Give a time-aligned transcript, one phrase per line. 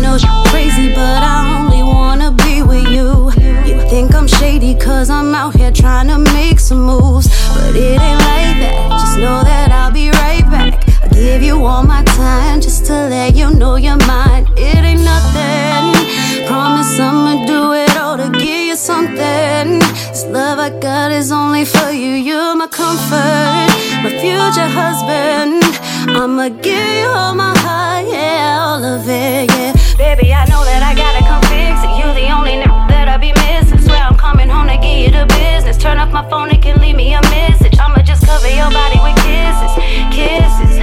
[0.00, 3.30] know she's crazy, but I only wanna be with you.
[3.64, 7.26] You think I'm shady, cause I'm out here trying to make some moves.
[7.54, 10.84] But it ain't like that, just know that I'll be right back.
[11.02, 14.46] I give you all my time just to let you know you're mine.
[14.56, 19.80] It ain't nothing, promise I'ma do it all to give you something.
[20.10, 23.68] This love I got is only for you, you're my comfort,
[24.04, 25.62] my future husband.
[26.08, 29.75] I'ma give you all my heart, yeah, all of it, yeah.
[29.96, 31.88] Baby, I know that I gotta come fix it.
[31.96, 33.80] You the only nigga that I be missing.
[33.80, 35.78] Swear I'm coming home to give you the business.
[35.78, 37.78] Turn off my phone and can leave me a message.
[37.80, 39.72] I'ma just cover your body with kisses,
[40.12, 40.80] kisses.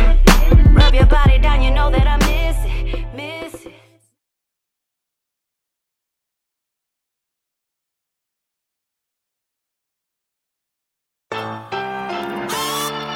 [0.74, 3.74] Rub your body down, you know that I miss it, miss it.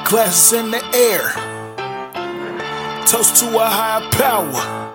[0.08, 1.34] Glasses in the air.
[3.08, 4.94] Toast to a higher power.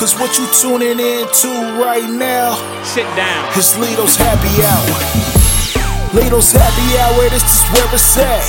[0.00, 2.56] Cause what you tuning in to right now
[2.88, 3.44] Sit down.
[3.52, 4.96] is Lito's happy hour.
[6.16, 8.40] Lito's happy hour, this is where it's at.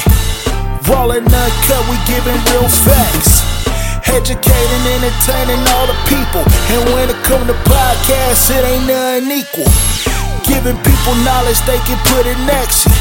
[0.87, 3.43] Raw and uncut, we giving real facts.
[4.07, 6.39] Educating, entertaining all the people.
[6.71, 9.67] And when it come to podcasts, it ain't nothing equal.
[10.47, 12.95] Giving people knowledge they can put in action.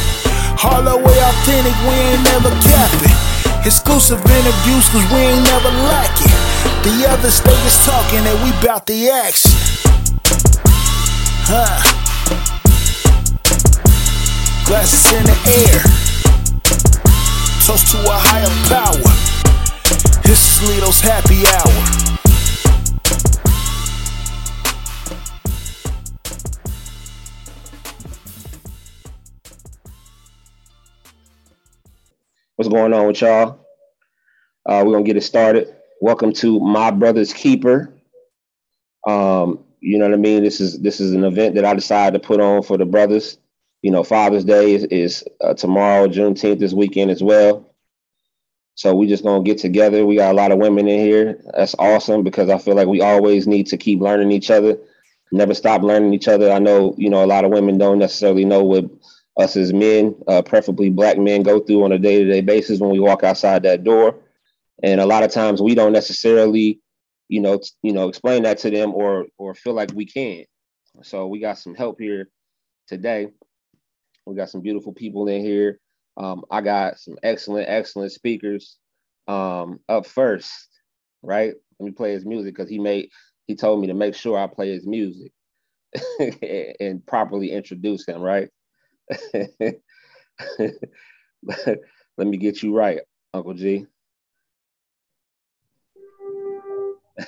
[0.66, 3.14] All the way authentic, we ain't never capping.
[3.62, 6.34] Exclusive interviews, cause we ain't never lacking.
[6.82, 9.50] The others, they just talking and we bout the action.
[11.44, 11.82] Huh.
[14.64, 15.82] Glasses in the air.
[17.66, 18.96] Toast to a higher power.
[20.22, 22.00] This is Lito's happy hour.
[32.56, 33.66] What's going on with y'all?
[34.64, 35.76] Uh, we're gonna get it started.
[36.02, 37.92] Welcome to My Brother's Keeper.
[39.06, 40.42] Um, you know what I mean?
[40.42, 43.36] This is this is an event that I decided to put on for the brothers.
[43.82, 47.74] You know, Father's Day is, is uh, tomorrow, Juneteenth this weekend as well.
[48.76, 50.06] So we just gonna get together.
[50.06, 51.38] We got a lot of women in here.
[51.54, 54.78] That's awesome because I feel like we always need to keep learning each other.
[55.32, 56.50] Never stop learning each other.
[56.50, 58.86] I know, you know, a lot of women don't necessarily know what
[59.38, 63.00] us as men, uh, preferably black men, go through on a day-to-day basis when we
[63.00, 64.16] walk outside that door.
[64.82, 66.80] And a lot of times we don't necessarily,
[67.28, 70.44] you know, t- you know, explain that to them or or feel like we can.
[71.02, 72.28] So we got some help here
[72.88, 73.28] today.
[74.26, 75.80] We got some beautiful people in here.
[76.16, 78.78] Um, I got some excellent, excellent speakers.
[79.28, 80.52] Um, up first,
[81.22, 81.54] right?
[81.78, 83.10] Let me play his music because he made
[83.46, 85.32] he told me to make sure I play his music
[86.80, 88.48] and properly introduce him, right?
[89.34, 89.78] Let
[92.18, 93.00] me get you right,
[93.34, 93.86] Uncle G.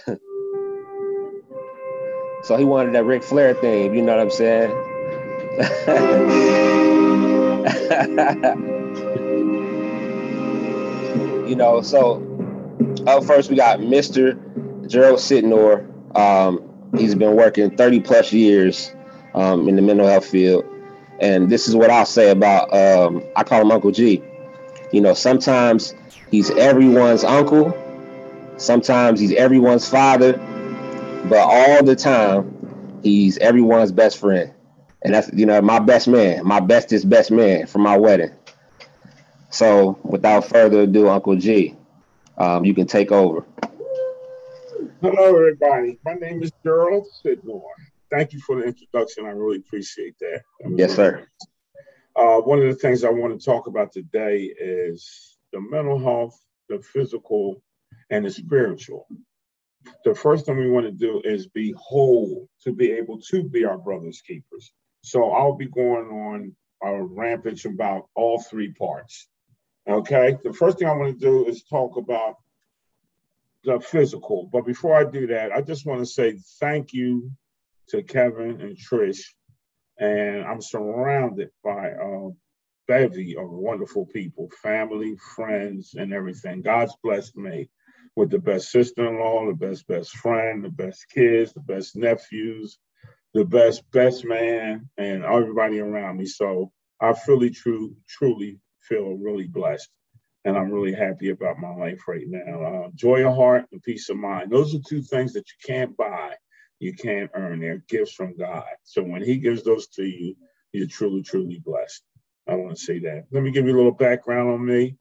[2.44, 4.70] so he wanted that Ric Flair thing, you know what I'm saying?
[11.48, 12.22] you know, so
[13.06, 14.38] up first we got Mr.
[14.88, 15.86] Gerald Sitnor.
[16.16, 16.62] Um,
[16.96, 18.94] he's been working 30 plus years
[19.34, 20.64] um, in the mental health field.
[21.20, 24.22] And this is what I'll say about um, I call him Uncle G.
[24.92, 25.94] You know, sometimes
[26.30, 27.70] he's everyone's uncle,
[28.62, 30.34] sometimes he's everyone's father,
[31.28, 34.52] but all the time he's everyone's best friend.
[35.02, 38.30] And that's you know my best man, my bestest best man for my wedding.
[39.50, 41.76] So without further ado, Uncle G,
[42.38, 43.44] um, you can take over.
[45.00, 45.98] Hello, everybody.
[46.04, 47.62] My name is Gerald Sidmore.
[48.10, 49.26] Thank you for the introduction.
[49.26, 50.42] I really appreciate that.
[50.60, 51.26] That Yes, sir.
[52.14, 56.38] Uh, one of the things I want to talk about today is the mental health,
[56.68, 57.62] the physical,
[58.12, 59.08] and the spiritual.
[60.04, 63.64] The first thing we want to do is be whole to be able to be
[63.64, 64.72] our brother's keepers.
[65.02, 69.28] So I'll be going on a rampage about all three parts.
[69.88, 70.36] Okay.
[70.44, 72.36] The first thing I want to do is talk about
[73.64, 74.48] the physical.
[74.52, 77.32] But before I do that, I just want to say thank you
[77.88, 79.24] to Kevin and Trish
[79.98, 82.30] and I'm surrounded by a
[82.88, 86.62] bevy of wonderful people, family, friends, and everything.
[86.62, 87.70] God's blessed me
[88.16, 92.78] with the best sister-in-law, the best best friend, the best kids, the best nephews,
[93.34, 96.26] the best best man, and everybody around me.
[96.26, 99.88] So I really, true, truly feel really blessed,
[100.44, 102.62] and I'm really happy about my life right now.
[102.62, 104.50] Uh, joy of heart and peace of mind.
[104.50, 106.34] Those are two things that you can't buy
[106.82, 107.60] you can't earn.
[107.60, 108.64] They're gifts from God.
[108.82, 110.34] So when He gives those to you,
[110.72, 112.02] you're truly, truly blessed.
[112.48, 113.26] I want to say that.
[113.30, 114.96] Let me give you a little background on me.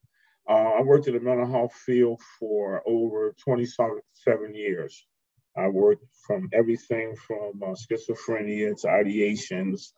[0.49, 4.01] Uh, I worked in the mental health field for over 27
[4.53, 5.07] years.
[5.55, 9.91] I worked from everything from uh, schizophrenia to ideations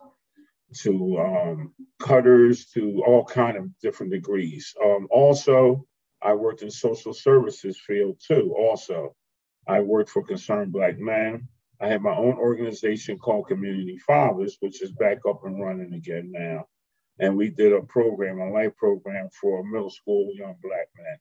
[0.82, 4.74] to um, cutters to all kind of different degrees.
[4.84, 5.86] Um, also,
[6.22, 8.56] I worked in social services field too.
[8.58, 9.16] Also,
[9.68, 11.48] I worked for Concerned Black Men.
[11.80, 16.32] I have my own organization called Community Fathers, which is back up and running again
[16.32, 16.66] now.
[17.20, 21.18] And we did a program, a life program for middle school young black men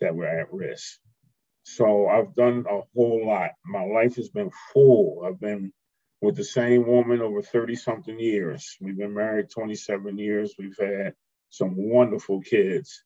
[0.00, 0.98] that were at risk.
[1.62, 3.50] So I've done a whole lot.
[3.64, 5.24] My life has been full.
[5.26, 5.72] I've been
[6.20, 8.76] with the same woman over 30 something years.
[8.80, 10.54] We've been married 27 years.
[10.58, 11.14] We've had
[11.50, 13.04] some wonderful kids.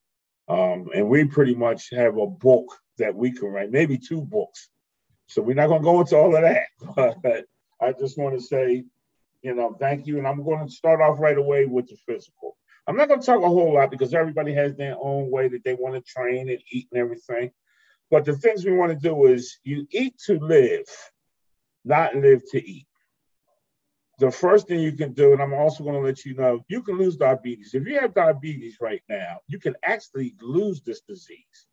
[0.48, 2.66] Um, and we pretty much have a book
[2.98, 4.68] that we can write, maybe two books.
[5.26, 6.66] So we're not going to go into all of that.
[7.22, 7.44] But
[7.80, 8.84] I just want to say,
[9.42, 10.18] you know, thank you.
[10.18, 12.56] And I'm going to start off right away with the physical.
[12.86, 15.64] I'm not going to talk a whole lot because everybody has their own way that
[15.64, 17.50] they want to train and eat and everything.
[18.10, 20.86] But the things we want to do is you eat to live,
[21.84, 22.86] not live to eat
[24.20, 26.82] the first thing you can do, and I'm also going to let you know, you
[26.82, 27.70] can lose diabetes.
[27.72, 31.66] If you have diabetes right now, you can actually lose this disease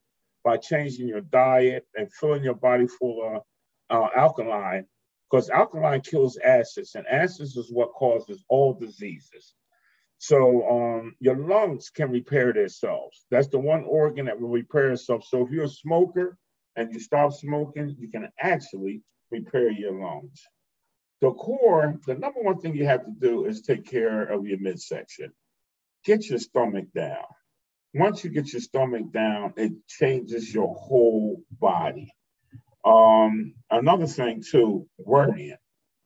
[0.46, 3.42] by changing your diet and filling your body full of
[3.90, 4.86] uh, alkaline,
[5.30, 9.54] because alkaline kills acids, and acids is what causes all diseases.
[10.20, 13.26] So um, your lungs can repair themselves.
[13.30, 15.26] That's the one organ that will repair itself.
[15.26, 16.38] So if you're a smoker
[16.76, 20.42] and you stop smoking, you can actually repair your lungs.
[21.22, 24.60] The core, the number one thing you have to do is take care of your
[24.60, 25.34] midsection.
[26.06, 27.26] Get your stomach down.
[27.94, 32.12] Once you get your stomach down, it changes your whole body.
[32.88, 35.58] Um, another thing too, worrying.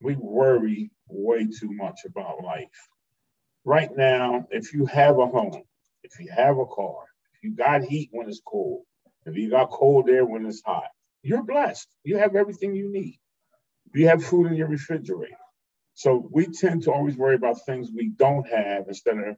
[0.02, 2.68] We worry way too much about life.
[3.66, 5.64] Right now, if you have a home,
[6.04, 7.04] if you have a car,
[7.36, 8.84] if you got heat when it's cold,
[9.26, 10.90] if you got cold air when it's hot,
[11.24, 11.88] you're blessed.
[12.04, 13.16] You have everything you need
[13.96, 15.36] you have food in your refrigerator.
[15.96, 19.38] So we tend to always worry about things we don't have instead of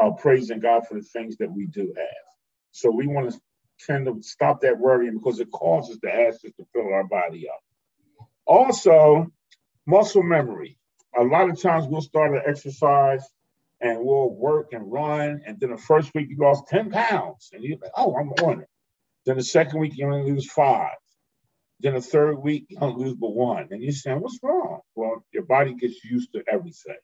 [0.00, 2.24] uh, praising God for the things that we do have.
[2.72, 3.40] So we want to
[3.86, 7.60] tend to stop that worrying because it causes the acids to fill our body up.
[8.46, 9.30] Also,
[9.86, 10.78] muscle memory.
[11.18, 13.24] A lot of times we'll start an exercise
[13.80, 17.64] and we'll work and run, and then the first week you lost 10 pounds, and
[17.64, 18.68] you're like, oh, I'm on it.
[19.24, 20.96] Then the second week you only lose five.
[21.80, 23.68] Then the third week, you don't lose but one.
[23.70, 24.80] And you're saying, what's wrong?
[24.94, 26.98] Well, your body gets used to everything.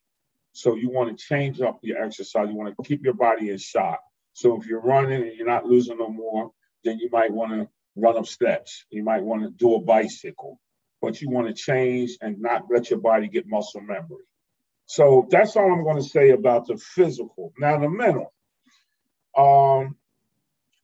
[0.53, 2.49] So you want to change up your exercise.
[2.51, 4.01] You want to keep your body in shock.
[4.35, 6.51] So if you're running and you're not losing no more,
[6.85, 8.85] then you might want to run up steps.
[8.91, 10.61] You might want to do a bicycle,
[11.01, 14.25] but you want to change and not let your body get muscle memory.
[14.87, 17.53] So that's all I'm going to say about the physical.
[17.59, 18.33] Now the mental.
[19.37, 19.97] Um,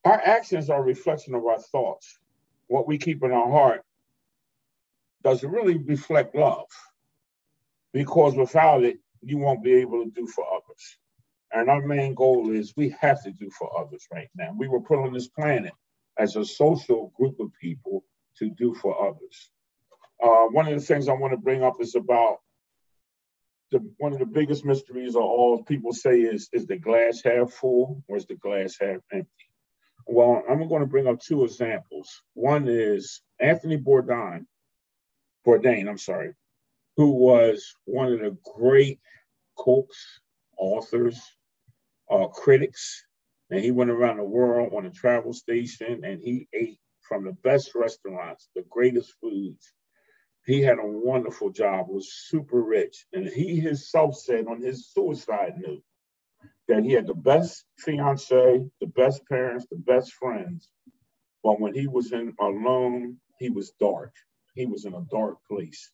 [0.05, 2.19] our actions are a reflection of our thoughts
[2.73, 3.83] what we keep in our heart
[5.23, 6.67] doesn't really reflect love
[7.93, 10.99] because without it, you won't be able to do for others.
[11.53, 14.55] And our main goal is we have to do for others right now.
[14.57, 15.75] We were put on this planet
[16.19, 18.04] as a social group of people
[18.38, 19.50] to do for others.
[20.23, 22.38] Uh, one of the things I want to bring up is about
[23.71, 27.52] the, one of the biggest mysteries of all people say is is the glass half
[27.52, 29.28] full or is the glass half empty?
[30.07, 32.23] Well, I'm going to bring up two examples.
[32.35, 34.47] One is Anthony Bourdain,
[35.47, 36.35] Bourdain, I'm sorry,
[36.97, 39.00] who was one of the great
[39.57, 40.21] cooks,
[40.59, 41.21] authors,
[42.11, 43.04] uh, critics,
[43.52, 47.32] and he went around the world on a travel station and he ate from the
[47.44, 49.75] best restaurants, the greatest foods.
[50.47, 55.52] He had a wonderful job, was super rich, and he himself said on his suicide
[55.59, 55.82] note
[56.66, 60.71] that he had the best fiance, the best parents, the best friends.
[61.44, 64.14] But when he was in alone, he was dark.
[64.54, 65.90] He was in a dark place.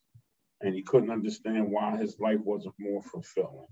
[0.61, 3.67] And he couldn't understand why his life wasn't more fulfilling.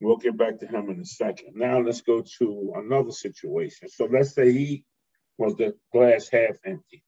[0.00, 1.54] We'll get back to him in a second.
[1.54, 3.88] Now let's go to another situation.
[3.88, 4.84] So let's say he
[5.38, 7.02] was the glass half empty.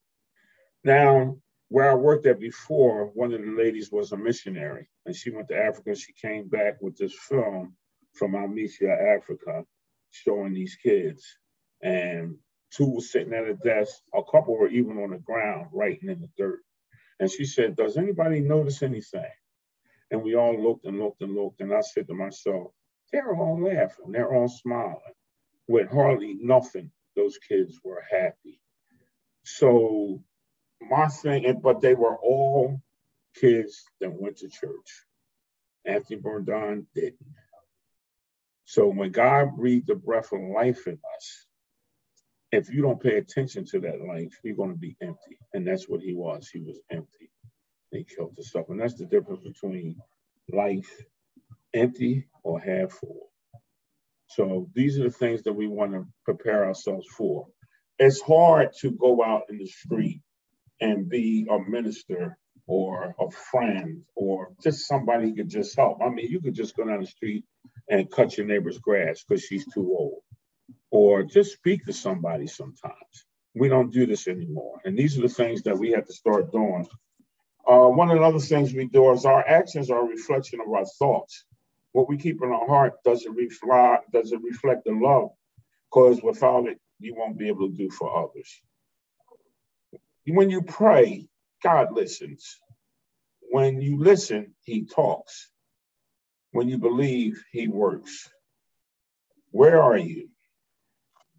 [0.83, 1.37] Now,
[1.69, 5.49] where I worked at before, one of the ladies was a missionary and she went
[5.49, 5.95] to Africa.
[5.95, 7.75] She came back with this film
[8.13, 9.63] from Amicia, Africa,
[10.09, 11.23] showing these kids.
[11.81, 12.37] And
[12.71, 16.21] two were sitting at a desk, a couple were even on the ground writing in
[16.21, 16.59] the dirt.
[17.19, 19.31] And she said, Does anybody notice anything?
[20.11, 21.61] And we all looked and looked and looked.
[21.61, 22.71] And I said to myself,
[23.11, 24.99] They're all laughing, they're all smiling.
[25.67, 28.59] With hardly nothing, those kids were happy.
[29.43, 30.23] So
[30.81, 32.81] my thing, but they were all
[33.35, 35.05] kids that went to church.
[35.85, 37.17] Anthony Bourdain didn't.
[38.65, 41.47] So when God breathed the breath of life in us,
[42.51, 45.39] if you don't pay attention to that life, you're going to be empty.
[45.53, 46.49] And that's what he was.
[46.49, 47.31] He was empty.
[47.91, 48.69] He killed himself.
[48.69, 49.97] And that's the difference between
[50.51, 51.03] life
[51.73, 53.29] empty or half full.
[54.27, 57.47] So these are the things that we want to prepare ourselves for.
[57.97, 60.21] It's hard to go out in the street
[60.81, 65.99] and be a minister or a friend or just somebody who could just help.
[66.01, 67.43] I mean, you could just go down the street
[67.89, 70.21] and cut your neighbor's grass because she's too old,
[70.91, 73.25] or just speak to somebody sometimes.
[73.55, 74.79] We don't do this anymore.
[74.85, 76.87] And these are the things that we have to start doing.
[77.67, 80.71] Uh, one of the other things we do is our actions are a reflection of
[80.71, 81.45] our thoughts.
[81.91, 85.31] What we keep in our heart doesn't reflect doesn't reflect the love,
[85.89, 88.61] because without it, you won't be able to do for others.
[90.27, 91.27] When you pray,
[91.63, 92.59] God listens.
[93.51, 95.49] When you listen, He talks.
[96.51, 98.29] When you believe, He works.
[99.51, 100.29] Where are you?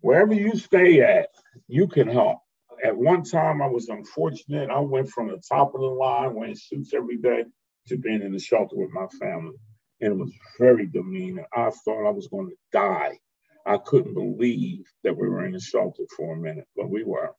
[0.00, 1.28] Wherever you stay at,
[1.68, 2.38] you can help.
[2.82, 4.70] At one time, I was unfortunate.
[4.70, 7.44] I went from the top of the line, wearing suits every day,
[7.88, 9.56] to being in the shelter with my family.
[10.00, 11.44] And it was very demeaning.
[11.54, 13.18] I thought I was going to die.
[13.66, 17.34] I couldn't believe that we were in the shelter for a minute, but we were.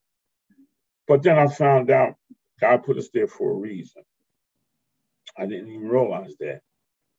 [1.08, 2.14] But then I found out
[2.60, 4.02] God put us there for a reason.
[5.36, 6.60] I didn't even realize that.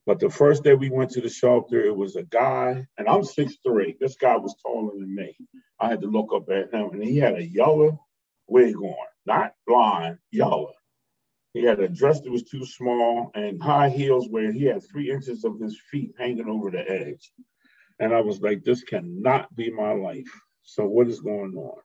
[0.06, 3.22] But the first day we went to the shelter, it was a guy, and I'm
[3.22, 3.98] 6'3.
[4.00, 5.36] This guy was taller than me.
[5.80, 8.06] I had to look up at him, and he had a yellow
[8.48, 8.96] wig on,
[9.26, 10.74] not blonde, yellow.
[11.54, 15.12] He had a dress that was too small and high heels where he had three
[15.12, 17.32] inches of his feet hanging over the edge.
[18.00, 20.32] And I was like, this cannot be my life.
[20.64, 21.80] So what is going on?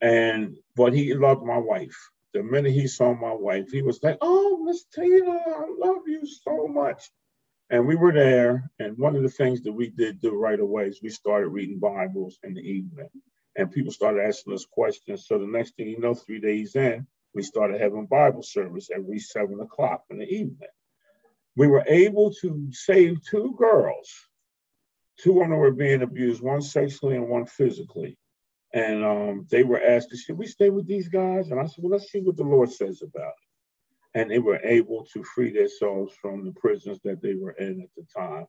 [0.00, 1.96] And but he loved my wife.
[2.34, 6.26] The minute he saw my wife, he was like, "Oh, Miss Tina, I love you
[6.26, 7.10] so much."
[7.70, 10.86] And we were there, and one of the things that we did do right away
[10.86, 13.08] is we started reading Bibles in the evening,
[13.56, 15.26] and people started asking us questions.
[15.26, 19.18] So the next thing you know, three days in, we started having Bible service every
[19.18, 20.68] seven o'clock in the evening.
[21.56, 24.10] We were able to save two girls.
[25.18, 28.18] Two of them were being abused, one sexually and one physically.
[28.74, 31.50] And um, they were asked, should we stay with these guys?
[31.50, 34.20] And I said, well, let's see what the Lord says about it.
[34.20, 37.88] And they were able to free themselves from the prisons that they were in at
[37.96, 38.46] the time.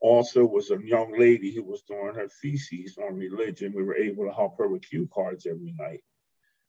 [0.00, 3.72] Also was a young lady who was doing her theses on religion.
[3.74, 6.02] We were able to help her with cue cards every night.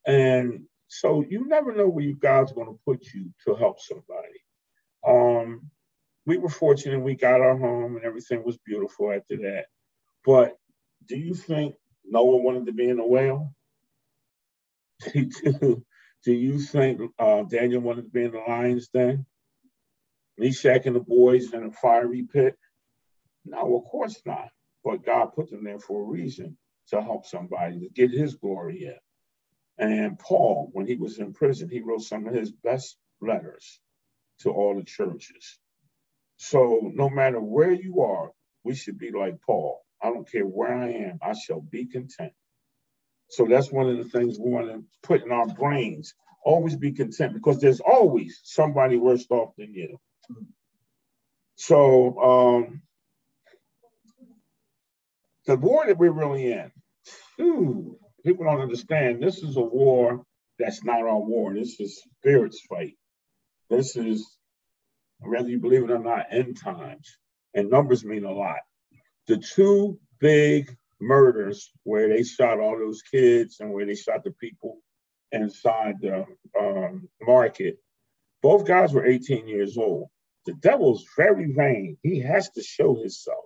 [0.05, 4.39] And so you never know where God's going to put you to help somebody.
[5.05, 5.69] Um,
[6.25, 9.65] we were fortunate we got our home and everything was beautiful after that.
[10.25, 10.57] But
[11.07, 11.75] do you think
[12.05, 13.53] Noah wanted to be in a whale?
[15.13, 15.83] do,
[16.25, 19.25] you think uh, Daniel wanted to be in the lion's den?
[20.37, 22.57] Meshach and the boys in a fiery pit?
[23.45, 24.49] No, of course not.
[24.83, 26.57] But God put them there for a reason
[26.89, 28.97] to help somebody, to get his glory in.
[29.77, 33.79] And Paul, when he was in prison, he wrote some of his best letters
[34.39, 35.59] to all the churches.
[36.37, 38.31] So no matter where you are,
[38.63, 39.81] we should be like Paul.
[40.01, 42.33] I don't care where I am, I shall be content.
[43.29, 46.13] So that's one of the things we want to put in our brains.
[46.43, 49.99] Always be content because there's always somebody worse off than you.
[51.55, 52.81] So um,
[55.45, 56.71] the war that we're really in,
[58.25, 60.23] people don't understand this is a war
[60.59, 61.53] that's not our war.
[61.53, 62.95] This is spirits fight.
[63.69, 64.37] This is,
[65.19, 67.17] whether you believe it or not, end times.
[67.53, 68.57] And numbers mean a lot
[69.27, 74.31] the two big murders where they shot all those kids and where they shot the
[74.31, 74.79] people
[75.31, 76.25] inside the
[76.59, 77.77] um, market,
[78.41, 80.07] both guys were 18 years old.
[80.45, 81.97] The devil's very vain.
[82.01, 83.45] He has to show himself.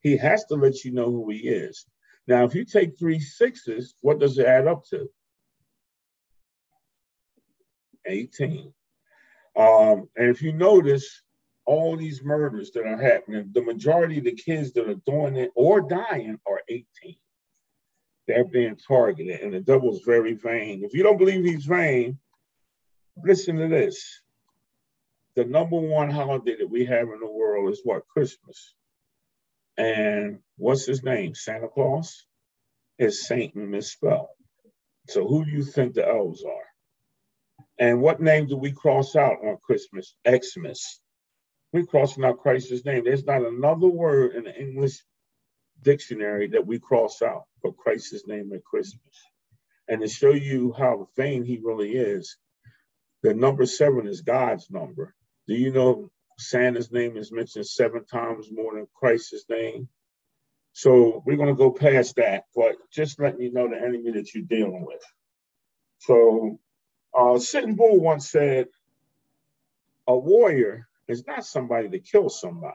[0.00, 1.86] He has to let you know who he is.
[2.26, 5.08] Now, if you take three sixes, what does it add up to?
[8.06, 8.72] 18.
[9.56, 11.22] Um, and if you notice,
[11.66, 15.50] all these murders that are happening, the majority of the kids that are doing it
[15.54, 16.84] or dying are 18.
[18.26, 20.82] They're being targeted, and the devil's very vain.
[20.84, 22.18] If you don't believe he's vain,
[23.22, 24.22] listen to this.
[25.36, 28.06] The number one holiday that we have in the world is what?
[28.08, 28.74] Christmas.
[29.76, 31.34] And what's his name?
[31.34, 32.26] Santa Claus?
[32.98, 34.28] Is Satan misspelled.
[35.08, 36.66] So who do you think the elves are?
[37.78, 40.14] And what name do we cross out on Christmas?
[40.28, 41.00] Xmas
[41.74, 43.02] we're crossing out Christ's name.
[43.04, 45.02] There's not another word in the English
[45.82, 49.02] dictionary that we cross out for Christ's name at Christmas.
[49.88, 52.38] And to show you how vain he really is,
[53.24, 55.16] the number seven is God's number.
[55.48, 59.88] Do you know Santa's name is mentioned seven times more than Christ's name?
[60.72, 64.34] So we're going to go past that, but just letting you know the enemy that
[64.34, 65.02] you're dealing with.
[65.98, 66.58] So
[67.16, 68.66] uh, Sitting Bull once said,
[70.06, 72.74] a warrior is not somebody to kill somebody.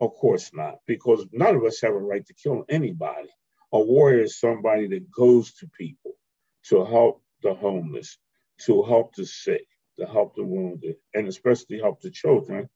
[0.00, 3.28] Of course not, because none of us have a right to kill anybody.
[3.72, 6.12] A warrior is somebody that goes to people
[6.68, 8.16] to help the homeless,
[8.64, 9.66] to help the sick,
[9.98, 12.68] to help the wounded, and especially help the children,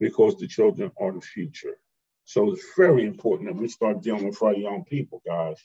[0.00, 1.78] because the children are the future.
[2.24, 5.56] So it's very important that we start dealing with our young people, guys.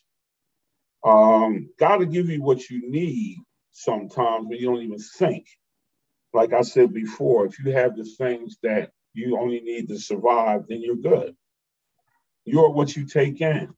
[1.04, 3.38] Um, God will give you what you need
[3.72, 5.48] sometimes, but you don't even think.
[6.34, 10.66] Like I said before, if you have the things that you only need to survive,
[10.68, 11.36] then you're good.
[12.46, 13.74] You're what you take in.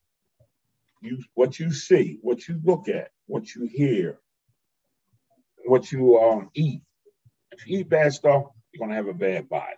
[1.01, 4.19] You what you see, what you look at, what you hear,
[5.65, 6.81] what you um, eat.
[7.57, 9.75] If you eat bad stuff, you're gonna have a bad body.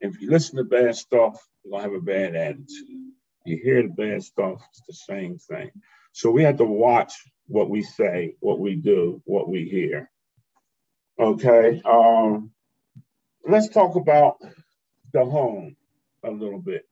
[0.00, 3.12] If you listen to bad stuff, you're gonna have a bad attitude.
[3.44, 5.70] You hear the bad stuff, it's the same thing.
[6.12, 7.12] So we have to watch
[7.46, 10.10] what we say, what we do, what we hear.
[11.18, 11.80] Okay.
[11.84, 12.50] Um,
[13.46, 14.38] let's talk about
[15.12, 15.76] the home
[16.24, 16.82] a little bit.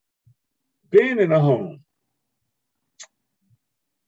[0.90, 1.80] Being in a home,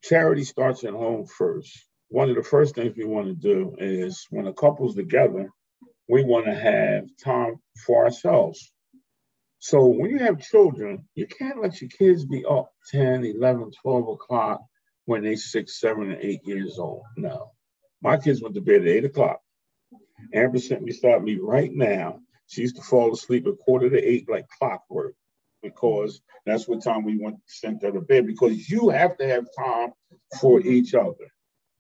[0.03, 1.87] charity starts at home first.
[2.09, 5.51] One of the first things we want to do is when a couple's together,
[6.11, 8.73] we want to have time for ourselves.
[9.59, 14.09] So when you have children, you can't let your kids be up 10, 11, 12
[14.09, 14.63] o'clock
[15.05, 17.03] when they're six, seven, and eight years old.
[17.17, 17.53] No.
[18.03, 19.41] My kids went to bed at eight o'clock.
[20.35, 23.97] Amber sent me start me right now she used to fall asleep at quarter to
[23.97, 25.15] eight like clockwork
[25.63, 29.47] because that's what time we went sent her to bed because you have to have
[29.57, 29.93] time
[30.41, 31.31] for each other.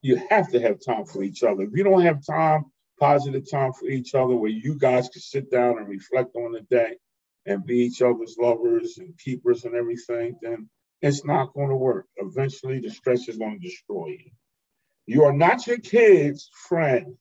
[0.00, 1.64] You have to have time for each other.
[1.64, 2.66] If you don't have time,
[3.00, 6.60] positive time for each other where you guys can sit down and reflect on the
[6.60, 6.96] day
[7.46, 10.68] and be each other's lovers and keepers and everything, then
[11.00, 12.06] it's not going to work.
[12.18, 14.30] Eventually, the stress is going to destroy you.
[15.06, 17.16] You are not your kid's friend.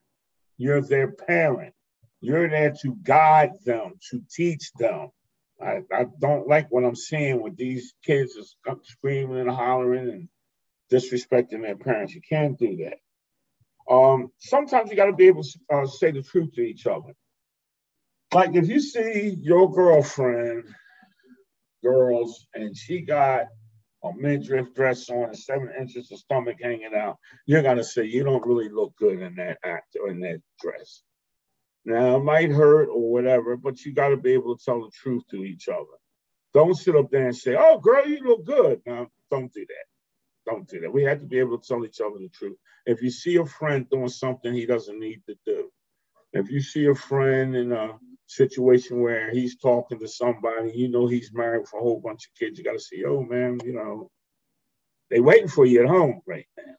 [0.58, 1.74] You're their parent.
[2.20, 5.10] You're there to guide them, to teach them.
[5.62, 8.38] I, I don't like what I'm seeing with these kids
[8.84, 10.30] screaming and hollering and
[10.92, 12.14] disrespecting their parents.
[12.14, 12.98] You can't do that.
[13.90, 17.14] Um, sometimes you got to be able to uh, say the truth to each other.
[18.34, 20.66] Like if you see your girlfriend,
[21.84, 23.48] girls, and she got
[24.04, 28.24] a midriff dress on and seven inches of stomach hanging out, you're gonna say you
[28.24, 31.02] don't really look good in that act or in that dress.
[31.86, 34.92] Now, it might hurt or whatever, but you got to be able to tell the
[34.92, 35.86] truth to each other.
[36.54, 38.82] Don't sit up there and say, oh, girl, you look good.
[38.86, 39.99] Now, don't do that.
[40.50, 40.92] Don't do that.
[40.92, 42.58] We have to be able to tell each other the truth.
[42.86, 45.70] If you see a friend doing something he doesn't need to do,
[46.34, 51.08] if you see a friend in a situation where he's talking to somebody, you know
[51.08, 53.74] he's married for a whole bunch of kids, you got to say, oh, man, you
[53.74, 54.10] know,
[55.12, 56.74] they waiting for you at home right now.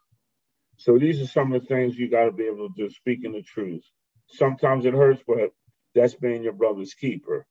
[0.79, 3.33] So these are some of the things you got to be able to do, speaking
[3.33, 3.85] the truth.
[4.31, 5.53] Sometimes it hurts, but
[5.95, 7.47] that's being your brother's keeper.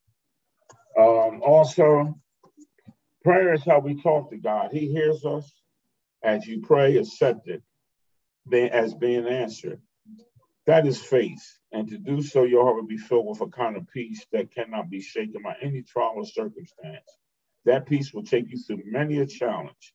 [0.98, 2.18] Um, also,
[3.24, 4.72] prayer is how we talk to God.
[4.72, 5.50] He hears us
[6.24, 7.64] as you pray, accept it
[8.54, 9.82] as being answered.
[10.66, 11.42] That is faith.
[11.72, 14.52] And to do so, your heart will be filled with a kind of peace that
[14.52, 17.06] cannot be shaken by any trial or circumstance.
[17.66, 19.94] That peace will take you through many a challenge.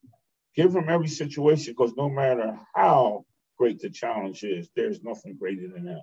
[0.55, 3.25] Give him every situation because no matter how
[3.59, 6.03] great the challenge is, there's nothing greater than that.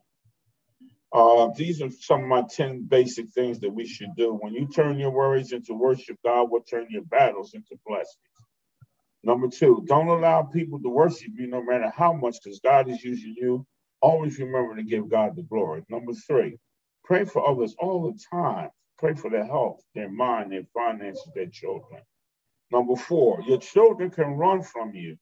[1.14, 4.34] Uh, these are some of my 10 basic things that we should do.
[4.34, 8.16] When you turn your worries into worship, God will turn your battles into blessings.
[9.24, 13.04] Number two, don't allow people to worship you no matter how much, because God is
[13.04, 13.66] using you.
[14.02, 15.84] Always remember to give God the glory.
[15.90, 16.58] Number three,
[17.04, 18.70] pray for others all the time.
[19.00, 22.02] Pray for their health, their mind, their finances, their children.
[22.72, 25.18] Number four, your children can run from you.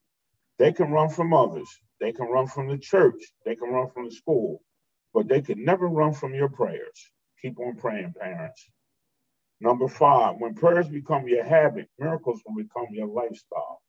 [0.59, 1.69] They can run from others.
[2.01, 3.21] They can run from the church.
[3.45, 4.62] They can run from the school
[5.13, 7.12] but they can never run from your prayers.
[7.41, 8.69] Keep on praying, parents.
[9.62, 13.81] Number five, when prayers become your habit, miracles will become your lifestyle.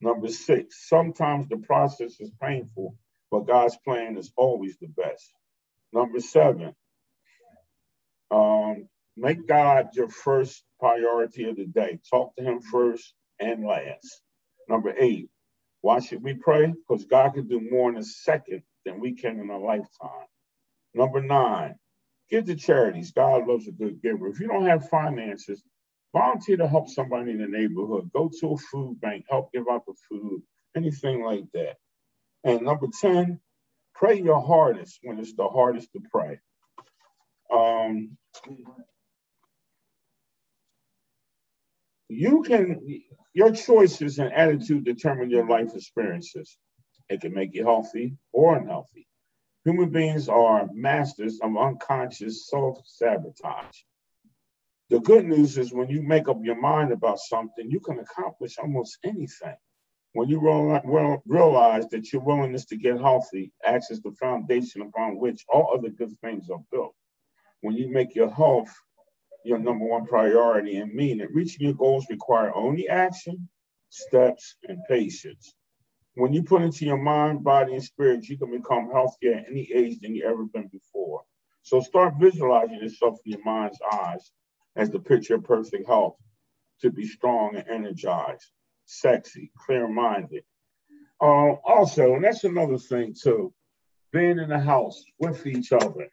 [0.00, 2.96] Number six, sometimes the process is painful,
[3.30, 5.32] but God's plan is always the best.
[5.92, 6.74] Number seven,
[8.30, 12.00] um, make God your first priority of the day.
[12.10, 14.22] Talk to Him first and last.
[14.68, 15.28] Number eight,
[15.82, 16.66] why should we pray?
[16.68, 20.26] Because God can do more in a second than we can in a lifetime.
[20.94, 21.76] Number nine,
[22.30, 23.12] give to charities.
[23.12, 24.28] God loves a good giver.
[24.28, 25.62] If you don't have finances,
[26.12, 28.10] volunteer to help somebody in the neighborhood.
[28.14, 30.42] Go to a food bank, help give out the food,
[30.76, 31.76] anything like that.
[32.44, 33.40] And number 10,
[33.94, 36.40] pray your hardest when it's the hardest to pray.
[37.52, 38.16] Um,
[42.08, 46.58] you can your choices and attitude determine your life experiences.
[47.08, 49.06] It can make you healthy or unhealthy.
[49.64, 53.76] Human beings are masters of unconscious self sabotage.
[54.90, 58.58] The good news is when you make up your mind about something, you can accomplish
[58.58, 59.54] almost anything.
[60.14, 60.40] When you
[61.26, 65.90] realize that your willingness to get healthy acts as the foundation upon which all other
[65.90, 66.96] good things are built.
[67.60, 68.68] When you make your health
[69.44, 73.48] your number one priority and mean that Reaching your goals require only action,
[73.90, 75.54] steps, and patience.
[76.14, 79.70] When you put into your mind, body, and spirit, you can become healthier at any
[79.72, 81.22] age than you ever been before.
[81.62, 84.32] So start visualizing yourself in your mind's eyes
[84.76, 86.16] as the picture of perfect health
[86.80, 88.50] to be strong and energized,
[88.84, 90.44] sexy, clear-minded.
[91.20, 93.52] Uh, also, and that's another thing too,
[94.12, 96.08] being in the house with each other,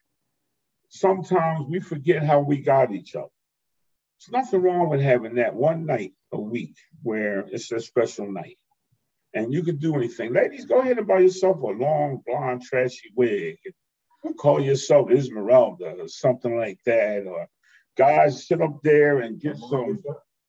[0.89, 3.27] sometimes we forget how we got each other.
[4.19, 8.57] There's nothing wrong with having that one night a week where it's a special night
[9.33, 10.33] and you can do anything.
[10.33, 13.57] Ladies, go ahead and buy yourself a long, blonde, trashy wig.
[14.37, 17.25] Call yourself Esmeralda or something like that.
[17.27, 17.47] Or
[17.97, 19.99] guys, sit up there and get some.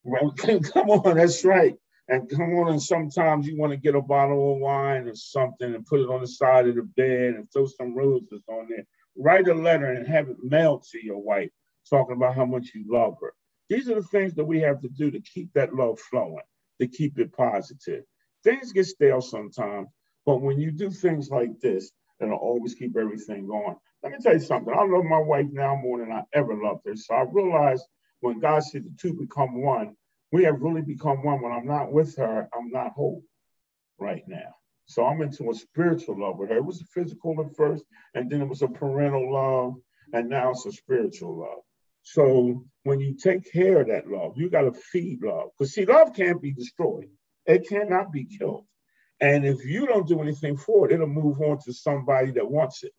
[0.72, 1.74] come on, that's right.
[2.08, 5.74] And come on, and sometimes you want to get a bottle of wine or something
[5.74, 8.84] and put it on the side of the bed and throw some roses on there
[9.18, 11.50] write a letter and have it mailed to your wife
[11.90, 13.34] talking about how much you love her.
[13.68, 16.44] These are the things that we have to do to keep that love flowing,
[16.80, 18.04] to keep it positive.
[18.44, 19.88] Things get stale sometimes,
[20.24, 23.76] but when you do things like this, it'll always keep everything going.
[24.02, 24.72] Let me tell you something.
[24.72, 26.96] I love my wife now more than I ever loved her.
[26.96, 27.84] So I realized
[28.20, 29.96] when God said the two become one,
[30.30, 31.42] we have really become one.
[31.42, 33.22] When I'm not with her, I'm not whole
[33.98, 34.54] right now.
[34.86, 36.56] So I'm into a spiritual love with her.
[36.56, 37.84] It was physical at first,
[38.14, 39.74] and then it was a parental love,
[40.12, 41.62] and now it's a spiritual love.
[42.02, 45.50] So when you take care of that love, you got to feed love.
[45.58, 47.08] Because see, love can't be destroyed.
[47.44, 48.64] It cannot be killed.
[49.20, 52.84] And if you don't do anything for it, it'll move on to somebody that wants
[52.84, 52.92] it.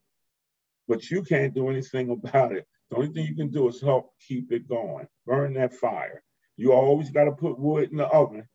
[0.89, 2.67] But you can't do anything about it.
[2.89, 6.21] The only thing you can do is help keep it going, burn that fire.
[6.57, 8.45] You always got to put wood in the oven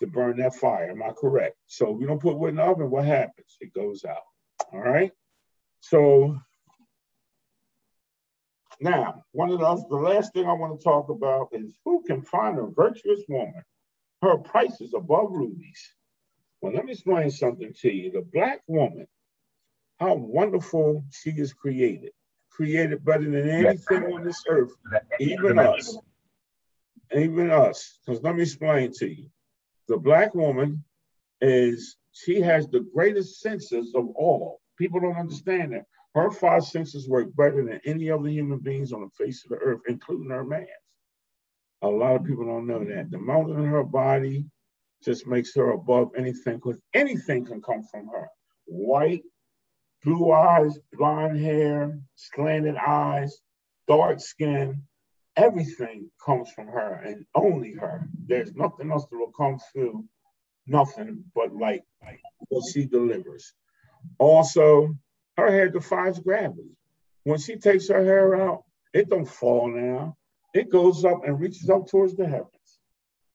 [0.00, 0.90] to burn that fire.
[0.90, 1.56] Am I correct?
[1.66, 3.56] So if you don't put wood in the oven, what happens?
[3.60, 4.24] It goes out.
[4.72, 5.12] All right.
[5.80, 6.36] So
[8.80, 12.22] now, one of the, the last thing I want to talk about is who can
[12.22, 13.62] find a virtuous woman?
[14.22, 15.94] Her price is above rubies.
[16.60, 18.10] Well, let me explain something to you.
[18.10, 19.06] The black woman,
[20.00, 22.12] how wonderful she is created,
[22.50, 24.72] created better than anything on this earth,
[25.20, 25.96] even us.
[27.14, 27.98] Even us.
[28.04, 29.28] Because let me explain to you
[29.88, 30.84] the black woman
[31.40, 34.60] is she has the greatest senses of all.
[34.78, 35.84] People don't understand that.
[36.14, 39.56] Her five senses work better than any other human beings on the face of the
[39.56, 40.66] earth, including her man.
[41.82, 43.10] A lot of people don't know that.
[43.10, 44.46] The mountain in her body
[45.04, 48.28] just makes her above anything, because anything can come from her.
[48.66, 49.24] White,
[50.04, 53.38] blue eyes, blonde hair, slanted eyes,
[53.88, 54.82] dark skin,
[55.36, 58.06] everything comes from her and only her.
[58.26, 60.04] There's nothing else that will come through,
[60.66, 61.84] nothing but like
[62.48, 63.52] what she delivers.
[64.18, 64.94] Also,
[65.36, 66.76] her hair defies gravity.
[67.24, 70.16] When she takes her hair out, it don't fall now.
[70.52, 72.50] It goes up and reaches up towards the heavens.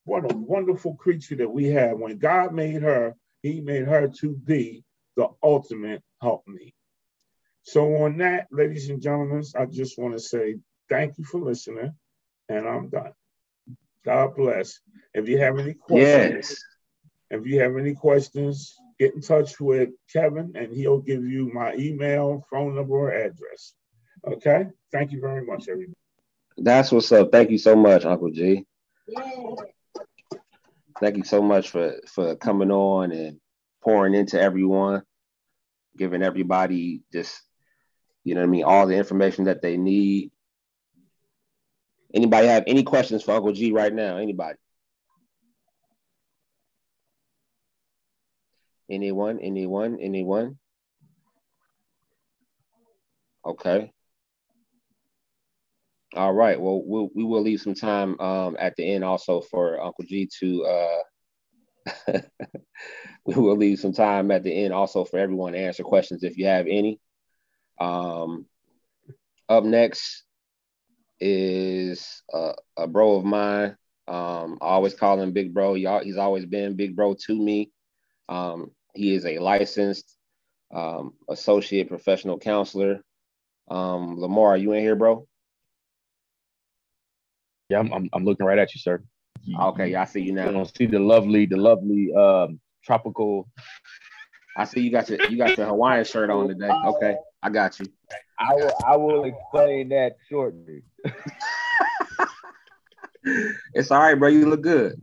[0.05, 1.97] What a wonderful creature that we have.
[1.97, 4.83] When God made her, he made her to be
[5.17, 6.73] the ultimate helpmeet.
[7.63, 10.55] So on that, ladies and gentlemen, I just want to say
[10.89, 11.93] Thank you for listening,
[12.49, 13.13] and I'm done.
[14.03, 14.79] God bless.
[15.13, 16.63] If you have any questions, yes.
[17.29, 21.75] if you have any questions, get in touch with Kevin, and he'll give you my
[21.75, 23.73] email, phone number, or address.
[24.25, 24.65] Okay.
[24.91, 25.93] Thank you very much, everybody.
[26.57, 27.31] That's what's up.
[27.31, 28.65] Thank you so much, Uncle G.
[30.99, 33.39] Thank you so much for for coming on and
[33.83, 35.03] pouring into everyone,
[35.99, 37.39] giving everybody just
[38.23, 40.31] you know I mean all the information that they need
[42.13, 44.17] Anybody have any questions for Uncle G right now?
[44.17, 44.57] Anybody?
[48.89, 49.39] Anyone?
[49.39, 49.99] Anyone?
[50.01, 50.57] Anyone?
[53.45, 53.91] Okay.
[56.15, 56.59] All right.
[56.59, 60.27] Well, we'll we will leave some time um, at the end also for Uncle G
[60.39, 60.65] to.
[60.65, 61.03] Uh,
[63.25, 66.37] we will leave some time at the end also for everyone to answer questions if
[66.37, 66.99] you have any.
[67.79, 68.45] Um,
[69.47, 70.23] up next,
[71.19, 73.75] is a, a bro of mine.
[74.07, 75.75] Um, I always call him Big Bro.
[75.75, 77.71] He, he's always been Big Bro to me.
[78.27, 80.15] Um, he is a licensed
[80.73, 83.01] um, associate professional counselor.
[83.69, 85.27] Um, Lamar, are you in here, bro?
[87.69, 89.03] Yeah, I'm, I'm, I'm looking right at you, sir.
[89.59, 90.45] Okay, I see you now.
[90.45, 93.47] You don't see the lovely, the lovely um, tropical.
[94.57, 96.69] I see you got your you got your Hawaiian shirt on today.
[96.85, 97.87] Okay, I got you.
[98.39, 100.83] I will I will explain that shortly.
[103.73, 104.29] it's all right, bro.
[104.29, 104.95] You look good.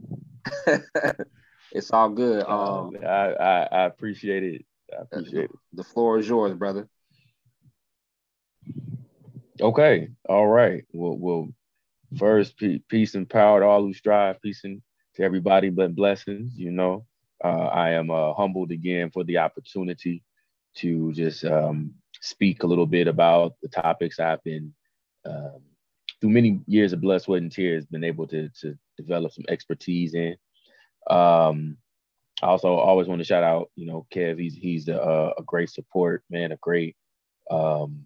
[1.71, 2.43] it's all good.
[2.43, 4.65] Um, I, I, I appreciate it.
[4.91, 5.51] I appreciate it.
[5.73, 6.87] The floor is yours, brother.
[9.59, 10.09] Okay.
[10.27, 10.83] All right.
[10.93, 11.49] Well, well
[12.17, 12.55] first,
[12.89, 14.41] peace and power to all who strive.
[14.41, 14.81] Peace and
[15.15, 16.57] to everybody, but blessings.
[16.57, 17.05] You know,
[17.43, 20.23] uh, I am uh, humbled again for the opportunity
[20.75, 24.73] to just um, speak a little bit about the topics I've been
[25.25, 25.61] um,
[26.21, 30.13] through many years of blood, sweat, and tears, been able to to develop some expertise
[30.13, 30.35] in.
[31.09, 31.77] Um,
[32.41, 34.39] I also always want to shout out, you know, Kev.
[34.39, 36.95] He's he's a, a great support man, a great
[37.49, 38.05] um,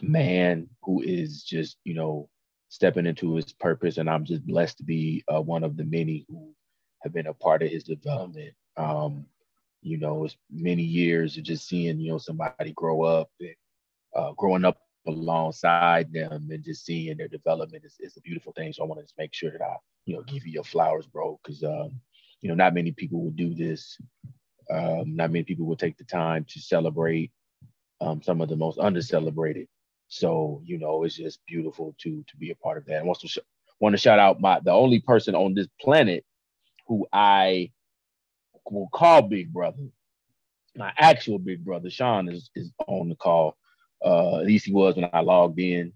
[0.00, 2.28] man who is just you know
[2.68, 6.24] stepping into his purpose, and I'm just blessed to be uh, one of the many
[6.28, 6.52] who
[7.02, 8.54] have been a part of his development.
[8.76, 9.26] Um,
[9.82, 13.54] you know, it's many years of just seeing you know somebody grow up and
[14.14, 18.72] uh, growing up alongside them and just seeing their development is, is a beautiful thing.
[18.72, 21.06] So I want to just make sure that I, you know, give you your flowers,
[21.06, 22.00] bro, because um,
[22.40, 23.98] you know, not many people will do this.
[24.70, 27.30] Um, not many people will take the time to celebrate
[28.00, 29.68] um, some of the most under-celebrated.
[30.08, 33.00] So you know, it's just beautiful to to be a part of that.
[33.00, 33.38] And also sh-
[33.80, 36.24] want to shout out my the only person on this planet
[36.86, 37.72] who I
[38.70, 39.88] will call Big Brother.
[40.76, 43.56] My actual big brother, Sean, is is on the call.
[44.04, 45.92] Uh, at least he was when I logged in.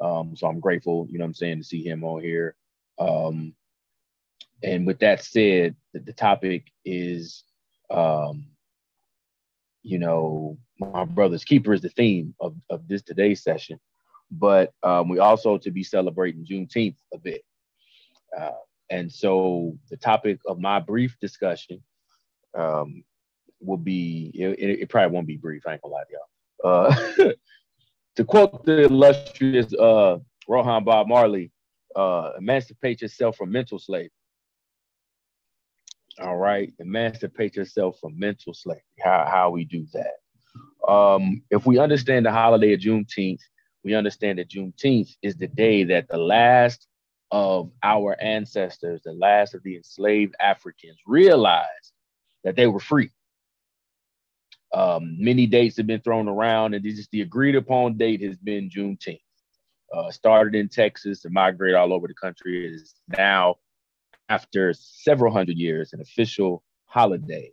[0.00, 2.54] Um, so I'm grateful, you know I'm saying, to see him on here.
[2.98, 3.54] Um,
[4.62, 7.44] and with that said, the, the topic is,
[7.90, 8.46] um,
[9.82, 13.78] you know, my brother's keeper is the theme of, of this today's session.
[14.30, 17.42] But um, we also to be celebrating Juneteenth a bit.
[18.38, 18.50] Uh,
[18.90, 21.82] and so the topic of my brief discussion
[22.56, 23.04] um,
[23.60, 27.28] will be, it, it, probably won't be brief, I ain't gonna lie to y'all.
[27.28, 27.32] Uh,
[28.16, 31.50] to quote the illustrious uh, Rohan Bob Marley,
[31.96, 34.10] uh, emancipate yourself from mental slavery.
[36.20, 38.82] All right, emancipate yourself from mental slavery.
[39.00, 40.14] How how we do that?
[40.88, 43.42] Um, if we understand the holiday of Juneteenth,
[43.84, 46.86] we understand that Juneteenth is the day that the last
[47.30, 51.92] of our ancestors, the last of the enslaved Africans, realized
[52.42, 53.10] that they were free.
[54.72, 58.36] Um, many dates have been thrown around, and this is the agreed upon date has
[58.38, 59.20] been Juneteenth.
[59.94, 62.66] Uh, started in Texas and migrated all over the country.
[62.66, 63.56] It is now
[64.28, 67.52] after several hundred years, an official holiday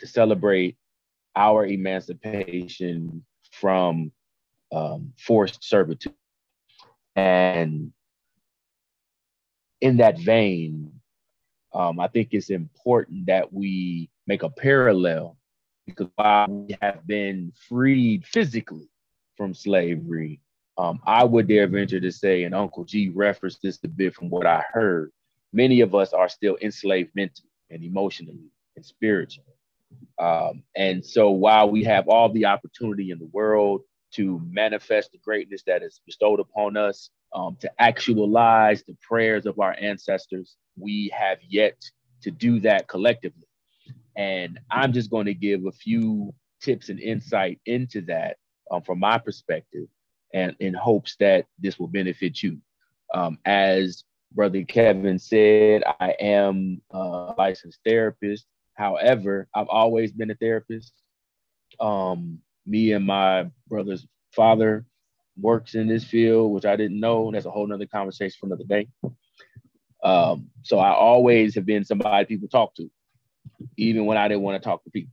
[0.00, 0.76] to celebrate
[1.36, 4.12] our emancipation from
[4.72, 6.14] um, forced servitude.
[7.16, 7.92] And
[9.80, 10.92] in that vein,
[11.72, 15.36] um, I think it's important that we make a parallel
[15.86, 18.88] because while we have been freed physically
[19.36, 20.40] from slavery,
[20.78, 24.30] um, I would dare venture to say, and Uncle G referenced this a bit from
[24.30, 25.10] what I heard,
[25.52, 29.46] many of us are still enslaved mentally and emotionally and spiritually.
[30.18, 35.18] Um, and so while we have all the opportunity in the world to manifest the
[35.18, 41.10] greatness that is bestowed upon us, um, to actualize the prayers of our ancestors, we
[41.16, 41.76] have yet
[42.22, 43.46] to do that collectively.
[44.16, 48.36] And I'm just going to give a few tips and insight into that
[48.70, 49.86] um, from my perspective
[50.34, 52.58] and in hopes that this will benefit you.
[53.14, 58.46] Um, as Brother Kevin said, I am a licensed therapist.
[58.80, 60.94] However, I've always been a therapist.
[61.78, 64.86] Um, me and my brother's father
[65.38, 67.30] works in this field, which I didn't know.
[67.30, 68.88] That's a whole nother conversation for another day.
[70.02, 72.90] Um, so I always have been somebody people talk to,
[73.76, 75.12] even when I didn't want to talk to people.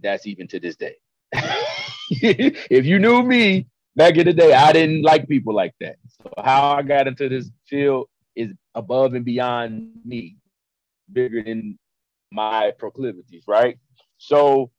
[0.00, 0.94] That's even to this day.
[2.10, 5.96] if you knew me, back in the day, I didn't like people like that.
[6.06, 10.36] So how I got into this field is above and beyond me,
[11.12, 11.76] bigger than
[12.32, 13.78] my proclivities, right?
[14.18, 14.70] So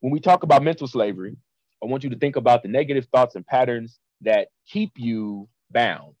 [0.00, 1.36] when we talk about mental slavery,
[1.82, 6.14] I want you to think about the negative thoughts and patterns that keep you bound,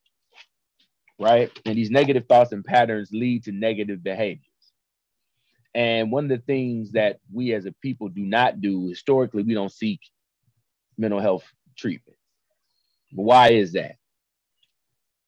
[1.18, 1.50] right?
[1.64, 4.40] And these negative thoughts and patterns lead to negative behaviors.
[5.74, 9.54] And one of the things that we as a people do not do historically, we
[9.54, 10.00] don't seek
[10.96, 11.44] mental health
[11.76, 12.18] treatment.
[13.12, 13.96] But why is that?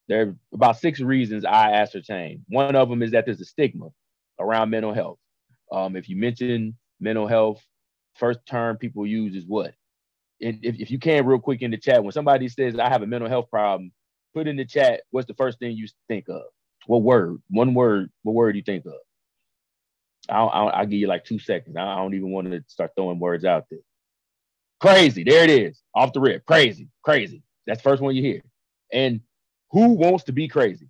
[0.07, 2.45] There are about six reasons I ascertain.
[2.47, 3.89] One of them is that there's a stigma
[4.39, 5.19] around mental health.
[5.71, 7.61] Um, if you mention mental health,
[8.15, 9.73] first term people use is what?
[10.41, 13.01] And if, if you can, real quick in the chat, when somebody says, I have
[13.01, 13.91] a mental health problem,
[14.33, 16.43] put in the chat, what's the first thing you think of?
[16.85, 17.41] What word?
[17.49, 18.11] One word.
[18.23, 18.93] What word do you think of?
[20.29, 21.75] I'll, I'll, I'll give you like two seconds.
[21.77, 23.79] I don't even want to start throwing words out there.
[24.79, 25.23] Crazy.
[25.23, 25.81] There it is.
[25.95, 26.45] Off the rip.
[26.45, 26.89] Crazy.
[27.03, 27.41] Crazy.
[27.65, 28.41] That's the first one you hear.
[28.93, 29.21] And
[29.71, 30.87] who wants to be crazy?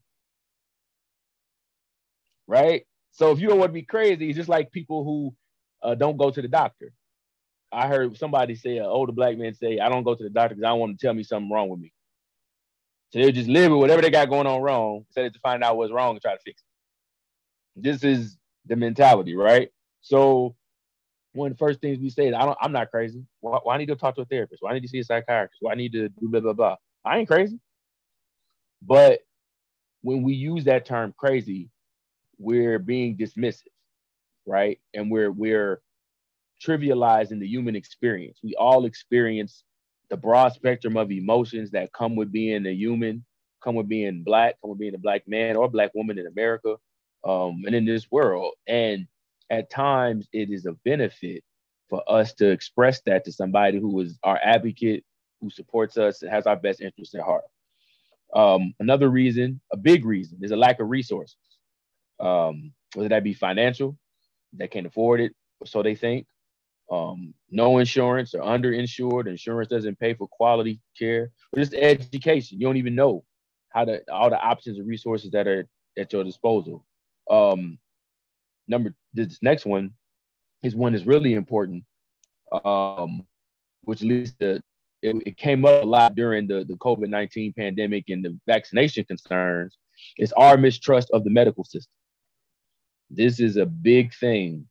[2.47, 2.85] Right?
[3.17, 5.35] So if you don't want to be crazy, it's just like people who
[5.81, 6.93] uh, don't go to the doctor.
[7.71, 10.53] I heard somebody say, an older black man say, I don't go to the doctor
[10.53, 11.91] because I don't want to tell me something wrong with me.
[13.09, 15.63] So they'll just live with whatever they got going on wrong instead of to find
[15.63, 17.81] out what's wrong and try to fix it.
[17.81, 19.69] This is the mentality, right?
[20.01, 20.55] So
[21.33, 23.25] one of the first things we say is, I don't, I'm not crazy.
[23.39, 24.61] Why, why I need to talk to a therapist?
[24.61, 25.57] Why I need to see a psychiatrist?
[25.59, 26.75] Why I need to do blah, blah, blah.
[27.03, 27.59] I ain't crazy.
[28.83, 29.21] But
[30.03, 31.71] when we use that term crazy,
[32.37, 33.67] we're being dismissive,
[34.45, 34.79] right?
[34.93, 35.81] And we're we're
[36.63, 38.39] trivializing the human experience.
[38.43, 39.63] We all experience
[40.09, 43.25] the broad spectrum of emotions that come with being a human,
[43.63, 46.75] come with being black, come with being a black man or black woman in America,
[47.23, 48.53] um, and in this world.
[48.67, 49.07] And
[49.49, 51.43] at times, it is a benefit
[51.89, 55.03] for us to express that to somebody who is our advocate,
[55.41, 57.45] who supports us, and has our best interests at heart.
[58.33, 61.37] Um, another reason, a big reason, is a lack of resources.
[62.19, 63.97] Um, whether that be financial,
[64.53, 65.33] they can't afford it,
[65.65, 66.25] so they think.
[66.89, 69.27] Um, no insurance or underinsured.
[69.27, 71.31] Insurance doesn't pay for quality care.
[71.53, 72.59] Or just education.
[72.59, 73.23] You don't even know
[73.69, 76.85] how to all the options and resources that are at your disposal.
[77.29, 77.77] Um,
[78.67, 79.91] number this next one
[80.63, 81.83] is one that's really important,
[82.63, 83.25] um,
[83.83, 84.61] which leads to
[85.01, 89.03] it, it, came up a lot during the, the COVID 19 pandemic and the vaccination
[89.05, 89.77] concerns.
[90.17, 91.91] It's our mistrust of the medical system.
[93.09, 94.67] This is a big thing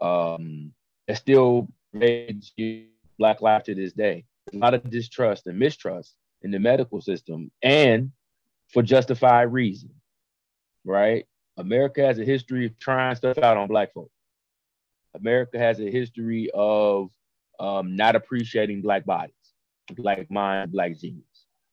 [0.00, 0.72] um,
[1.06, 2.52] that still raises
[3.18, 4.24] Black life to this day.
[4.52, 8.10] A lot of distrust and mistrust in the medical system and
[8.68, 9.90] for justified reason,
[10.84, 11.26] right?
[11.56, 14.14] America has a history of trying stuff out on Black folks.
[15.14, 17.10] America has a history of
[17.58, 19.34] um, not appreciating Black bodies,
[19.94, 21.24] Black minds, Black genius.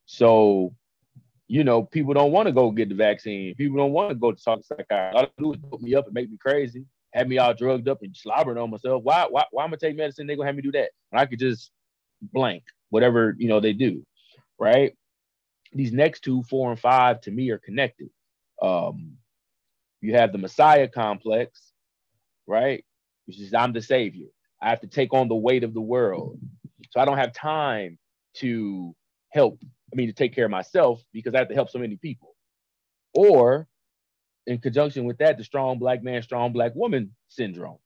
[0.06, 0.74] So
[1.48, 3.56] you know, people don't want to go get the vaccine.
[3.56, 5.16] People don't want to go to talk to psychiatrist.
[5.16, 7.88] All they do is put me up and make me crazy, have me all drugged
[7.88, 9.04] up and slobbering on myself.
[9.04, 10.28] Why, why, why am I take medicine?
[10.28, 10.90] They gonna have me do that.
[11.12, 11.72] And I could just
[12.22, 14.06] blank whatever you know they do,
[14.60, 14.94] right?
[15.74, 18.10] These next two, four and five, to me are connected.
[18.62, 19.18] Um,
[20.02, 21.72] you have the Messiah complex,
[22.46, 22.84] right?
[23.26, 24.28] Which is I'm the savior.
[24.62, 26.40] I have to take on the weight of the world,
[26.92, 27.98] so I don't have time
[28.36, 28.96] to
[29.30, 29.60] help
[29.94, 32.36] I mean, to take care of myself because I have to help so many people.
[33.16, 33.68] Or
[34.48, 37.80] in conjunction with that, the strong black man, strong black woman syndrome,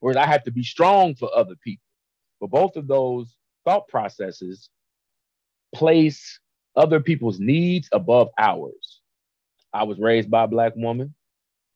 [0.00, 1.84] where I have to be strong for other people.
[2.40, 4.70] But both of those thought processes
[5.74, 6.40] place
[6.76, 9.00] other people's needs above ours.
[9.72, 11.14] I was raised by a black woman.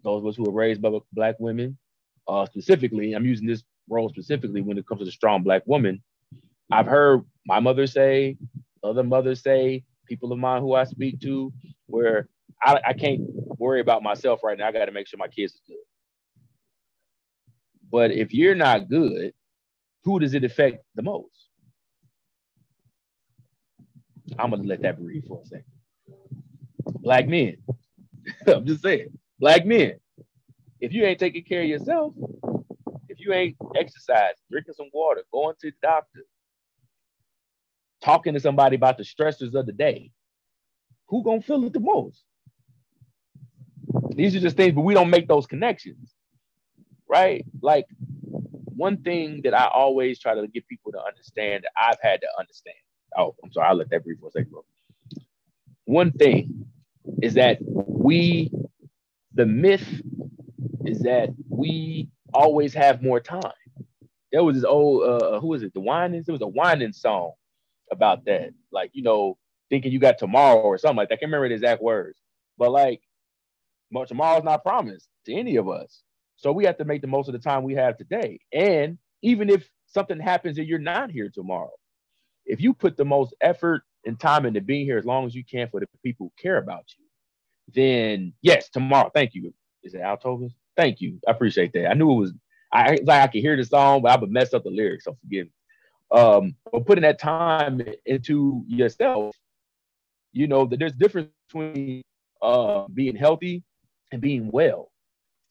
[0.04, 1.78] Those of us who were raised by black women,
[2.28, 6.02] uh, specifically, I'm using this role specifically when it comes to the strong black woman.
[6.70, 8.36] I've heard my mother say,
[8.82, 11.52] other mothers say, people of mine who I speak to,
[11.86, 12.28] where
[12.62, 13.22] I, I can't
[13.58, 14.68] worry about myself right now.
[14.68, 15.84] I got to make sure my kids are good.
[17.90, 19.32] But if you're not good,
[20.04, 21.48] who does it affect the most?
[24.38, 25.64] I'm gonna let that breathe for a second.
[27.00, 27.56] Black men.
[28.46, 29.94] I'm just saying, black men.
[30.80, 32.12] If you ain't taking care of yourself,
[33.08, 36.20] if you ain't exercising, drinking some water, going to the doctor,
[38.02, 40.10] talking to somebody about the stressors of the day,
[41.08, 42.24] who gonna feel it the most?
[44.14, 46.14] These are just things, but we don't make those connections,
[47.08, 47.44] right?
[47.62, 47.86] Like
[48.78, 52.28] one thing that I always try to get people to understand that I've had to
[52.38, 52.76] understand.
[53.16, 54.64] Oh, I'm sorry, I'll let that breathe for a second, bro.
[55.84, 56.66] One thing
[57.22, 58.50] is that we,
[59.34, 60.02] the myth
[60.84, 63.52] is that we always have more time.
[64.32, 65.72] There was this old, uh, who is it?
[65.72, 66.28] The Winans.
[66.28, 67.32] It was a Winan song
[67.90, 68.50] about that.
[68.72, 69.38] Like, you know,
[69.70, 71.14] thinking you got tomorrow or something like that.
[71.14, 72.18] I can't remember the exact words.
[72.56, 73.00] But like
[74.08, 76.02] tomorrow's not promised to any of us.
[76.36, 78.40] So we have to make the most of the time we have today.
[78.52, 81.72] And even if something happens and you're not here tomorrow,
[82.46, 85.44] if you put the most effort and time into being here as long as you
[85.44, 87.04] can for the people who care about you,
[87.74, 89.10] then yes, tomorrow.
[89.12, 89.52] Thank you.
[89.82, 90.52] Is it Altovas?
[90.76, 91.18] Thank you.
[91.26, 91.90] I appreciate that.
[91.90, 92.32] I knew it was.
[92.72, 95.04] I like I could hear the song, but I would mess up the lyrics.
[95.04, 95.52] So forgive me
[96.10, 99.36] um, but putting that time into yourself,
[100.32, 102.02] you know that there's difference between
[102.42, 103.62] uh, being healthy
[104.12, 104.90] and being well,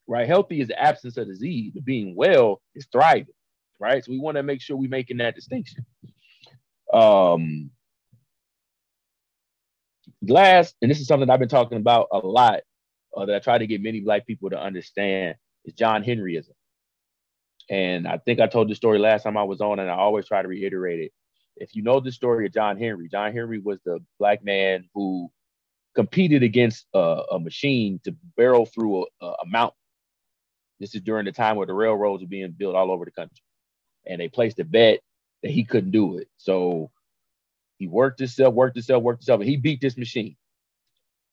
[0.08, 0.28] right?
[0.28, 3.28] Healthy is the absence of disease, but being well is thriving,
[3.80, 4.04] right?
[4.04, 5.86] So we want to make sure we're making that distinction.
[6.94, 7.72] Um,
[10.22, 12.62] last, and this is something I've been talking about a lot
[13.16, 15.36] uh, that I try to get many black people to understand
[15.66, 16.52] is John Henryism.
[17.70, 20.28] And I think I told the story last time I was on, and I always
[20.28, 21.12] try to reiterate it.
[21.58, 25.30] If you know the story of John Henry, John Henry was the black man who
[25.96, 29.78] competed against a, a machine to barrel through a, a mountain.
[30.80, 33.44] This is during the time where the railroads were being built all over the country.
[34.06, 35.00] And they placed a bet
[35.44, 36.30] that he couldn't do it.
[36.38, 36.92] So
[37.78, 40.36] he worked himself, worked himself, worked himself, and he beat this machine.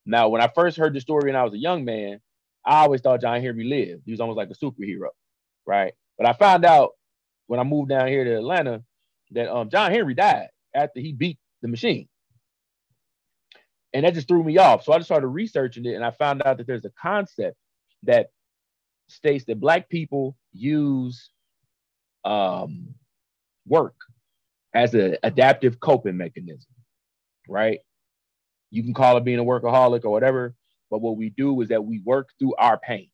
[0.07, 2.20] Now, when I first heard the story and I was a young man,
[2.64, 4.03] I always thought John Henry lived.
[4.05, 5.09] He was almost like a superhero,
[5.66, 5.95] right?
[6.19, 6.91] But I found out
[7.47, 8.83] when I moved down here to Atlanta
[9.33, 12.09] that um, John Henry died after he beat the machine.
[13.93, 14.85] And that just threw me off.
[14.85, 17.57] So I just started researching it and I found out that there's a concept
[18.03, 18.29] that
[19.09, 21.31] states that Black people use
[22.25, 22.95] um,
[23.67, 23.95] work
[24.75, 26.71] as an adaptive coping mechanism,
[27.49, 27.79] right?
[28.71, 30.55] You can call it being a workaholic or whatever,
[30.91, 33.09] but what we do is that we work through our pain.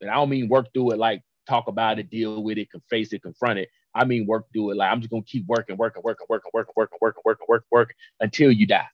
[0.00, 2.82] And I don't mean work through it like talk about it, deal with it, can
[2.88, 3.68] face it, confront it.
[3.94, 6.72] I mean work do it like I'm just gonna keep working, working, working, working, working,
[6.76, 8.88] working, working, working, working, working until you die.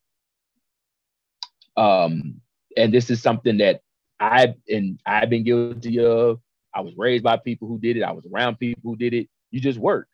[1.77, 2.41] Um,
[2.77, 3.81] and this is something that
[4.21, 6.41] I've and I've been guilty of.
[6.75, 8.03] I was raised by people who did it.
[8.03, 9.29] I was around people who did it.
[9.51, 10.09] You just work,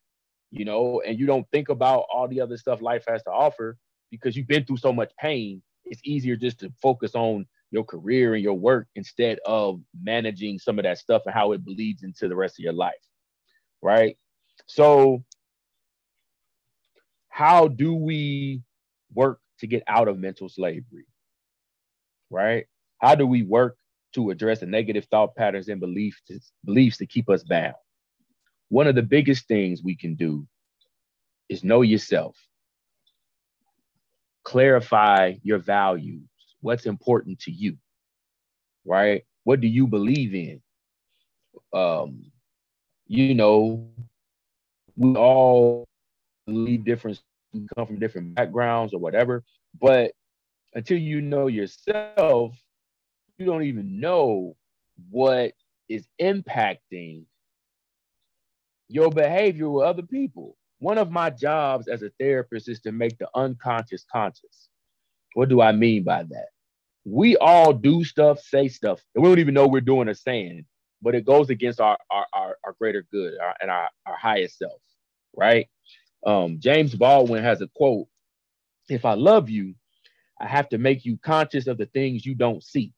[0.51, 3.77] you know, and you don't think about all the other stuff life has to offer
[4.11, 5.63] because you've been through so much pain.
[5.85, 10.79] It's easier just to focus on your career and your work instead of managing some
[10.79, 12.95] of that stuff and how it bleeds into the rest of your life.
[13.83, 14.17] Right.
[14.67, 15.23] So,
[17.29, 18.63] how do we
[19.15, 21.07] work to get out of mental slavery?
[22.31, 22.67] Right.
[22.99, 23.77] How do we work
[24.15, 27.75] to address the negative thought patterns and beliefs to, beliefs to keep us bound?
[28.71, 30.47] One of the biggest things we can do
[31.49, 32.37] is know yourself,
[34.45, 36.29] clarify your values,
[36.61, 37.77] what's important to you,
[38.85, 39.25] right?
[39.45, 40.61] What do you believe in?
[41.73, 42.31] Um,
[43.07, 43.89] you know,
[44.97, 45.87] we all
[46.47, 47.21] believe different,
[47.77, 49.45] come from different backgrounds or whatever,
[49.81, 50.13] but
[50.75, 52.57] until you know yourself,
[53.39, 54.57] you don't even know
[55.11, 55.53] what
[55.89, 57.25] is impacting
[58.89, 60.57] your behavior with other people.
[60.81, 64.68] One of my jobs as a therapist is to make the unconscious conscious.
[65.39, 66.49] What do I mean by that?
[67.05, 70.65] We all do stuff, say stuff, and we don't even know we're doing or saying,
[71.01, 74.59] but it goes against our our, our, our greater good our, and our, our highest
[74.59, 74.83] self,
[75.37, 75.69] right?
[76.27, 78.09] Um, James Baldwin has a quote
[78.89, 79.77] If I love you,
[80.41, 82.93] I have to make you conscious of the things you don't see.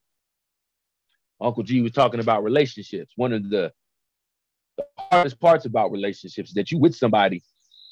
[1.43, 3.12] Uncle G was talking about relationships.
[3.16, 3.70] One of the,
[4.78, 7.43] the hardest parts about relationships is that you with somebody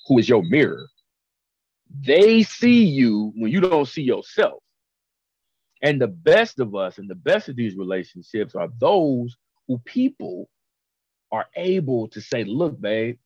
[0.06, 0.88] who is your mirror
[2.00, 4.62] they see you when you don't see yourself.
[5.82, 9.36] And the best of us and the best of these relationships are those
[9.68, 10.48] who people
[11.30, 13.18] are able to say, look, babe,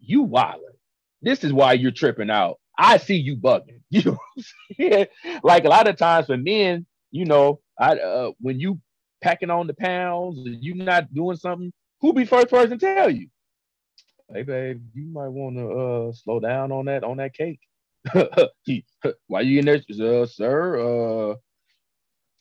[0.00, 0.76] you wildin'.
[1.20, 2.58] This is why you're tripping out.
[2.76, 3.80] I see you bugging.
[3.90, 4.18] You
[4.78, 5.06] know
[5.44, 8.80] Like a lot of times for men, you know, I uh, when you
[9.22, 13.28] packing on the pounds, you not doing something, who be first person to tell you?
[14.32, 17.60] Hey babe, you might want to uh slow down on that on that cake.
[19.26, 21.32] Why you in there, uh, sir?
[21.32, 21.34] Uh,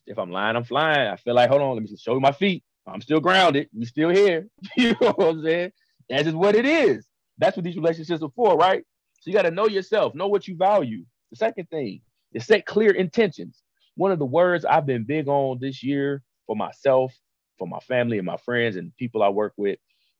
[0.07, 1.07] if I'm lying, I'm flying.
[1.07, 2.63] I feel like, hold on, let me show you my feet.
[2.87, 3.69] I'm still grounded.
[3.73, 4.47] We still here.
[4.77, 5.71] you know what I'm saying?
[6.09, 7.05] That's just what it is.
[7.37, 8.83] That's what these relationships are for, right?
[9.21, 11.05] So you got to know yourself, know what you value.
[11.29, 12.01] The second thing
[12.33, 13.61] is set clear intentions.
[13.95, 17.13] One of the words I've been big on this year for myself,
[17.57, 19.77] for my family and my friends and people I work with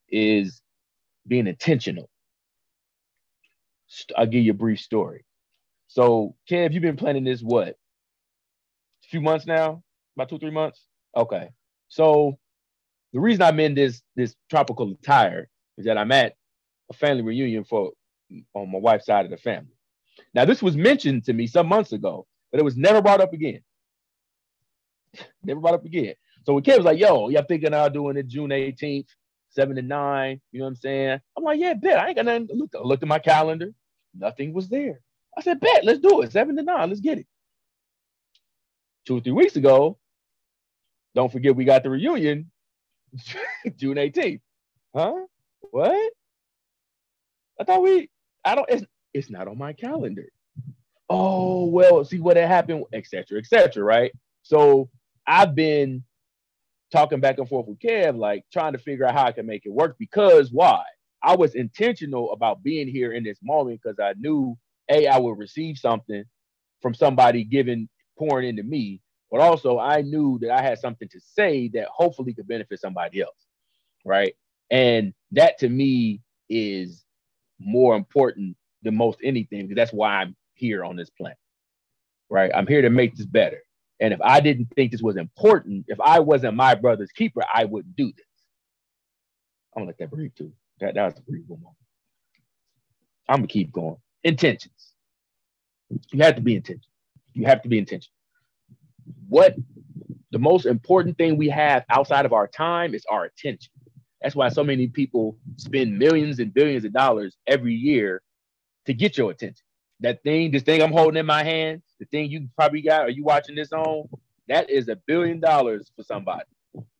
[0.09, 0.61] is
[1.27, 2.09] being intentional.
[4.17, 5.25] I'll give you a brief story.
[5.87, 7.69] So, Kev, you've been planning this what?
[7.69, 7.75] A
[9.09, 9.83] few months now?
[10.15, 10.85] About two, three months?
[11.15, 11.49] Okay.
[11.89, 12.37] So
[13.13, 16.35] the reason I'm in this this tropical attire is that I'm at
[16.89, 17.91] a family reunion for
[18.53, 19.75] on my wife's side of the family.
[20.33, 23.33] Now, this was mentioned to me some months ago, but it was never brought up
[23.33, 23.61] again.
[25.43, 26.15] never brought up again.
[26.45, 29.07] So when Kev was like, yo, y'all thinking I'll doing it June 18th
[29.51, 30.41] seven to nine.
[30.51, 31.19] You know what I'm saying?
[31.37, 31.99] I'm like, yeah, bet.
[31.99, 32.71] I ain't got nothing look.
[32.75, 33.71] I looked at my calendar.
[34.17, 34.99] Nothing was there.
[35.37, 36.31] I said, bet, let's do it.
[36.31, 37.27] Seven to nine, let's get it.
[39.05, 39.97] Two or three weeks ago,
[41.15, 42.51] don't forget we got the reunion,
[43.77, 44.41] June 18th.
[44.95, 45.13] Huh?
[45.71, 46.13] What?
[47.59, 48.09] I thought we,
[48.43, 48.83] I don't, it's,
[49.13, 50.27] it's not on my calendar.
[51.09, 53.83] Oh, well, see what had happened, etc., etc.
[53.83, 54.11] right?
[54.43, 54.89] So
[55.27, 56.03] I've been
[56.91, 59.65] talking back and forth with Kev, like trying to figure out how I can make
[59.65, 59.95] it work.
[59.97, 60.83] Because why?
[61.23, 64.57] I was intentional about being here in this moment because I knew
[64.89, 66.23] a I would receive something
[66.81, 67.87] from somebody giving
[68.17, 72.33] pouring into me, but also I knew that I had something to say that hopefully
[72.33, 73.47] could benefit somebody else.
[74.03, 74.33] Right.
[74.71, 77.05] And that to me is
[77.59, 81.37] more important than most anything because that's why I'm here on this planet.
[82.29, 82.51] Right.
[82.53, 83.61] I'm here to make this better.
[84.01, 87.65] And if I didn't think this was important, if I wasn't my brother's keeper, I
[87.65, 88.27] wouldn't do this.
[89.75, 90.53] I'm gonna let that breathe too.
[90.81, 91.77] That, that was a breathable moment.
[93.29, 93.97] I'm gonna keep going.
[94.23, 94.93] Intentions.
[96.11, 96.89] You have to be intentional.
[97.33, 98.13] You have to be intentional.
[99.29, 99.55] What
[100.31, 103.71] the most important thing we have outside of our time is our attention.
[104.21, 108.21] That's why so many people spend millions and billions of dollars every year
[108.85, 109.65] to get your attention.
[110.01, 113.09] That thing, this thing I'm holding in my hand, the thing you probably got, are
[113.09, 114.09] you watching this on?
[114.47, 116.45] That is a billion dollars for somebody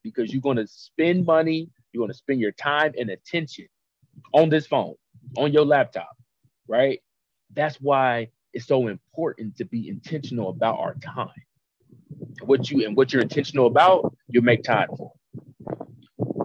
[0.02, 3.66] because you're going to spend money, you're going to spend your time and attention
[4.32, 4.94] on this phone,
[5.36, 6.16] on your laptop,
[6.68, 7.00] right?
[7.54, 11.28] That's why it's so important to be intentional about our time.
[12.42, 15.12] What you and what you're intentional about, you make time for.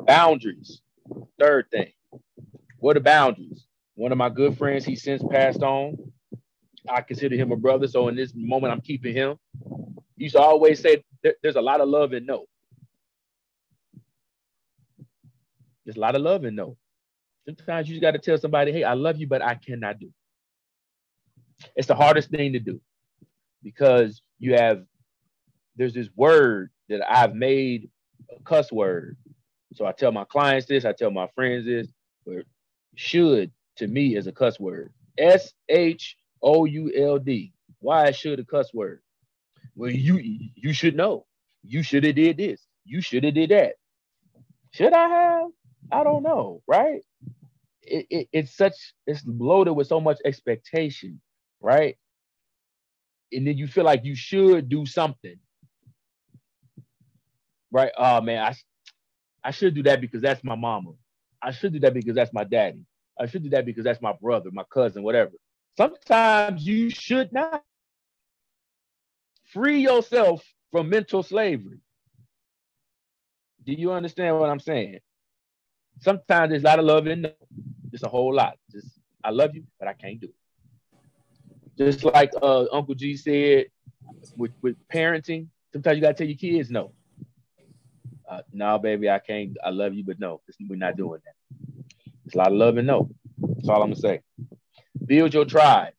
[0.05, 0.81] Boundaries.
[1.39, 1.91] Third thing.
[2.79, 3.65] What are boundaries?
[3.95, 6.06] One of my good friends, he since passed on.
[6.89, 7.87] I consider him a brother.
[7.87, 9.37] So in this moment, I'm keeping him.
[10.17, 11.03] He used to always say
[11.43, 12.45] there's a lot of love in no.
[15.85, 16.77] There's a lot of love in no.
[17.45, 20.09] Sometimes you just got to tell somebody, hey, I love you, but I cannot do.
[21.75, 22.81] It's the hardest thing to do
[23.63, 24.83] because you have,
[25.77, 27.89] there's this word that I've made
[28.35, 29.17] a cuss word.
[29.75, 31.87] So I tell my clients this, I tell my friends this,
[32.25, 32.43] but
[32.95, 34.91] should to me is a cuss word.
[35.17, 37.53] S H O U L D.
[37.79, 39.01] Why should a cuss word?
[39.75, 40.19] Well, you
[40.55, 41.25] you should know.
[41.63, 42.61] You should have did this.
[42.85, 43.75] You should have did that.
[44.73, 45.49] Should I have?
[45.91, 47.01] I don't know, right?
[47.83, 48.75] It, it, it's such
[49.07, 51.21] it's loaded with so much expectation,
[51.61, 51.97] right?
[53.33, 55.37] And then you feel like you should do something,
[57.71, 57.91] right?
[57.97, 58.55] Oh man, I
[59.43, 60.91] I should do that because that's my mama.
[61.43, 62.85] I should do that because that's my daddy.
[63.19, 65.33] I should do that because that's my brother, my cousin, whatever.
[65.77, 67.63] Sometimes you should not.
[69.53, 71.79] Free yourself from mental slavery.
[73.65, 74.99] Do you understand what I'm saying?
[75.99, 77.33] Sometimes there's a lot of love in there.
[77.91, 78.57] Just a whole lot.
[78.71, 78.87] Just
[79.23, 80.33] I love you, but I can't do it.
[81.77, 83.67] Just like uh, Uncle G said
[84.35, 86.91] with, with parenting, sometimes you gotta tell your kids no.
[88.29, 89.55] Uh, no, baby, I can't.
[89.63, 91.35] I love you, but no, we're not doing that.
[92.25, 93.09] It's a lot of love and no.
[93.37, 94.21] That's all I'm gonna say.
[95.05, 95.93] Build your tribe,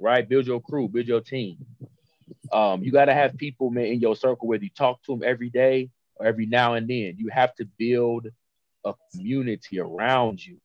[0.00, 0.28] right?
[0.28, 1.58] Build your crew, build your team.
[2.52, 5.50] Um, you gotta have people, man, in your circle whether you talk to them every
[5.50, 7.14] day or every now and then.
[7.16, 8.28] You have to build
[8.84, 10.58] a community around you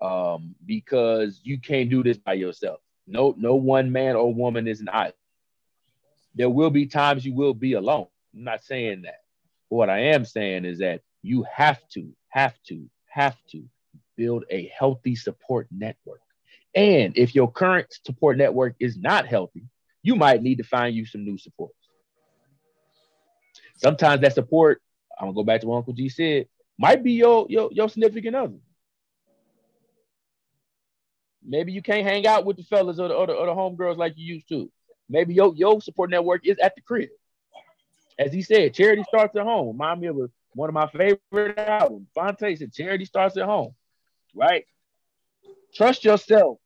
[0.00, 2.80] um, because you can't do this by yourself.
[3.06, 5.14] No, no one man or woman is an island.
[6.34, 8.06] There will be times you will be alone.
[8.34, 9.20] I'm not saying that.
[9.68, 13.64] But what I am saying is that you have to, have to, have to
[14.16, 16.20] build a healthy support network.
[16.74, 19.64] And if your current support network is not healthy,
[20.02, 21.72] you might need to find you some new support.
[23.76, 24.80] Sometimes that support,
[25.18, 26.46] I'm gonna go back to what Uncle G said,
[26.78, 28.58] might be your your, your significant other.
[31.42, 33.96] Maybe you can't hang out with the fellas or the, or the, or the homegirls
[33.96, 34.70] like you used to.
[35.08, 37.08] Maybe your, your support network is at the crib.
[38.18, 39.68] As he said, charity starts at home.
[39.68, 42.08] Remind me of a, one of my favorite albums.
[42.14, 43.74] Phonte said, charity starts at home,
[44.34, 44.66] right?
[45.74, 46.58] Trust yourself.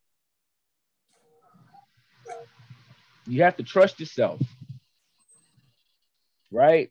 [3.27, 4.41] You have to trust yourself,
[6.51, 6.91] right?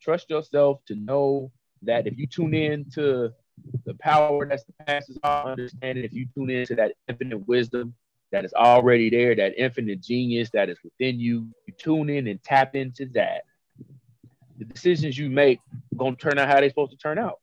[0.00, 1.50] Trust yourself to know
[1.82, 3.32] that if you tune in to
[3.84, 7.94] the power that's the passes all understanding, if you tune into that infinite wisdom
[8.30, 12.42] that is already there, that infinite genius that is within you, you tune in and
[12.42, 13.42] tap into that.
[14.58, 15.60] The decisions you make
[15.92, 17.40] are gonna turn out how they're supposed to turn out.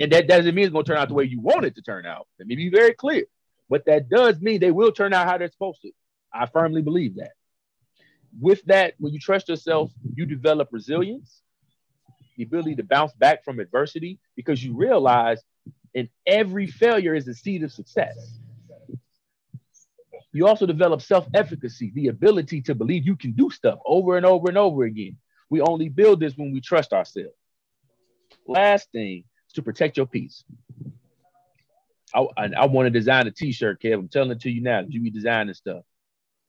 [0.00, 2.06] And that doesn't mean it's gonna turn out the way you want it to turn
[2.06, 2.26] out.
[2.38, 3.24] Let me be very clear.
[3.68, 5.92] But that does mean they will turn out how they're supposed to.
[6.32, 7.32] I firmly believe that.
[8.40, 11.42] With that, when you trust yourself, you develop resilience
[12.36, 15.42] the ability to bounce back from adversity because you realize
[15.92, 18.38] in every failure is a seed of success.
[20.32, 24.24] You also develop self efficacy, the ability to believe you can do stuff over and
[24.24, 25.18] over and over again.
[25.50, 27.34] We only build this when we trust ourselves.
[28.46, 29.24] Last thing
[29.54, 30.44] to protect your peace.
[32.14, 33.94] I, I, I want to design a t shirt, Kev.
[33.94, 34.84] I'm telling it to you now.
[34.88, 35.84] You be designing stuff.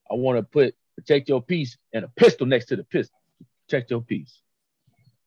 [0.10, 3.18] I want to put protect your peace and a pistol next to the pistol.
[3.68, 4.42] Protect your peace.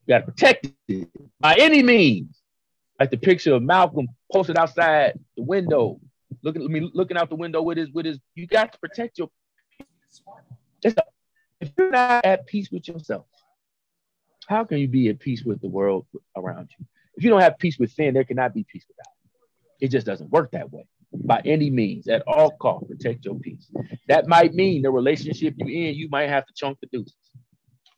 [0.06, 1.08] You got to protect it
[1.40, 2.40] by any means.
[3.00, 6.00] Like the picture of Malcolm posted outside the window,
[6.42, 8.18] looking at me looking out the window with his with his.
[8.34, 9.30] You got to protect your.
[10.82, 10.94] Peace.
[11.60, 13.26] If you're not at peace with yourself,
[14.46, 16.06] How can you be at peace with the world
[16.36, 16.86] around you?
[17.16, 19.12] If you don't have peace within, there cannot be peace without.
[19.80, 20.86] It just doesn't work that way.
[21.12, 23.70] By any means, at all costs, protect your peace.
[24.08, 27.14] That might mean the relationship you're in, you might have to chunk the deuces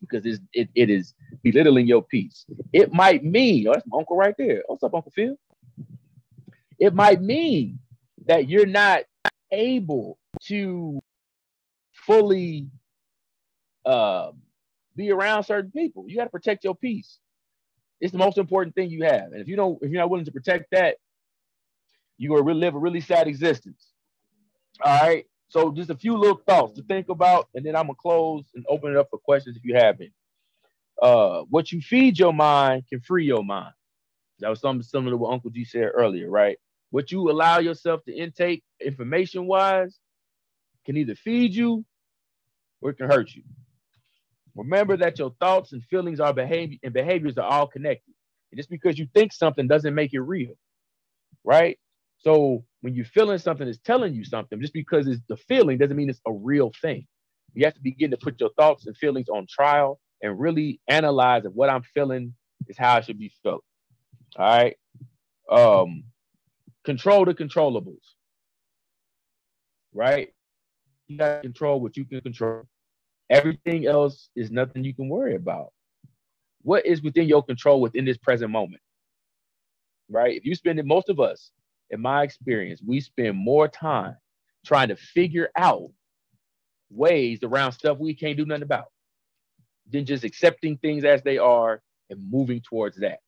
[0.01, 2.45] because it's, it, it is belittling your peace.
[2.73, 4.63] It might mean, oh, that's my uncle right there.
[4.67, 5.35] What's up, Uncle Phil?
[6.79, 7.79] It might mean
[8.27, 9.01] that you're not
[9.51, 11.01] able to
[11.91, 12.67] fully
[13.85, 14.31] uh,
[14.95, 16.05] be around certain people.
[16.07, 17.19] You got to protect your peace.
[17.99, 19.31] It's the most important thing you have.
[19.31, 20.97] And if you don't, if you're not willing to protect that,
[22.17, 23.91] you're gonna live a really sad existence.
[24.81, 25.25] All right.
[25.49, 28.65] So just a few little thoughts to think about, and then I'm gonna close and
[28.69, 30.13] open it up for questions if you have any.
[31.01, 33.73] Uh, what you feed your mind can free your mind.
[34.39, 36.57] That was something similar to what Uncle G said earlier, right?
[36.91, 39.97] What you allow yourself to intake information wise
[40.85, 41.85] can either feed you
[42.81, 43.43] or it can hurt you.
[44.57, 48.13] Remember that your thoughts and feelings are behavior and behaviors are all connected.
[48.51, 50.53] And just because you think something doesn't make it real,
[51.43, 51.77] right?
[52.17, 55.95] So when you're feeling something it's telling you something, just because it's the feeling doesn't
[55.95, 57.05] mean it's a real thing.
[57.53, 61.45] You have to begin to put your thoughts and feelings on trial and really analyze
[61.45, 62.33] if what I'm feeling
[62.67, 63.63] is how I should be felt.
[64.37, 64.75] All right.
[65.49, 66.03] Um,
[66.83, 68.03] control the controllables.
[69.93, 70.29] Right?
[71.07, 72.63] You got to control what you can control.
[73.29, 75.71] Everything else is nothing you can worry about.
[76.61, 78.81] What is within your control within this present moment?
[80.09, 80.35] Right?
[80.35, 81.51] If you spend it, most of us,
[81.89, 84.15] in my experience, we spend more time
[84.65, 85.89] trying to figure out
[86.89, 88.87] ways around stuff we can't do nothing about
[89.91, 93.19] than just accepting things as they are and moving towards that.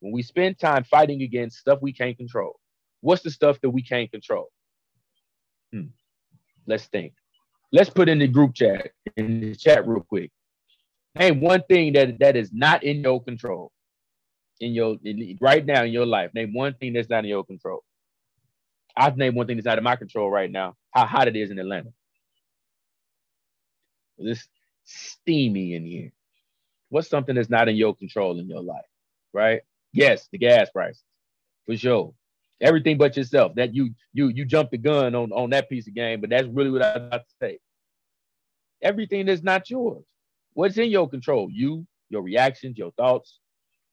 [0.00, 2.58] When we spend time fighting against stuff we can't control,
[3.00, 4.48] what's the stuff that we can't control?
[5.72, 5.88] Hmm.
[6.66, 7.14] Let's think.
[7.72, 10.30] Let's put in the group chat in the chat real quick.
[11.18, 13.72] Name one thing that that is not in your control.
[14.60, 17.44] In your in, right now in your life, name one thing that's not in your
[17.44, 17.82] control.
[18.96, 20.76] I've named one thing that's out of my control right now.
[20.90, 21.90] How hot it is in Atlanta.
[24.18, 24.48] It's
[24.84, 26.12] steamy in here.
[26.90, 28.84] What's something that's not in your control in your life,
[29.32, 29.62] right?
[29.92, 31.02] Yes, the gas prices,
[31.66, 32.14] for sure.
[32.60, 33.54] Everything but yourself.
[33.54, 36.48] That you you you jumped the gun on on that piece of game, but that's
[36.48, 37.58] really what I about to say.
[38.82, 40.04] Everything that's not yours.
[40.54, 41.48] What's in your control?
[41.50, 43.38] You, your reactions, your thoughts,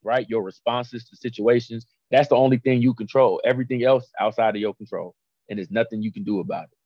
[0.03, 0.27] right?
[0.29, 1.85] Your responses to situations.
[2.09, 3.41] That's the only thing you control.
[3.43, 5.15] Everything else outside of your control,
[5.49, 6.77] and there's nothing you can do about it.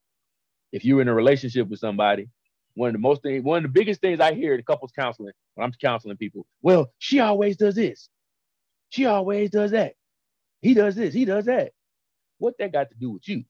[0.71, 2.29] If you're in a relationship with somebody,
[2.75, 5.33] one of the most thing, one of the biggest things I hear in couples counseling
[5.55, 8.09] when I'm counseling people, well, she always does this,
[8.89, 9.93] she always does that,
[10.61, 11.71] he does this, he does that.
[12.37, 13.43] What that got to do with you?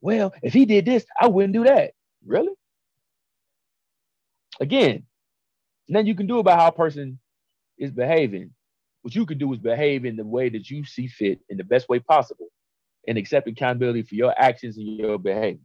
[0.00, 1.92] Well, if he did this, I wouldn't do that.
[2.24, 2.52] Really?
[4.60, 5.04] Again,
[5.88, 7.18] nothing you can do about how a person
[7.78, 8.52] is behaving.
[9.02, 11.64] What you can do is behave in the way that you see fit in the
[11.64, 12.48] best way possible
[13.06, 15.60] and accept accountability for your actions and your behaviors.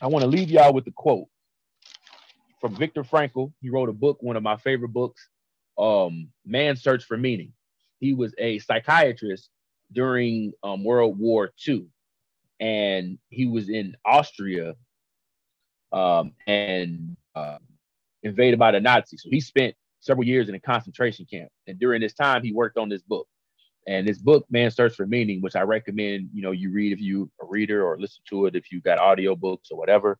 [0.00, 1.26] I want to leave y'all with a quote
[2.60, 3.52] from Viktor Frankl.
[3.60, 5.28] He wrote a book, one of my favorite books,
[5.78, 7.52] um, Man's Search for Meaning.
[8.00, 9.50] He was a psychiatrist
[9.92, 11.86] during um, World War II,
[12.60, 14.74] and he was in Austria
[15.92, 17.58] um, and uh,
[18.22, 19.22] invaded by the Nazis.
[19.22, 22.78] So he spent several years in a concentration camp, and during this time, he worked
[22.78, 23.26] on this book.
[23.88, 27.00] And this book, Man Search for Meaning, which I recommend, you know, you read if
[27.00, 30.18] you a reader or listen to it if you got audio books or whatever,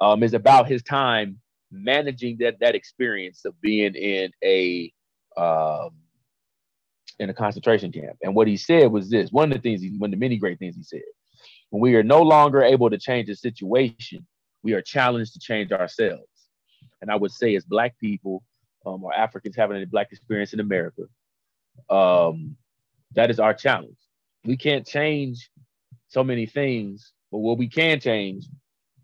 [0.00, 1.38] um, is about his time
[1.70, 4.92] managing that that experience of being in a
[5.36, 5.90] um,
[7.18, 8.16] in a concentration camp.
[8.22, 10.36] And what he said was this: one of the things, he, one of the many
[10.36, 11.02] great things he said,
[11.70, 14.26] when we are no longer able to change the situation,
[14.62, 16.22] we are challenged to change ourselves.
[17.00, 18.42] And I would say, as Black people
[18.86, 21.02] um, or Africans having a Black experience in America,
[21.90, 22.56] um,
[23.14, 23.96] that is our challenge.
[24.44, 25.50] We can't change
[26.08, 28.46] so many things, but what we can change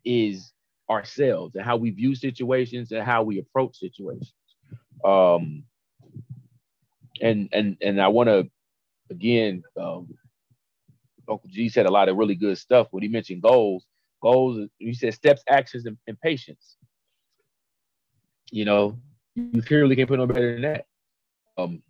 [0.04, 0.52] is
[0.88, 4.34] ourselves and how we view situations and how we approach situations.
[5.04, 5.64] Um,
[7.20, 8.48] and and and I want to
[9.10, 10.08] again, um,
[11.28, 12.88] Uncle G said a lot of really good stuff.
[12.90, 13.86] When he mentioned goals,
[14.22, 16.76] goals, he said steps, actions, and, and patience.
[18.50, 18.98] You know,
[19.34, 20.86] you clearly can't put no better than that.
[21.56, 21.82] Um,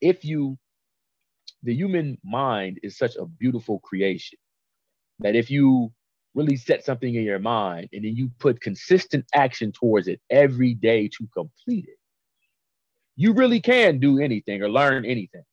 [0.00, 0.58] if you
[1.62, 4.38] the human mind is such a beautiful creation
[5.20, 5.92] that if you
[6.34, 10.74] really set something in your mind and then you put consistent action towards it every
[10.74, 11.96] day to complete it,
[13.16, 15.44] you really can do anything or learn anything.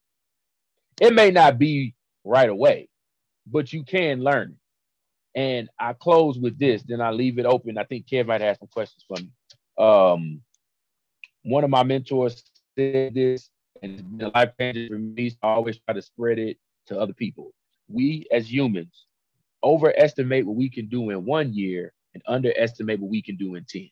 [1.00, 2.90] It may not be right away,
[3.46, 4.58] but you can learn it.
[5.40, 7.78] And I close with this, then I leave it open.
[7.78, 9.30] I think Kev might have some questions for me.
[9.78, 10.42] Um,
[11.44, 12.44] one of my mentors
[12.78, 13.50] said this,
[13.82, 15.30] and it's been life changer for me.
[15.30, 16.58] So I always try to spread it
[16.88, 17.54] to other people.
[17.88, 19.06] We as humans
[19.64, 23.66] overestimate what we can do in one year and underestimate what we can do in
[23.66, 23.90] 10.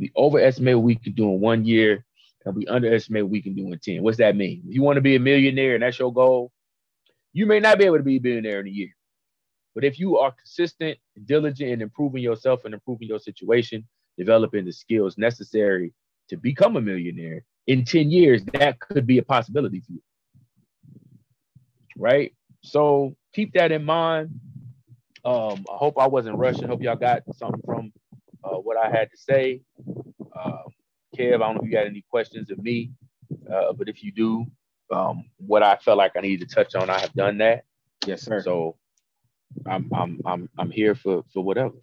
[0.00, 2.06] We overestimate what we can do in one year
[2.46, 4.02] and we underestimate what we can do in 10.
[4.02, 4.62] What's that mean?
[4.66, 6.50] If you want to be a millionaire and that's your goal,
[7.34, 8.96] you may not be able to be a billionaire in a year.
[9.74, 10.96] But if you are consistent,
[11.26, 13.86] diligent in improving yourself and improving your situation,
[14.16, 15.92] developing the skills necessary
[16.28, 20.02] to become a millionaire in 10 years, that could be a possibility for you.
[21.94, 22.34] Right?
[22.62, 24.40] So keep that in mind.
[25.26, 26.66] Um, I hope I wasn't rushing.
[26.66, 27.92] Hope y'all got something from
[28.44, 29.62] uh, what I had to say.
[30.34, 30.62] Uh,
[31.16, 32.92] Kev, I don't know if you got any questions of me,
[33.52, 34.46] uh, but if you do,
[34.92, 37.64] um, what I felt like I needed to touch on, I have done that.
[38.06, 38.40] Yes, sir.
[38.42, 38.76] So
[39.66, 41.74] I'm I'm I'm I'm here for for whatever.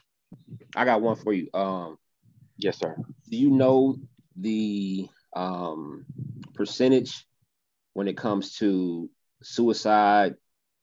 [0.75, 1.49] I got one for you.
[1.53, 1.97] Um,
[2.57, 2.95] yes, sir.
[3.29, 3.97] Do you know
[4.35, 6.05] the um,
[6.53, 7.25] percentage
[7.93, 9.09] when it comes to
[9.41, 10.35] suicide,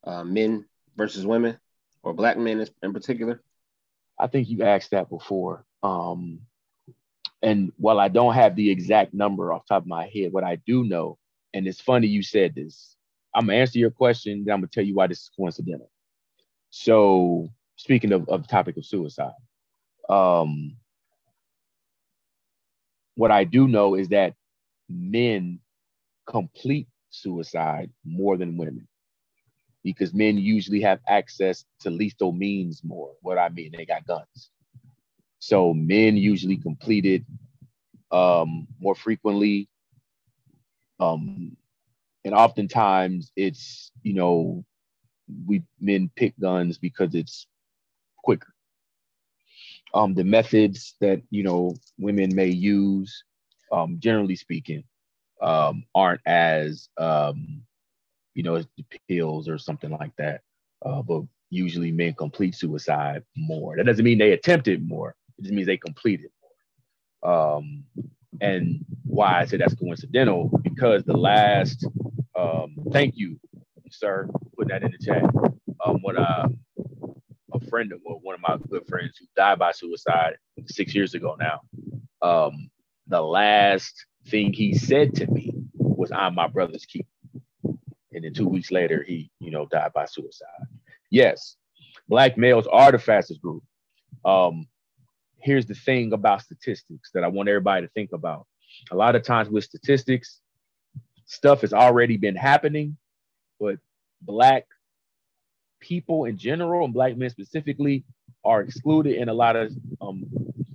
[0.04, 0.64] uh, men
[0.96, 1.58] versus women,
[2.02, 3.42] or black men in particular?
[4.18, 5.63] I think you asked that before.
[5.84, 6.40] Um,
[7.42, 10.56] and while I don't have the exact number off top of my head, what I
[10.66, 11.18] do know,
[11.54, 12.96] and it's funny you said this,
[13.34, 15.90] I'm gonna answer your question, then I'm gonna tell you why this is coincidental.
[16.70, 19.32] So speaking of, of the topic of suicide,
[20.08, 20.76] um,
[23.16, 24.34] what I do know is that
[24.88, 25.60] men
[26.26, 28.88] complete suicide more than women
[29.84, 33.12] because men usually have access to lethal means more.
[33.22, 34.50] What I mean, they got guns.
[35.44, 37.22] So men usually complete it
[38.10, 39.68] um, more frequently.
[40.98, 41.54] Um,
[42.24, 44.64] and oftentimes it's, you know,
[45.46, 47.46] we men pick guns because it's
[48.22, 48.54] quicker.
[49.92, 53.24] Um, the methods that you know women may use,
[53.70, 54.82] um, generally speaking,
[55.42, 57.60] um, aren't as um,
[58.34, 60.40] you know as the pills or something like that.
[60.82, 63.76] Uh, but usually men complete suicide more.
[63.76, 65.14] That doesn't mean they attempted more.
[65.38, 66.30] It just means they completed
[67.22, 67.56] more.
[67.56, 67.84] Um,
[68.40, 71.86] and why I say that's coincidental because the last
[72.38, 73.38] um, thank you,
[73.90, 75.24] sir, put that in the chat.
[75.84, 76.48] Um, what uh,
[77.52, 81.14] a friend of well, one of my good friends who died by suicide six years
[81.14, 81.60] ago now.
[82.22, 82.70] Um,
[83.06, 87.08] the last thing he said to me was, "I'm my brother's keeper."
[88.12, 90.48] And then two weeks later, he, you know, died by suicide.
[91.10, 91.56] Yes,
[92.08, 93.62] black males are the fastest group.
[94.24, 94.66] Um,
[95.44, 98.46] here's the thing about statistics that I want everybody to think about.
[98.90, 100.40] A lot of times with statistics,
[101.26, 102.96] stuff has already been happening,
[103.60, 103.78] but
[104.22, 104.64] black
[105.80, 108.04] people in general and black men specifically
[108.42, 109.70] are excluded in a lot of
[110.00, 110.24] um,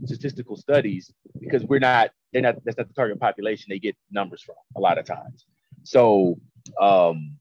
[0.06, 4.44] statistical studies because we're not they're not that's not the target population they get numbers
[4.44, 5.46] from a lot of times.
[5.84, 6.40] So
[6.80, 7.38] um,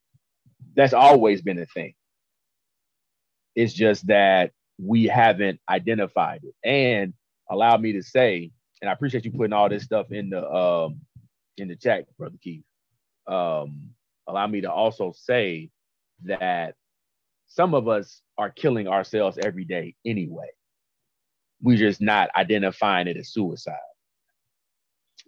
[0.74, 1.94] that's always been a thing.
[3.54, 6.54] It's just that we haven't identified it.
[6.66, 7.12] And
[7.50, 11.00] allow me to say and i appreciate you putting all this stuff in the um
[11.56, 12.64] in the chat brother keith
[13.26, 13.90] um
[14.26, 15.70] allow me to also say
[16.24, 16.74] that
[17.48, 20.48] some of us are killing ourselves every day anyway.
[21.62, 23.74] We're just not identifying it as suicide.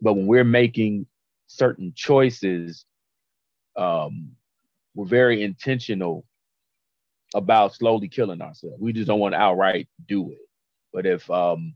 [0.01, 1.07] But when we're making
[1.47, 2.85] certain choices,
[3.77, 4.33] um,
[4.95, 6.25] we're very intentional
[7.35, 8.81] about slowly killing ourselves.
[8.81, 10.39] We just don't want to outright do it.
[10.93, 11.75] But if um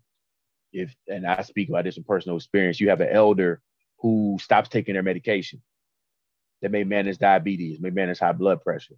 [0.75, 3.63] if and I speak about this from personal experience, you have an elder
[4.01, 5.63] who stops taking their medication
[6.63, 8.97] that may manage diabetes, may manage high blood pressure,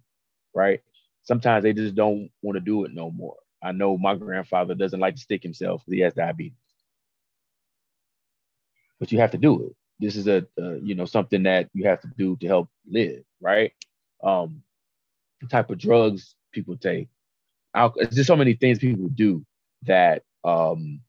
[0.53, 0.81] right?
[1.27, 3.35] sometimes they just don't want to do it no more.
[3.63, 6.57] I know my grandfather doesn't like to stick himself because he has diabetes,
[8.99, 9.75] but you have to do it.
[9.99, 10.45] This is a,
[10.81, 13.73] you know something that you have to do to help live, right?
[14.23, 14.63] Um,
[15.49, 17.09] type of drugs people take.
[17.73, 19.45] There's just so many things people do
[19.83, 21.01] that um,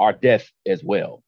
[0.00, 1.22] are death as well,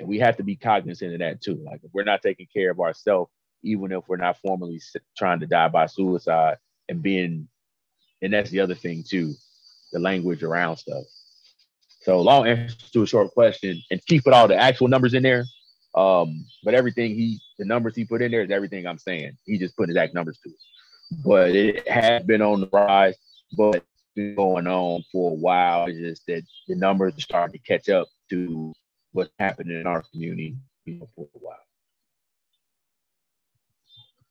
[0.00, 1.62] and we have to be cognizant of that too.
[1.64, 3.30] Like if we're not taking care of ourselves,
[3.62, 4.80] even if we're not formally
[5.16, 6.56] trying to die by suicide
[6.88, 7.48] and being
[8.24, 9.34] and that's the other thing too,
[9.92, 11.04] the language around stuff.
[12.02, 15.22] So long answer to a short question, and Keith put all the actual numbers in
[15.22, 15.44] there.
[15.94, 19.36] Um, but everything he, the numbers he put in there is everything I'm saying.
[19.44, 20.56] He just put exact numbers to it.
[21.24, 23.14] But it has been on the rise,
[23.56, 23.84] but
[24.14, 25.86] been going on for a while.
[25.86, 28.72] It's just that the numbers are starting to catch up to
[29.12, 31.58] what's happening in our community you know, for a while.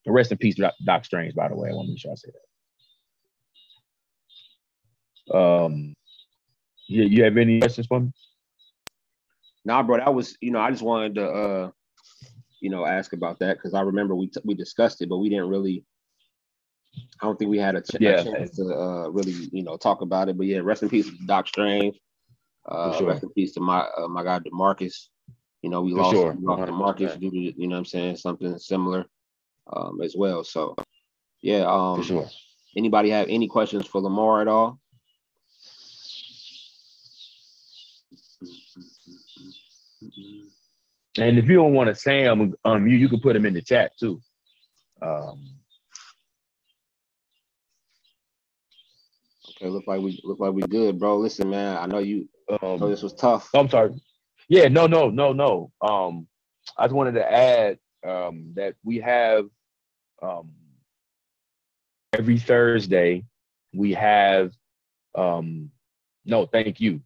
[0.07, 1.69] rest in peace, Doc Strange, by the way.
[1.69, 2.31] I want to make sure I say
[5.29, 5.37] that.
[5.37, 5.95] Um,
[6.87, 8.11] you, you have any questions for me?
[9.65, 11.71] Nah, bro, that was you know I just wanted to uh
[12.59, 15.29] you know ask about that because I remember we t- we discussed it, but we
[15.29, 15.85] didn't really.
[17.21, 18.19] I don't think we had a, ch- Yeah.
[18.19, 20.37] a chance to uh, really you know talk about it.
[20.37, 21.99] But yeah, rest in peace to Doc Strange.
[22.67, 23.07] Uh, sure.
[23.07, 25.07] Rest in peace to my uh, my guy Demarcus.
[25.61, 26.33] You know we For lost, sure.
[26.33, 29.05] we lost Demarcus due to you know what I'm saying something similar
[29.71, 30.43] um, as well.
[30.43, 30.75] So
[31.41, 32.29] yeah, um, For sure.
[32.75, 34.79] Anybody have any questions for Lamar at all?
[41.17, 43.53] And if you don't want to say them, um, you you can put them in
[43.53, 44.19] the chat too.
[45.01, 45.45] Um,
[49.63, 51.17] Okay, look like we look like we good, bro.
[51.17, 52.27] Listen, man, I know you.
[52.49, 53.49] I know um, this was tough.
[53.55, 53.93] I'm sorry.
[54.49, 55.71] Yeah, no, no, no, no.
[55.79, 56.27] Um,
[56.77, 59.45] I just wanted to add um, that we have
[60.21, 60.51] um,
[62.11, 63.23] every Thursday
[63.73, 64.51] we have
[65.15, 65.71] um,
[66.25, 66.99] no, thank you.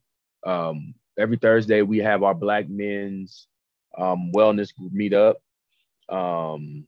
[0.43, 3.47] Um, every Thursday we have our Black Men's
[3.95, 5.35] um, Wellness Group meetup.
[6.09, 6.85] Um,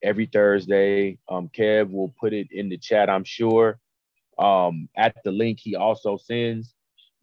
[0.00, 3.80] every Thursday, um, Kev will put it in the chat, I'm sure.
[4.38, 6.74] Um, at the link he also sends.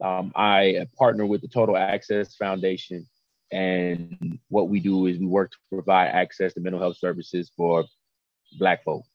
[0.02, 3.08] Um, I partner with the Total Access Foundation,
[3.52, 7.86] and what we do is we work to provide access to mental health services for
[8.58, 9.06] Black folk.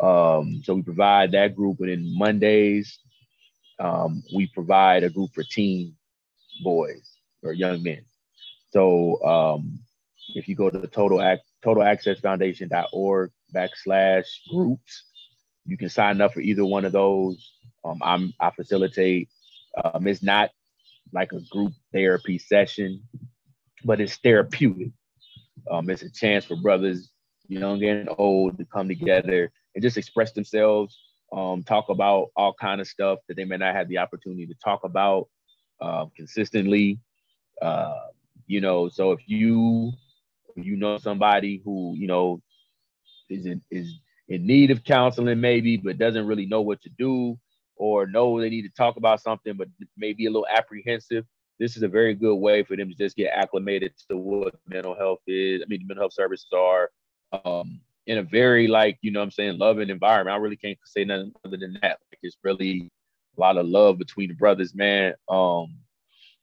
[0.00, 2.98] Um, so we provide that group, and then Mondays,
[3.78, 5.94] um, we provide a group for teen
[6.62, 8.04] boys or young men.
[8.70, 9.78] So um,
[10.34, 15.04] if you go to the Total Act totalaccessfoundation.org backslash groups,
[15.66, 17.52] you can sign up for either one of those.
[17.84, 19.28] Um, I'm I facilitate.
[19.82, 20.50] Um, it's not
[21.12, 23.02] like a group therapy session,
[23.84, 24.90] but it's therapeutic.
[25.70, 27.10] Um, it's a chance for brothers,
[27.48, 30.98] young and old, to come together and just express themselves,
[31.32, 34.54] um, talk about all kind of stuff that they may not have the opportunity to
[34.62, 35.28] talk about
[35.80, 37.00] uh, consistently.
[37.62, 37.94] Uh,
[38.46, 39.92] you know, so if you
[40.56, 42.40] you know somebody who you know
[43.30, 43.98] is in is
[44.28, 47.38] in need of counseling maybe, but doesn't really know what to do,
[47.76, 51.24] or know they need to talk about something, but maybe a little apprehensive.
[51.58, 54.96] This is a very good way for them to just get acclimated to what mental
[54.96, 55.62] health is.
[55.62, 56.90] I mean, mental health services are
[57.44, 60.34] um, in a very like you know I'm saying loving environment.
[60.34, 61.98] I really can't say nothing other than that.
[62.10, 62.90] Like it's really
[63.36, 65.14] a lot of love between the brothers, man.
[65.28, 65.78] Um,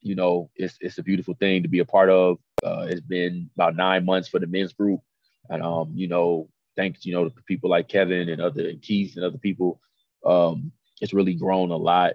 [0.01, 2.37] you know, it's it's a beautiful thing to be a part of.
[2.63, 5.01] Uh, it's been about nine months for the men's group,
[5.49, 9.15] and um, you know, thanks you know to people like Kevin and other and Keith
[9.15, 9.79] and other people.
[10.25, 12.13] Um, it's really grown a lot.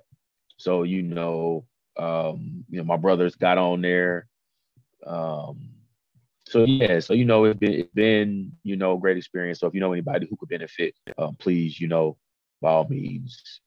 [0.59, 1.67] So you know,
[1.99, 4.29] um, you know, my brothers got on there.
[5.07, 5.71] Um,
[6.49, 9.61] so yeah, so you know, it's been it's been you know a great experience.
[9.61, 12.17] So if you know anybody who could benefit, um, please you know,
[12.61, 13.61] by all means,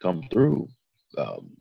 [0.00, 0.68] come through.
[1.16, 1.56] Um,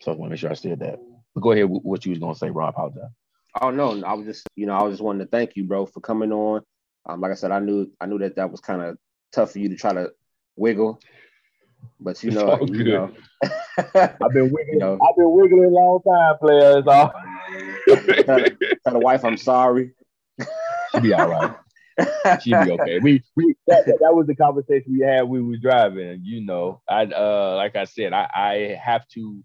[0.00, 0.98] so I want to make sure I said that.
[1.34, 2.74] But go ahead, what you was gonna say, Rob.
[2.76, 3.10] I apologize.
[3.60, 5.86] Oh no, I was just you know I was just wanting to thank you, bro,
[5.86, 6.62] for coming on.
[7.06, 8.98] Um, like I said, I knew I knew that that was kind of
[9.32, 10.12] tough for you to try to
[10.56, 11.00] wiggle,
[11.98, 14.68] but you know, you know, I've been wiggling.
[14.72, 14.92] You know.
[14.94, 16.84] I've been wiggling a long time, players.
[16.86, 17.12] All.
[18.84, 19.92] tell the wife I'm sorry.
[20.92, 21.54] She'll be all right.
[22.42, 22.98] She'll be okay.
[22.98, 25.22] We we that, that, that was the conversation we had.
[25.22, 26.20] when We were driving.
[26.24, 29.42] You know, I uh like I said, I I have to.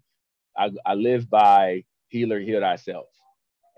[0.56, 3.06] I I live by healer heal thyself,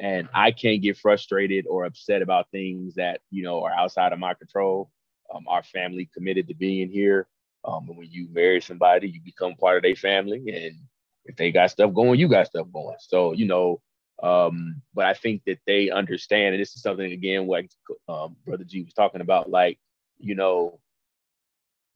[0.01, 4.19] and I can't get frustrated or upset about things that you know are outside of
[4.19, 4.91] my control.
[5.35, 7.29] Um, our family committed to being here.
[7.65, 10.77] Um, and when you marry somebody, you become part of their family, and
[11.25, 12.97] if they got stuff going, you got stuff going.
[13.01, 13.81] So you know,
[14.23, 17.65] um, but I think that they understand, and this is something again, what
[18.09, 19.79] um, Brother G was talking about, like
[20.19, 20.79] you know,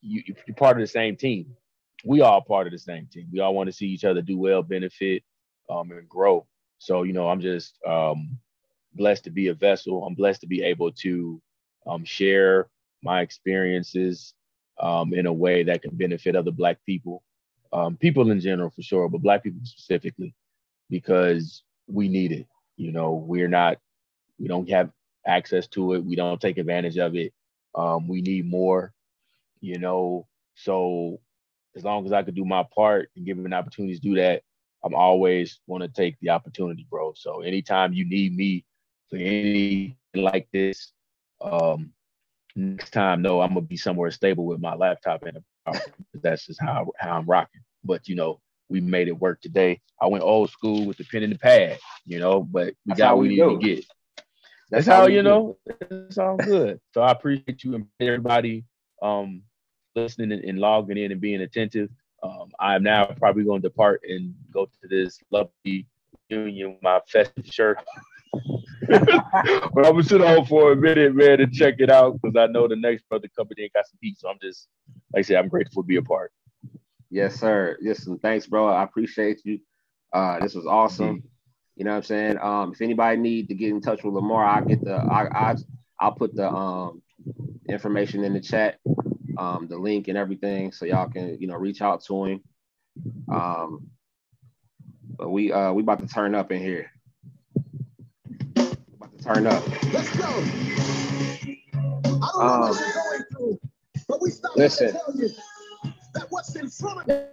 [0.00, 1.56] you you're part of the same team.
[2.04, 3.28] We all part of the same team.
[3.32, 5.22] We all want to see each other do well, benefit,
[5.70, 6.46] um, and grow.
[6.82, 8.38] So you know, I'm just um,
[8.94, 10.04] blessed to be a vessel.
[10.04, 11.40] I'm blessed to be able to
[11.86, 12.68] um, share
[13.04, 14.34] my experiences
[14.80, 17.22] um, in a way that can benefit other Black people,
[17.72, 20.34] um, people in general for sure, but Black people specifically,
[20.90, 22.48] because we need it.
[22.76, 23.78] You know, we're not,
[24.40, 24.90] we don't have
[25.26, 26.04] access to it.
[26.04, 27.32] We don't take advantage of it.
[27.76, 28.92] Um, we need more,
[29.60, 30.26] you know.
[30.56, 31.20] So
[31.76, 34.42] as long as I could do my part and give an opportunity to do that,
[34.84, 37.12] I'm always want to take the opportunity, bro.
[37.14, 38.64] So anytime you need me
[39.10, 40.92] for anything like this,
[41.40, 41.92] um,
[42.56, 45.80] next time, no, I'm gonna be somewhere stable with my laptop and a,
[46.14, 47.62] that's just how how I'm rocking.
[47.84, 49.80] But you know, we made it work today.
[50.00, 52.98] I went old school with the pen and the pad, you know, but we That's
[52.98, 53.60] got how what we we needed do.
[53.60, 53.86] to get.
[54.70, 55.28] That's That's how we you do.
[55.28, 56.80] know it's all good.
[56.94, 58.64] So I appreciate you and everybody
[59.02, 59.42] um
[59.94, 61.90] listening and, and logging in and being attentive.
[62.22, 65.86] Um, I'm now probably going to depart and go to this lovely
[66.28, 67.78] Union, my festive shirt.
[68.88, 72.50] but I'm gonna sit on for a minute, man, and check it out because I
[72.50, 74.18] know the next brother company ain't got some heat.
[74.18, 74.68] So I'm just,
[75.12, 76.32] like I said, I'm grateful to be a part.
[77.10, 77.76] Yes, sir.
[77.82, 78.68] Listen, thanks, bro.
[78.68, 79.60] I appreciate you.
[80.12, 81.18] Uh, this was awesome.
[81.18, 81.26] Mm-hmm.
[81.76, 82.38] You know what I'm saying?
[82.38, 85.56] Um, if anybody need to get in touch with Lamar, I'll get the I, I
[86.00, 87.02] I'll put the um
[87.68, 88.78] information in the chat,
[89.36, 92.42] um, the link and everything, so y'all can you know reach out to him.
[93.32, 93.90] Um,
[95.16, 96.90] but we uh we about to turn up in here.
[98.56, 99.62] About to turn up.
[99.92, 100.28] Let's go.
[102.40, 102.74] Um,
[103.32, 103.58] through,
[104.56, 104.96] listen.
[106.14, 107.26] That what's in front of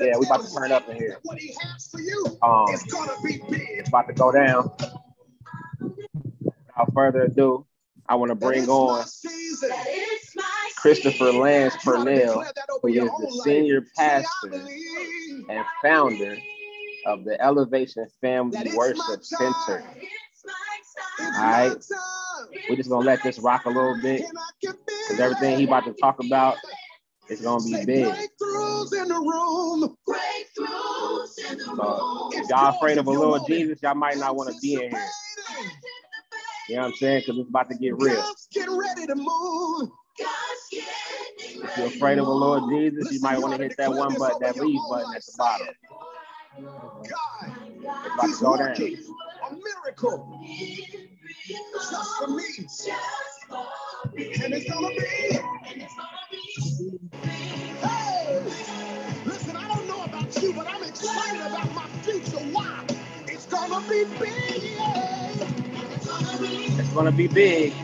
[0.00, 1.18] yeah, we about to turn up in here.
[1.22, 3.66] What he has for you um, is gonna be big.
[3.70, 4.70] It's about to go down.
[6.42, 7.66] Without further ado,
[8.08, 9.04] I want to bring on
[10.76, 12.44] Christopher Lance Purnell,
[12.82, 14.66] who is the senior pastor
[15.48, 16.36] and founder
[17.06, 19.84] of the Elevation Family Worship Center.
[21.20, 21.76] All right,
[22.68, 24.24] we're just gonna let this rock a little bit
[24.60, 26.56] because everything he about to talk about
[27.28, 28.04] it's gonna be big.
[28.04, 29.96] Breakthroughs in the room.
[30.06, 32.32] Breakthroughs in the uh, room.
[32.32, 34.90] So if y'all afraid of a little Jesus, y'all might not want to be in
[34.90, 35.08] here.
[36.68, 37.22] You know what I'm saying?
[37.26, 38.24] Because it's about to get real.
[38.52, 39.90] Get ready to move.
[40.70, 44.38] If you're afraid of a Lord Jesus, you might want to hit that one button,
[44.40, 45.66] that leave button at the bottom.
[46.58, 47.52] God,
[48.04, 48.76] it's about to go down.
[49.44, 50.40] A miracle
[51.46, 52.44] just for me.
[54.42, 55.83] And it's gonna be.
[63.88, 64.78] Gonna be big.
[66.78, 67.74] It's gonna be big.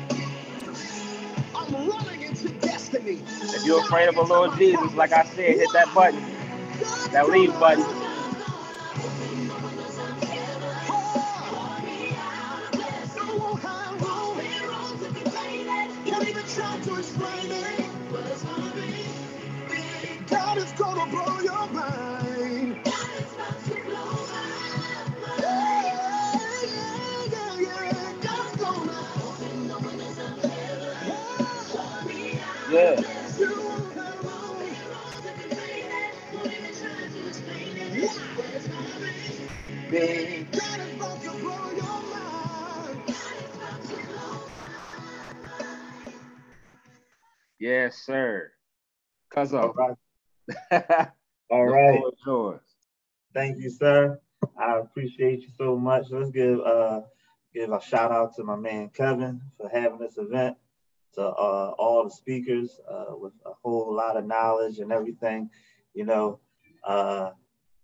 [1.55, 3.21] I'm running into destiny.
[3.41, 6.23] If you're afraid of a Lord Jesus, like I said, hit that button,
[7.13, 8.00] that leave button.
[47.61, 48.51] Yes, sir.
[49.29, 49.97] Cuz All right.
[51.51, 52.01] All right.
[52.27, 52.61] Yours.
[53.35, 54.19] Thank you, sir.
[54.59, 56.07] I appreciate you so much.
[56.11, 57.03] Let's give uh
[57.55, 60.57] give a shout out to my man Kevin for having this event
[61.15, 65.51] to uh, all the speakers uh, with a whole lot of knowledge and everything.
[65.93, 66.41] You know,
[66.85, 67.31] uh,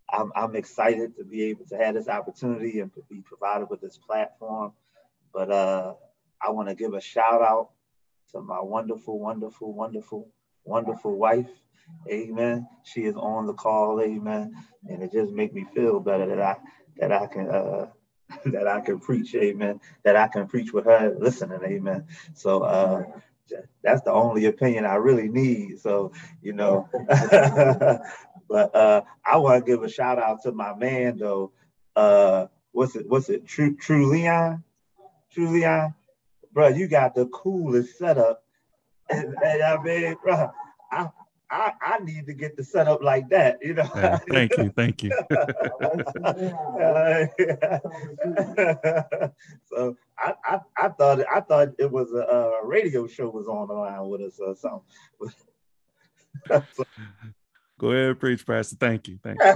[0.08, 3.80] I'm, I'm, excited to be able to have this opportunity and to be provided with
[3.80, 4.72] this platform.
[5.34, 5.94] But uh,
[6.40, 7.70] I want to give a shout out
[8.32, 10.28] to my wonderful, wonderful, wonderful,
[10.64, 11.50] wonderful wife.
[12.10, 12.66] Amen.
[12.84, 14.00] She is on the call.
[14.00, 14.52] Amen.
[14.88, 16.56] And it just makes me feel better that I
[16.98, 17.86] that I can uh,
[18.46, 22.06] that I can preach, amen, that I can preach with her listening, amen.
[22.34, 23.04] So uh,
[23.82, 25.80] that's the only opinion I really need.
[25.80, 26.12] So,
[26.42, 26.88] you know,
[28.48, 31.52] but uh, I want to give a shout out to my man though.
[31.94, 33.08] Uh, what's it?
[33.08, 33.46] What's it?
[33.46, 34.62] True, True Leon,
[35.30, 35.94] True Leon,
[36.56, 36.68] bro.
[36.68, 38.42] You got the coolest setup.
[39.10, 40.50] And, and I mean, bro,
[40.90, 41.10] I,
[41.50, 43.88] I, I need to get the setup like that, you know.
[43.94, 45.10] Yeah, thank you, thank you.
[49.66, 53.68] so I, I, I thought I thought it was a, a, radio show was on
[53.68, 54.82] the line with us or something.
[57.78, 58.76] Go ahead, preach, Pastor.
[58.76, 59.54] Thank you, thank you.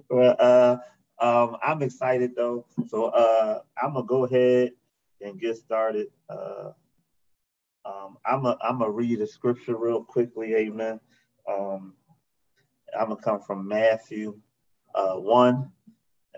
[0.10, 0.76] well, uh,
[1.20, 4.72] um, I'm excited though, so uh, I'm gonna go ahead
[5.22, 6.08] and get started.
[6.28, 6.70] Uh,
[7.84, 11.00] um, I'm a I'm gonna read a scripture real quickly, Amen.
[11.48, 11.94] Um,
[12.98, 14.38] I'm gonna come from Matthew
[14.94, 15.70] uh, one,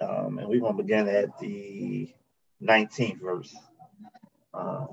[0.00, 2.12] um, and we're gonna begin at the
[2.62, 3.54] 19th verse.
[4.54, 4.86] Uh,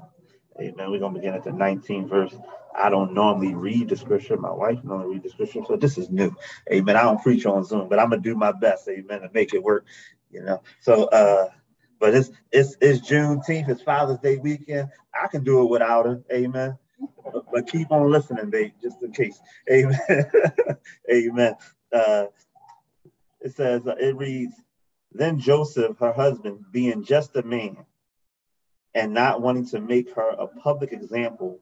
[0.60, 0.92] amen.
[0.92, 2.36] We're gonna begin at the 19th verse.
[2.76, 4.38] I don't normally read the scripture.
[4.38, 6.36] My wife normally read the scripture, so this is new.
[6.72, 6.96] Amen.
[6.96, 9.64] I don't preach on Zoom, but I'm gonna do my best, amen, to make it
[9.64, 9.86] work.
[10.32, 10.62] You know.
[10.80, 11.50] So uh
[12.02, 14.90] but it's it's it's Juneteenth, it's Father's Day weekend.
[15.14, 16.22] I can do it without her.
[16.34, 16.78] Amen.
[17.32, 19.40] But, but keep on listening, babe, just in case.
[19.72, 20.00] Amen.
[21.12, 21.54] Amen.
[21.94, 22.26] Uh,
[23.40, 24.54] it says uh, it reads,
[25.12, 27.78] then Joseph, her husband, being just a man,
[28.96, 31.60] and not wanting to make her a public example,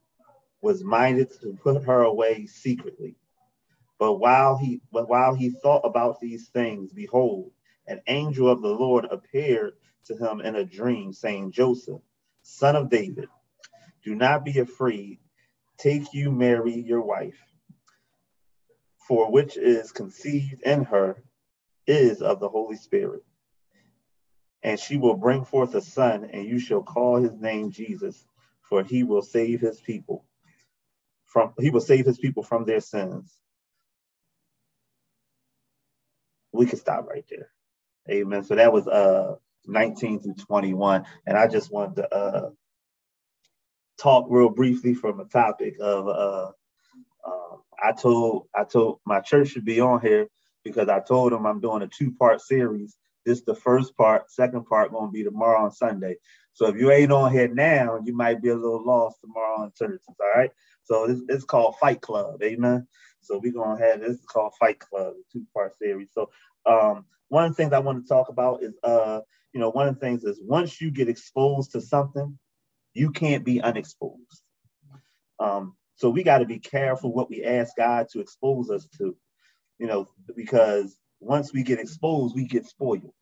[0.61, 3.17] was minded to put her away secretly.
[3.97, 7.51] But while he but while he thought about these things, behold,
[7.87, 9.73] an angel of the Lord appeared
[10.05, 12.01] to him in a dream, saying, Joseph,
[12.41, 13.29] son of David,
[14.03, 15.19] do not be afraid.
[15.77, 17.39] Take you Mary, your wife,
[19.07, 21.23] for which is conceived in her
[21.87, 23.23] is of the Holy Spirit.
[24.61, 28.27] And she will bring forth a son, and you shall call his name Jesus,
[28.61, 30.25] for he will save his people
[31.25, 33.39] from he will save his people from their sins
[36.51, 37.49] we can stop right there.
[38.09, 38.43] Amen.
[38.43, 39.35] So that was uh
[39.69, 41.05] 19 through 21.
[41.27, 42.49] And I just wanted to uh
[43.99, 46.51] talk real briefly from a topic of uh
[47.25, 50.27] um, I told I told my church should be on here
[50.63, 52.97] because I told them I'm doing a two-part series.
[53.25, 56.15] This the first part, second part gonna be tomorrow on Sunday.
[56.53, 59.71] So if you ain't on here now, you might be a little lost tomorrow on
[59.77, 60.05] churches.
[60.09, 60.51] All right.
[60.83, 62.41] So it's, it's called Fight Club.
[62.43, 62.87] Amen.
[63.21, 66.09] So we're gonna have this is called Fight Club, two part series.
[66.13, 66.29] So
[66.65, 69.21] um, one of the things I want to talk about is uh,
[69.53, 72.37] you know, one of the things is once you get exposed to something,
[72.93, 74.41] you can't be unexposed.
[75.39, 79.15] Um, so we got to be careful what we ask God to expose us to,
[79.79, 83.13] you know, because once we get exposed, we get spoiled.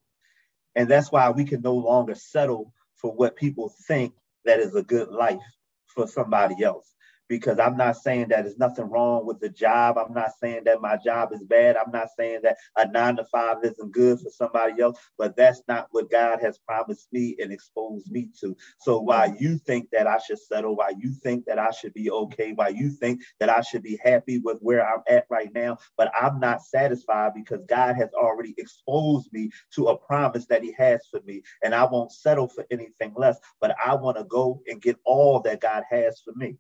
[0.76, 4.14] And that's why we can no longer settle for what people think
[4.46, 5.42] that is a good life
[5.88, 6.94] for somebody else
[7.28, 9.98] because I'm not saying that there's nothing wrong with the job.
[9.98, 11.78] I'm not saying that my job is bad.
[11.78, 15.62] I'm not saying that a nine to five isn't good for somebody else, but that's
[15.68, 18.56] not what God has promised me and exposed me to.
[18.80, 22.10] So while you think that I should settle, while you think that I should be
[22.10, 25.78] okay, while you think that I should be happy with where I'm at right now,
[25.98, 30.74] but I'm not satisfied because God has already exposed me to a promise that He
[30.78, 31.42] has for me.
[31.64, 35.40] And I won't settle for anything less, but I want to go and get all
[35.42, 36.58] that God has for me.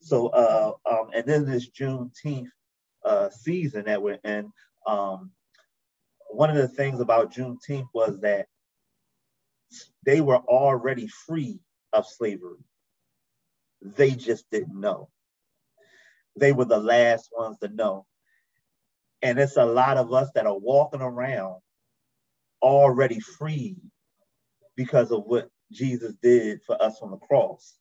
[0.00, 2.48] So, uh, um, and then this Juneteenth
[3.04, 4.52] uh, season that we're in,
[4.86, 5.30] um,
[6.30, 8.46] one of the things about Juneteenth was that
[10.04, 11.60] they were already free
[11.92, 12.64] of slavery.
[13.82, 15.08] They just didn't know.
[16.36, 18.06] They were the last ones to know.
[19.22, 21.60] And it's a lot of us that are walking around
[22.62, 23.76] already free
[24.76, 27.74] because of what Jesus did for us on the cross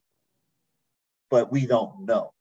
[1.30, 2.34] but we don't know.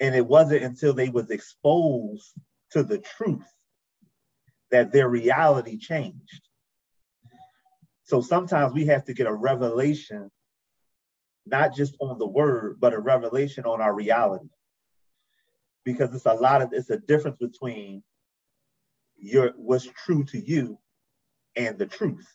[0.00, 2.32] And it wasn't until they was exposed
[2.70, 3.46] to the truth
[4.70, 6.40] that their reality changed.
[8.04, 10.30] So sometimes we have to get a revelation,
[11.46, 14.48] not just on the word, but a revelation on our reality.
[15.84, 18.02] Because it's a lot of it's a difference between
[19.16, 20.78] your what's true to you
[21.56, 22.26] and the truth.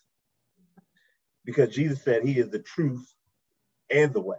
[1.46, 3.06] Because Jesus said he is the truth
[3.90, 4.38] and the way.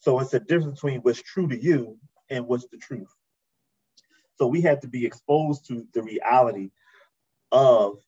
[0.00, 1.98] So it's a difference between what's true to you
[2.30, 3.08] and what's the truth.
[4.36, 6.70] So we have to be exposed to the reality
[7.52, 7.98] of,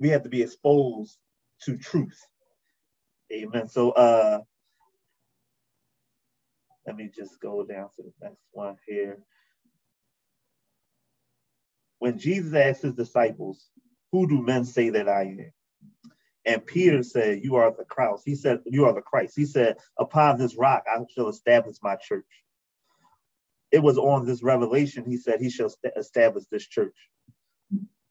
[0.00, 1.18] we have to be exposed
[1.62, 2.18] to truth.
[3.32, 3.68] Amen.
[3.68, 4.40] So uh
[6.86, 9.18] let me just go down to the next one here.
[11.98, 13.68] When Jesus asked his disciples,
[14.12, 15.52] Who do men say that I am?
[16.50, 18.24] And Peter said, You are the Christ.
[18.26, 19.34] He said, You are the Christ.
[19.36, 22.26] He said, Upon this rock I shall establish my church.
[23.70, 26.96] It was on this revelation, he said, He shall establish this church.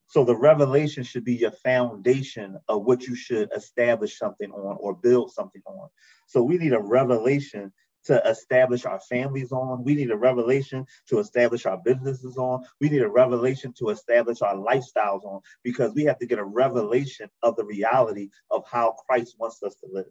[0.07, 4.95] So the revelation should be your foundation of what you should establish something on or
[4.95, 5.89] build something on.
[6.27, 7.73] So we need a revelation
[8.05, 9.84] to establish our families on.
[9.84, 12.63] We need a revelation to establish our businesses on.
[12.80, 16.43] We need a revelation to establish our lifestyles on because we have to get a
[16.43, 20.05] revelation of the reality of how Christ wants us to live.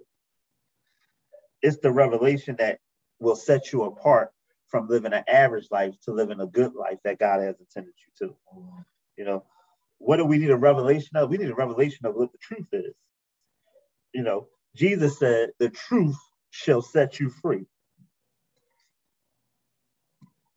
[1.63, 2.79] It's the revelation that
[3.19, 4.33] will set you apart
[4.69, 8.29] from living an average life to living a good life that God has intended you
[8.29, 8.37] to.
[9.17, 9.45] You know,
[9.99, 11.31] what do we need a revelation of?
[11.31, 12.95] We need a revelation of what the truth is.
[14.13, 14.47] You know,
[14.77, 16.17] Jesus said, the truth
[16.51, 17.67] shall set you free.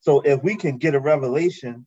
[0.01, 1.85] So if we can get a revelation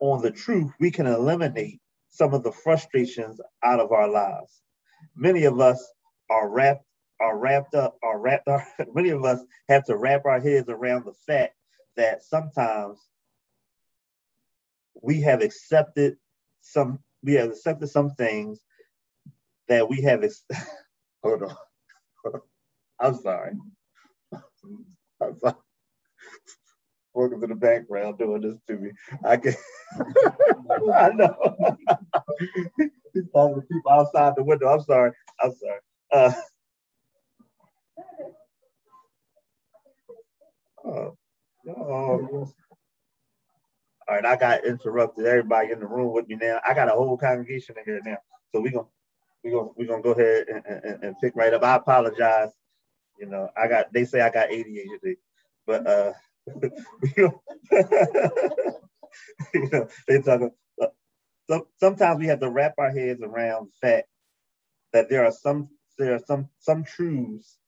[0.00, 4.62] on the truth, we can eliminate some of the frustrations out of our lives.
[5.16, 5.92] Many of us
[6.30, 6.84] are wrapped
[7.20, 8.62] are wrapped up are wrapped up,
[8.94, 11.54] many of us have to wrap our heads around the fact
[11.96, 12.98] that sometimes
[15.02, 16.16] we have accepted
[16.60, 18.60] some we have accepted some things
[19.68, 20.44] that we have ex-
[21.22, 21.56] hold on.
[23.00, 23.52] I'm sorry.
[25.20, 25.54] I'm sorry
[27.14, 28.90] working in the background doing this to me.
[29.24, 29.54] I can
[30.94, 31.36] I know.
[33.14, 34.68] He's talking to people outside the window.
[34.68, 35.12] I'm sorry.
[35.42, 35.80] I'm sorry.
[36.12, 36.32] Uh,
[40.86, 41.16] Oh,
[41.68, 42.48] oh.
[44.06, 45.24] All right, I got interrupted.
[45.24, 46.60] Everybody in the room with me now.
[46.66, 48.18] I got a whole congregation in here now.
[48.52, 48.86] So we're gonna
[49.42, 51.62] we're gonna we're gonna go ahead and, and, and pick right up.
[51.64, 52.50] I apologize.
[53.18, 55.16] You know, I got they say I got ADHD,
[55.66, 56.12] but uh
[57.16, 57.32] you
[59.54, 60.52] know, they talk
[60.82, 60.86] uh,
[61.48, 64.08] some, sometimes we have to wrap our heads around the fact
[64.92, 65.68] that there are some
[65.98, 67.58] there are some some truths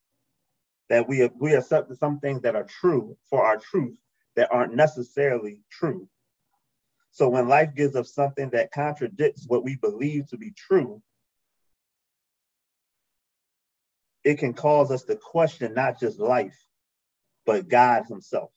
[0.89, 3.97] that we we accept some things that are true for our truth
[4.37, 6.09] that aren't necessarily true.
[7.13, 11.03] So when life gives us something that contradicts what we believe to be true,
[14.23, 16.59] it can cause us to question not just life,
[17.47, 18.51] but God Himself.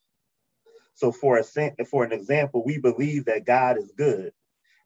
[1.00, 1.44] So for a
[1.86, 4.34] for an example, we believe that God is good,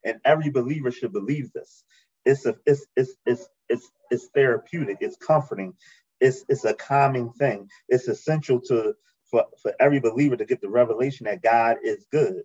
[0.06, 1.84] and every believer should believe this.
[2.26, 5.00] It's a it's it's it's it's, it's therapeutic.
[5.02, 5.74] It's comforting.
[6.22, 7.70] It's it's a calming thing.
[7.90, 8.96] It's essential to
[9.32, 12.44] for, for every believer to get the revelation that God is good.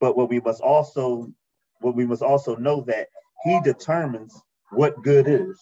[0.00, 1.28] But what we must also
[1.80, 3.08] what we must also know that
[3.44, 4.34] He determines
[4.72, 5.60] what good is.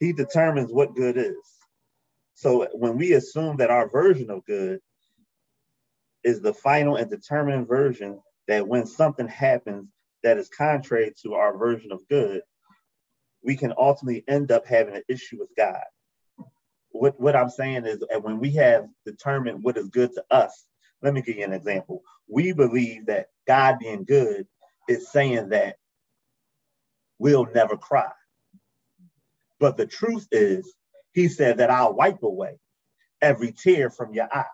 [0.00, 1.61] He determines what good is.
[2.42, 4.80] So when we assume that our version of good
[6.24, 9.86] is the final and determined version, that when something happens
[10.24, 12.42] that is contrary to our version of good,
[13.44, 15.84] we can ultimately end up having an issue with God.
[16.90, 20.66] What, what I'm saying is that when we have determined what is good to us,
[21.00, 22.02] let me give you an example.
[22.26, 24.48] We believe that God being good
[24.88, 25.76] is saying that
[27.20, 28.10] we'll never cry.
[29.60, 30.74] But the truth is,
[31.12, 32.58] he said that I'll wipe away
[33.20, 34.44] every tear from your eye.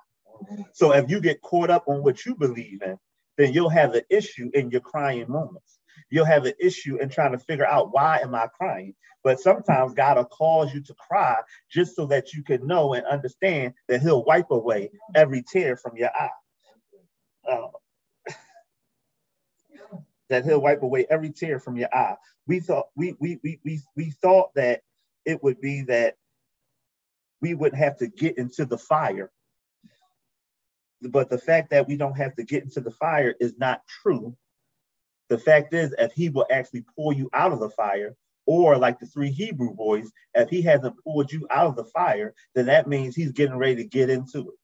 [0.72, 2.98] So if you get caught up on what you believe in,
[3.36, 5.78] then you'll have an issue in your crying moments.
[6.10, 8.94] You'll have an issue in trying to figure out why am I crying.
[9.22, 11.36] But sometimes God will cause you to cry
[11.70, 15.96] just so that you can know and understand that He'll wipe away every tear from
[15.96, 16.30] your eye.
[17.50, 17.68] Uh,
[20.28, 22.16] that He'll wipe away every tear from your eye.
[22.46, 24.82] We thought we we we we, we thought that
[25.26, 26.14] it would be that
[27.40, 29.30] we would have to get into the fire.
[31.00, 34.36] But the fact that we don't have to get into the fire is not true.
[35.28, 38.16] The fact is, if he will actually pull you out of the fire,
[38.46, 42.34] or like the three Hebrew boys, if he hasn't pulled you out of the fire,
[42.54, 44.54] then that means he's getting ready to get into it.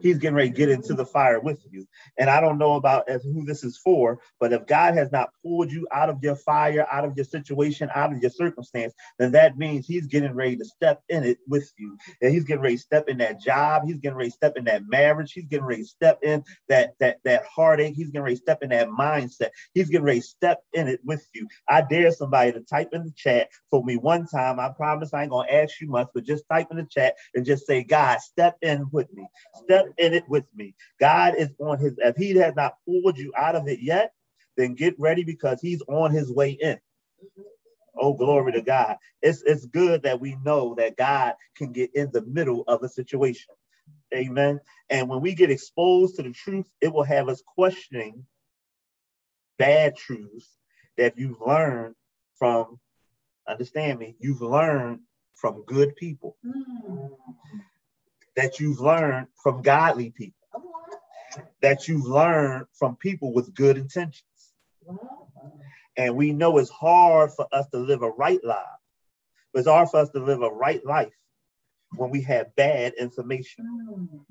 [0.00, 1.86] He's getting ready to get into the fire with you.
[2.18, 5.30] And I don't know about as who this is for, but if God has not
[5.42, 9.32] pulled you out of your fire, out of your situation, out of your circumstance, then
[9.32, 11.96] that means he's getting ready to step in it with you.
[12.20, 13.82] And he's getting ready to step in that job.
[13.86, 15.32] He's getting ready to step in that marriage.
[15.32, 17.94] He's getting ready to step in that that that heartache.
[17.94, 19.50] He's getting ready to step in that mindset.
[19.74, 21.46] He's getting ready to step in it with you.
[21.68, 24.60] I dare somebody to type in the chat for me one time.
[24.60, 27.44] I promise I ain't gonna ask you much, but just type in the chat and
[27.44, 30.74] just say, God, step in with me step in it with me.
[30.98, 34.12] God is on his, if he has not pulled you out of it yet,
[34.56, 36.78] then get ready because he's on his way in.
[37.96, 38.96] Oh, glory to God.
[39.22, 42.88] It's, it's good that we know that God can get in the middle of a
[42.88, 43.54] situation.
[44.14, 44.60] Amen.
[44.88, 48.24] And when we get exposed to the truth, it will have us questioning
[49.58, 50.56] bad truths
[50.96, 51.94] that you've learned
[52.38, 52.78] from,
[53.46, 55.00] understand me, you've learned
[55.34, 56.36] from good people.
[56.44, 57.10] Mm
[58.36, 60.34] that you've learned from godly people,
[61.62, 64.24] that you've learned from people with good intentions.
[65.96, 68.58] And we know it's hard for us to live a right life,
[69.52, 71.12] but it's hard for us to live a right life
[71.96, 74.24] when we have bad information.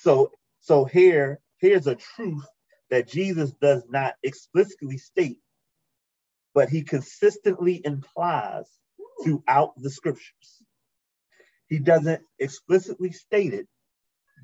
[0.00, 2.46] So, so here, here's a truth
[2.90, 5.38] that Jesus does not explicitly state,
[6.54, 8.66] but he consistently implies
[9.22, 10.62] throughout the scriptures.
[11.72, 13.66] He doesn't explicitly state it,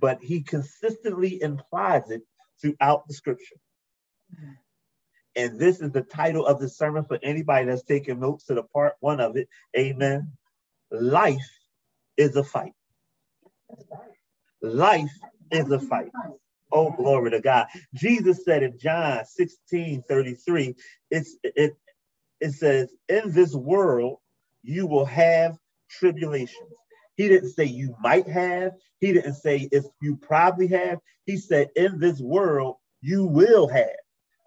[0.00, 2.22] but he consistently implies it
[2.59, 3.56] throughout the scripture.
[5.36, 8.62] And this is the title of the sermon for anybody that's taking notes to the
[8.62, 9.46] part one of it.
[9.76, 10.32] Amen.
[10.90, 11.50] Life
[12.16, 12.72] is a fight.
[14.62, 15.12] Life
[15.50, 16.12] is a fight.
[16.72, 17.66] Oh, glory to God.
[17.92, 20.74] Jesus said in John 16 33,
[21.10, 21.76] it's, it,
[22.40, 24.16] it says, In this world
[24.62, 25.59] you will have
[25.90, 26.72] tribulations.
[27.18, 28.72] He didn't say you might have.
[29.00, 31.00] He didn't say if you probably have.
[31.26, 33.96] He said in this world you will have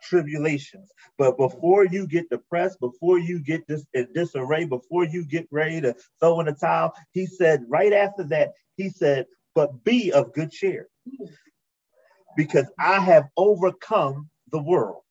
[0.01, 0.89] tribulations.
[1.17, 5.81] But before you get depressed, before you get this in disarray, before you get ready
[5.81, 10.33] to throw in the towel, he said right after that, he said, but be of
[10.33, 10.87] good cheer.
[12.37, 15.01] Because I have overcome the world.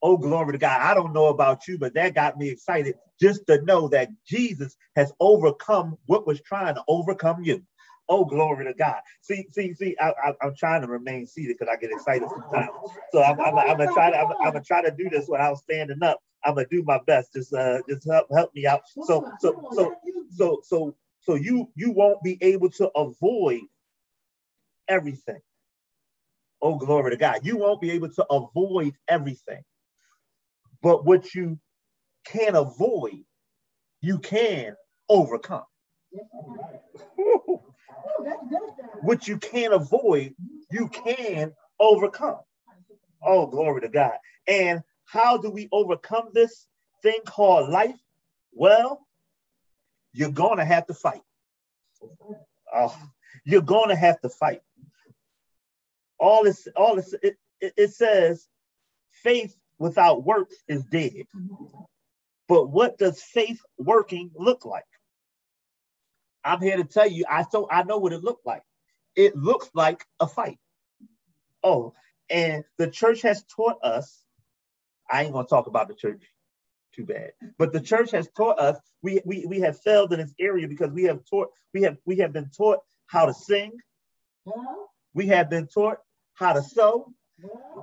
[0.00, 0.80] Oh, glory to God.
[0.80, 4.76] I don't know about you, but that got me excited just to know that Jesus
[4.94, 7.62] has overcome what was trying to overcome you.
[8.08, 9.00] Oh, glory to God.
[9.20, 10.12] See, see, see, I,
[10.42, 12.70] am trying to remain seated because I get excited sometimes.
[13.12, 15.58] So I'm, I'm, I'm gonna try to I'm, I'm, gonna try to do this without
[15.58, 16.20] standing up.
[16.44, 17.34] I'm gonna do my best.
[17.34, 18.82] Just uh just help help me out.
[19.04, 19.94] So so so
[20.30, 23.60] so so so you you won't be able to avoid
[24.88, 25.40] everything.
[26.62, 27.40] Oh, glory to God.
[27.42, 29.62] You won't be able to avoid everything.
[30.82, 31.58] But what you
[32.26, 33.24] can't avoid,
[34.00, 34.76] you can
[35.08, 35.64] overcome.
[39.02, 40.34] what you can't avoid,
[40.70, 42.40] you can overcome.
[43.22, 44.16] Oh, glory to God.
[44.46, 46.66] And how do we overcome this
[47.02, 47.98] thing called life?
[48.52, 49.06] Well,
[50.12, 51.22] you're going to have to fight.
[52.74, 52.96] Oh,
[53.44, 54.60] you're going to have to fight.
[56.20, 58.46] All this, all this, it, it, it says
[59.12, 61.26] faith without works is dead.
[62.48, 64.84] But what does faith working look like?
[66.44, 68.62] I'm here to tell you, I so I know what it looked like.
[69.16, 70.58] It looks like a fight.
[71.62, 71.94] Oh,
[72.30, 74.24] and the church has taught us.
[75.10, 76.22] I ain't gonna talk about the church
[76.94, 77.32] too bad.
[77.58, 80.90] But the church has taught us we, we we have failed in this area because
[80.90, 83.72] we have taught we have we have been taught how to sing.
[85.14, 85.98] We have been taught
[86.34, 87.12] how to sew.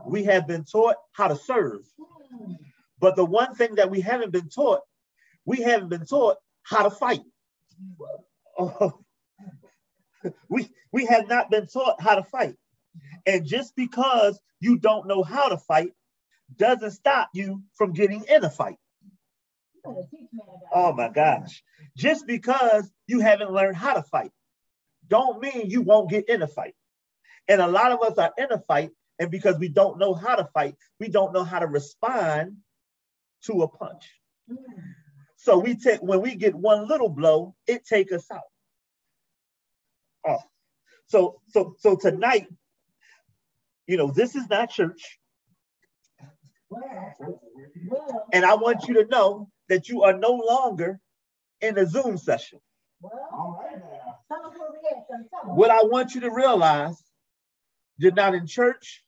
[0.06, 1.82] We have been taught how to serve.
[3.00, 4.82] But the one thing that we haven't been taught,
[5.46, 7.22] we haven't been taught how to fight.
[8.58, 9.00] Oh,
[10.50, 12.56] we we have not been taught how to fight.
[13.26, 15.92] And just because you don't know how to fight
[16.56, 18.78] doesn't stop you from getting in a fight.
[20.74, 21.64] Oh my gosh.
[21.98, 24.32] Just because you haven't learned how to fight
[25.08, 26.76] don't mean you won't get in a fight.
[27.48, 30.36] And a lot of us are in a fight, and because we don't know how
[30.36, 32.58] to fight, we don't know how to respond
[33.46, 34.10] to a punch.
[35.38, 38.42] So we take when we get one little blow, it take us out.
[40.28, 40.40] Oh,
[41.08, 42.48] so so so tonight,
[43.88, 45.20] you know, this is not church.
[48.34, 51.00] And I want you to know that you are no longer
[51.62, 52.60] in a Zoom session.
[55.44, 57.02] What I want you to realize,
[57.98, 59.05] you're not in church,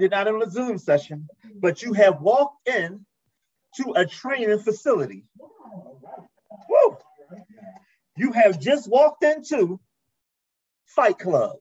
[0.00, 1.28] you're not in a Zoom session,
[1.60, 3.04] but you have walked in
[3.76, 5.24] to a training facility.
[6.68, 6.96] Woo!
[8.16, 9.80] You have just walked into
[10.86, 11.56] Fight Club.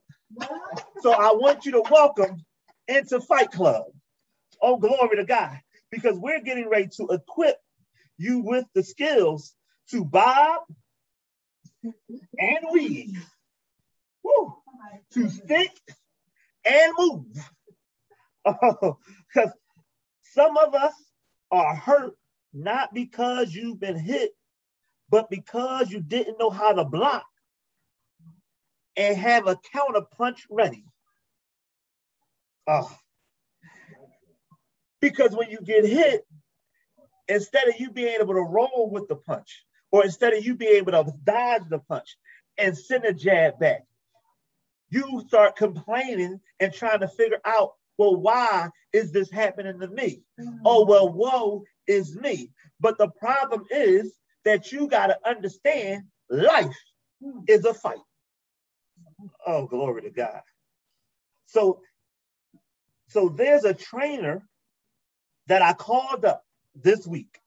[1.01, 2.43] So I want you to welcome
[2.87, 3.85] into Fight Club.
[4.61, 5.57] Oh, glory to God,
[5.91, 7.57] because we're getting ready to equip
[8.17, 9.53] you with the skills
[9.91, 10.61] to bob
[11.83, 13.25] and weave,
[14.23, 14.55] Woo!
[15.13, 15.71] to stick
[16.65, 17.25] and move.
[18.61, 18.95] Because
[19.35, 19.51] oh,
[20.33, 20.93] some of us
[21.51, 22.15] are hurt
[22.53, 24.31] not because you've been hit,
[25.09, 27.25] but because you didn't know how to block
[28.95, 30.83] and have a counter punch ready.
[32.67, 32.91] Oh.
[34.99, 36.25] Because when you get hit,
[37.27, 40.75] instead of you being able to roll with the punch, or instead of you being
[40.75, 42.17] able to dodge the punch
[42.57, 43.83] and send a jab back,
[44.89, 50.23] you start complaining and trying to figure out, well, why is this happening to me?
[50.39, 50.61] Mm-hmm.
[50.63, 52.49] Oh, well, woe is me.
[52.79, 54.13] But the problem is
[54.45, 56.73] that you got to understand life
[57.21, 57.43] mm.
[57.49, 57.97] is a fight.
[59.45, 60.39] Oh, glory to God.
[61.47, 61.81] So,
[63.09, 64.47] so there's a trainer
[65.47, 67.37] that I called up this week.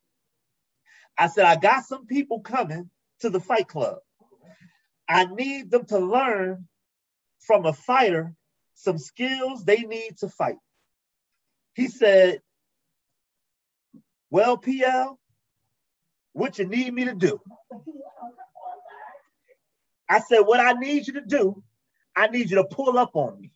[1.17, 4.01] I said, I got some people coming to the fight club.
[5.09, 6.69] I need them to learn
[7.41, 8.35] from a fighter
[8.83, 10.59] some skills they need to fight.
[11.75, 12.41] He said,
[14.31, 15.19] Well, PL,
[16.33, 17.41] what you need me to do?
[20.09, 21.63] I said, What I need you to do,
[22.17, 23.53] I need you to pull up on me.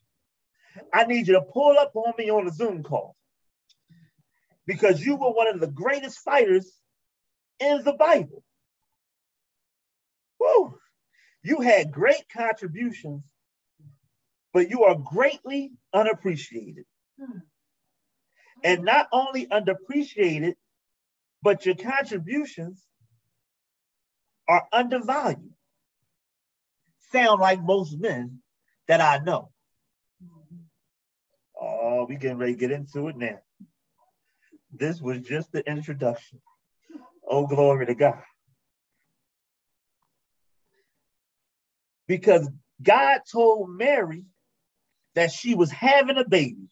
[0.92, 3.16] I need you to pull up on me on a Zoom call
[4.66, 6.70] because you were one of the greatest fighters
[7.58, 8.42] in the Bible.
[10.38, 10.78] Woo!
[11.42, 13.22] You had great contributions,
[14.56, 16.86] but you are greatly unappreciated.
[17.20, 17.40] Hmm.
[18.64, 20.56] And not only unappreciated,
[21.42, 22.82] but your contributions
[24.48, 25.52] are undervalued.
[27.12, 28.38] Sound like most men
[28.88, 29.50] that I know.
[31.60, 33.38] Oh, we getting ready to get into it now.
[34.72, 36.40] This was just the introduction.
[37.28, 38.22] Oh, glory to God.
[42.08, 42.48] Because
[42.82, 44.24] God told Mary
[45.16, 46.68] that she was having a baby.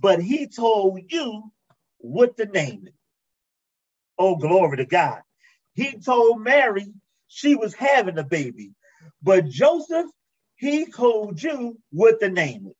[0.00, 1.52] but he told you
[1.98, 2.94] what to name it.
[4.18, 5.22] Oh, glory to God.
[5.74, 6.86] He told Mary
[7.28, 8.72] she was having a baby,
[9.22, 10.06] but Joseph,
[10.56, 12.76] he told you what to name it.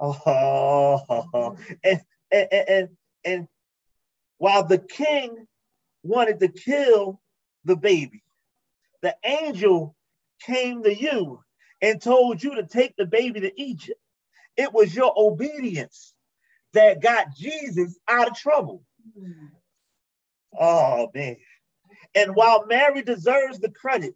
[0.00, 2.00] Oh, and,
[2.32, 2.88] and, and,
[3.24, 3.48] and
[4.38, 5.46] while the king
[6.02, 7.20] wanted to kill
[7.64, 8.22] the baby,
[9.02, 9.96] the angel
[10.42, 11.40] came to you
[11.82, 14.00] and told you to take the baby to Egypt.
[14.56, 16.14] It was your obedience
[16.72, 18.82] that got Jesus out of trouble.
[20.58, 21.36] Oh, man.
[22.14, 24.14] And while Mary deserves the credit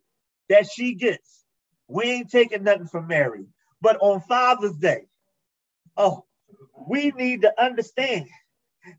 [0.49, 1.45] that she gets,
[1.89, 3.47] we ain't taking nothing from Mary.
[3.81, 5.07] But on Father's Day,
[5.97, 6.25] oh,
[6.89, 8.27] we need to understand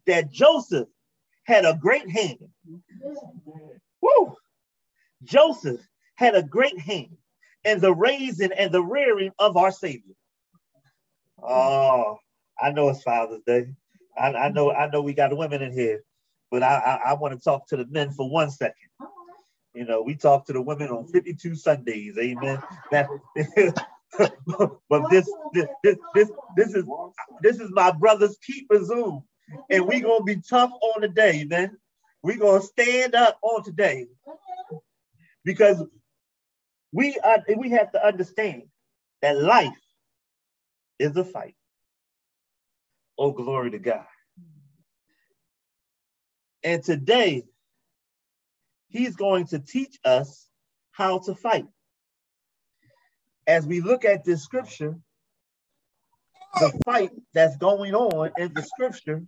[0.08, 0.88] that Joseph
[1.44, 2.40] had a great hand.
[4.02, 4.36] Woo!
[5.24, 5.82] Joseph
[6.16, 7.18] had a great hand
[7.66, 10.14] in the raising and the rearing of our Savior.
[11.44, 12.18] Oh,
[12.62, 13.74] I know it's Father's Day.
[14.18, 16.04] I, I know I know we got women in here,
[16.52, 18.76] but I, I, I want to talk to the men for one second.
[19.74, 22.64] You know, we talk to the women on 52 Sundays, amen.
[22.92, 23.10] That,
[24.90, 26.86] but this, this this this this is
[27.42, 29.24] this is my brother's keeper Zoom.
[29.70, 31.78] And we gonna be tough on the day, man.
[32.24, 34.08] we gonna stand up on today.
[35.44, 35.84] Because
[36.92, 38.64] we are we have to understand
[39.22, 39.74] that life
[41.00, 41.56] is a fight.
[43.18, 44.06] Oh, glory to God.
[46.64, 47.44] And today,
[48.90, 50.48] he's going to teach us
[50.92, 51.66] how to fight.
[53.48, 54.98] As we look at this scripture,
[56.60, 59.24] the fight that's going on in the scripture.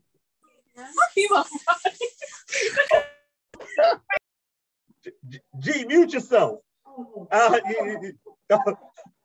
[5.60, 6.60] G, mute yourself.
[7.32, 8.14] Ah, you, you,
[8.50, 8.58] I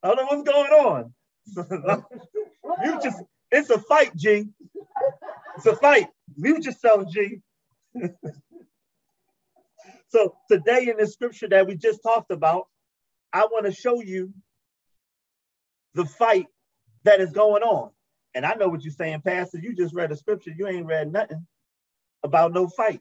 [0.04, 1.14] don't know what's going on.
[2.82, 4.46] mute just, it's a fight, G.
[5.56, 6.08] It's a fight.
[6.36, 7.40] Mute yourself, G.
[10.08, 12.68] so today in the scripture that we just talked about,
[13.32, 14.32] I want to show you
[15.94, 16.46] the fight
[17.04, 17.90] that is going on.
[18.34, 19.58] And I know what you're saying, Pastor.
[19.58, 20.52] You just read a scripture.
[20.56, 21.46] You ain't read nothing
[22.22, 23.00] about no fight.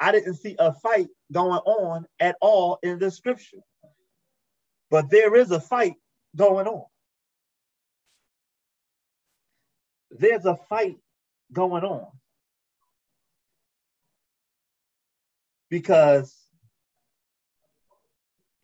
[0.00, 3.58] I didn't see a fight going on at all in the scripture.
[4.90, 5.94] But there is a fight
[6.34, 6.84] going on.
[10.10, 10.96] There's a fight
[11.52, 12.06] going on.
[15.68, 16.34] Because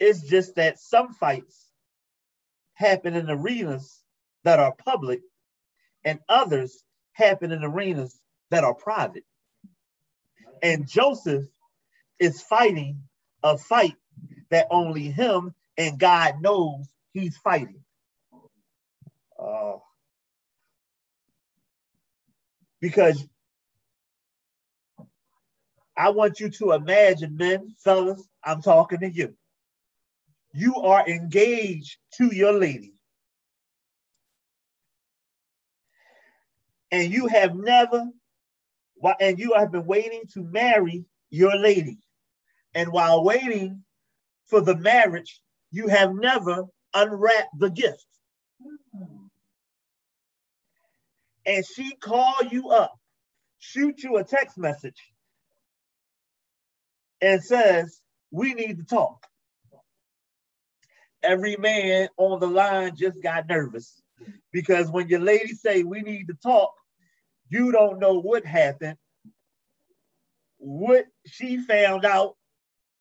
[0.01, 1.71] it's just that some fights
[2.75, 4.03] happen in arenas
[4.45, 5.21] that are public
[6.05, 6.83] and others
[7.13, 8.19] happen in arenas
[8.51, 9.25] that are private.
[10.63, 11.47] And Joseph
[12.19, 13.03] is fighting
[13.43, 13.97] a fight
[14.51, 17.83] that only him and God knows he's fighting.
[19.39, 19.77] Uh,
[22.81, 23.27] because
[25.97, 29.35] I want you to imagine, men, fellas, I'm talking to you.
[30.53, 32.95] You are engaged to your lady.
[36.91, 38.07] And you have never
[39.21, 41.99] and you have been waiting to marry your lady.
[42.75, 43.83] And while waiting
[44.47, 45.41] for the marriage,
[45.71, 46.65] you have never
[46.95, 48.07] unwrapped the gift.
[51.45, 52.99] And she call you up,
[53.59, 55.01] shoot you a text message,
[57.21, 58.01] and says,
[58.31, 59.27] we need to talk.
[61.23, 64.01] Every man on the line just got nervous
[64.53, 66.73] because when your lady say we need to talk,
[67.49, 68.97] you don't know what happened,
[70.59, 72.37] what she found out,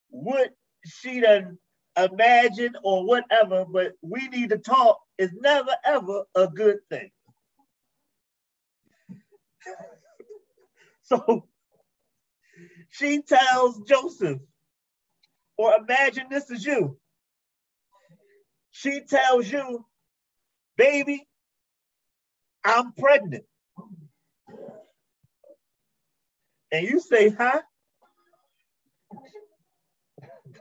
[0.09, 0.51] what
[0.85, 1.57] she done
[1.97, 7.09] imagined or whatever, but we need to talk is never ever a good thing.
[11.03, 11.47] so
[12.89, 14.39] she tells Joseph,
[15.57, 16.97] or imagine this is you.
[18.71, 19.85] She tells you,
[20.77, 21.27] baby,
[22.63, 23.45] I'm pregnant.
[26.75, 27.61] And you say, huh?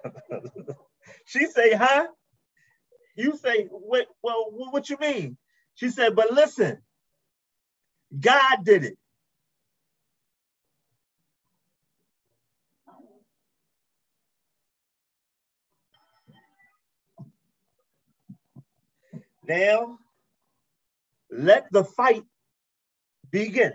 [1.26, 2.06] she say, huh?
[3.16, 5.36] You say, what, well, what you mean?
[5.74, 6.78] She said, but listen,
[8.18, 8.98] God did it.
[19.48, 19.98] Now,
[21.30, 22.24] let the fight
[23.30, 23.74] begin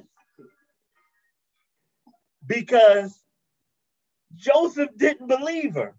[2.45, 3.22] because
[4.36, 5.95] Joseph didn't believe her.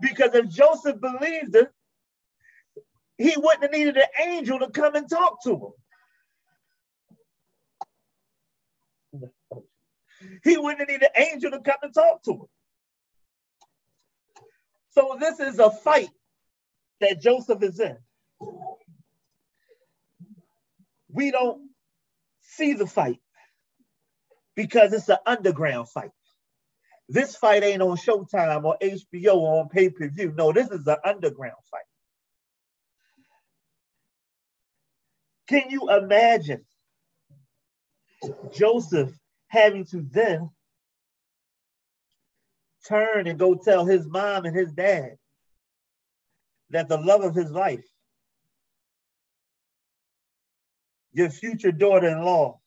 [0.00, 1.72] Because if Joseph believed her,
[3.18, 5.72] he wouldn't have needed an angel to come and talk to
[9.12, 9.20] him.
[10.42, 12.46] He wouldn't need an angel to come and talk to him.
[14.90, 16.10] So this is a fight
[17.00, 17.96] that Joseph is in.
[21.08, 21.70] We don't
[22.40, 23.20] see the fight
[24.54, 26.10] because it's an underground fight.
[27.08, 30.32] This fight ain't on Showtime or HBO or on pay per view.
[30.36, 31.82] No, this is an underground fight.
[35.48, 36.64] Can you imagine
[38.54, 39.10] Joseph
[39.48, 40.50] having to then
[42.88, 45.16] turn and go tell his mom and his dad
[46.70, 47.84] that the love of his life,
[51.12, 52.61] your future daughter in law,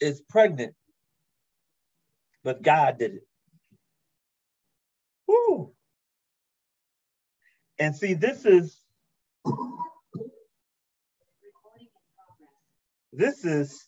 [0.00, 0.74] is pregnant,
[2.44, 3.26] but God did it.
[5.26, 5.72] Woo.
[7.78, 8.80] And see, this is
[13.12, 13.86] this is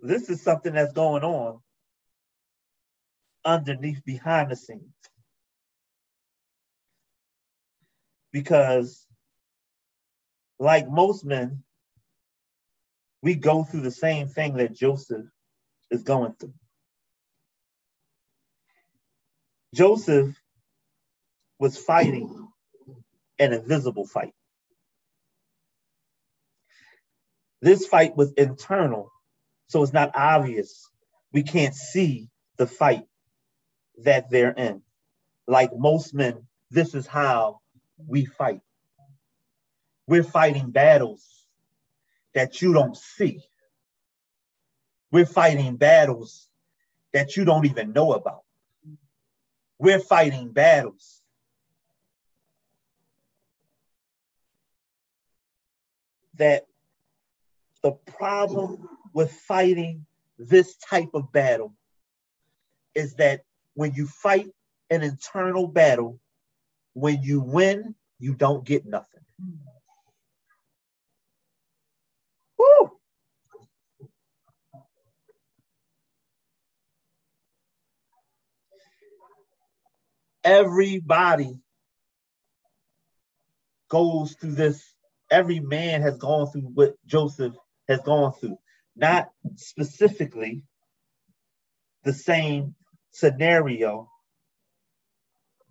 [0.00, 1.60] this is something that's going on
[3.44, 4.82] underneath behind the scenes.
[8.32, 9.06] Because
[10.58, 11.63] like most men,
[13.24, 15.24] we go through the same thing that Joseph
[15.90, 16.52] is going through.
[19.74, 20.36] Joseph
[21.58, 22.48] was fighting
[23.38, 24.34] an invisible fight.
[27.62, 29.10] This fight was internal,
[29.68, 30.86] so it's not obvious.
[31.32, 32.28] We can't see
[32.58, 33.06] the fight
[34.04, 34.82] that they're in.
[35.46, 37.60] Like most men, this is how
[37.96, 38.60] we fight.
[40.06, 41.43] We're fighting battles
[42.34, 43.40] that you don't see.
[45.10, 46.48] We're fighting battles
[47.12, 48.42] that you don't even know about.
[49.78, 51.22] We're fighting battles
[56.36, 56.66] that
[57.82, 60.06] the problem with fighting
[60.38, 61.74] this type of battle
[62.94, 63.44] is that
[63.74, 64.46] when you fight
[64.90, 66.18] an internal battle,
[66.94, 69.20] when you win, you don't get nothing.
[80.44, 81.58] Everybody
[83.88, 84.82] goes through this.
[85.30, 87.54] Every man has gone through what Joseph
[87.88, 88.58] has gone through.
[88.94, 90.62] Not specifically
[92.04, 92.74] the same
[93.10, 94.08] scenario,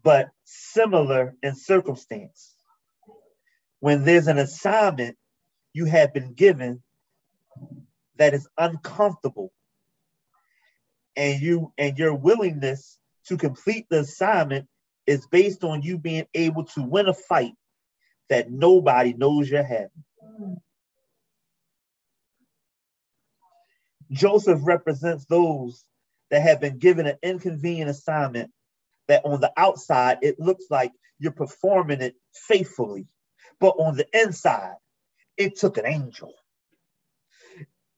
[0.03, 2.53] but similar in circumstance.
[3.79, 5.17] When there's an assignment
[5.73, 6.83] you have been given
[8.17, 9.51] that is uncomfortable,
[11.15, 12.97] and you and your willingness
[13.27, 14.67] to complete the assignment
[15.05, 17.53] is based on you being able to win a fight
[18.29, 19.89] that nobody knows you're having.
[24.11, 25.83] Joseph represents those
[26.29, 28.51] that have been given an inconvenient assignment
[29.07, 33.07] that on the outside it looks like you're performing it faithfully,
[33.59, 34.75] but on the inside,
[35.37, 36.33] it took an angel.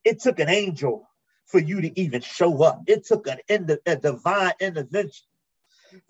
[0.04, 1.08] It took an angel
[1.46, 2.82] for you to even show up.
[2.86, 3.38] It took an
[3.86, 5.26] a divine intervention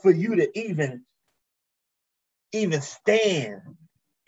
[0.00, 1.04] for you to even
[2.52, 3.62] even stand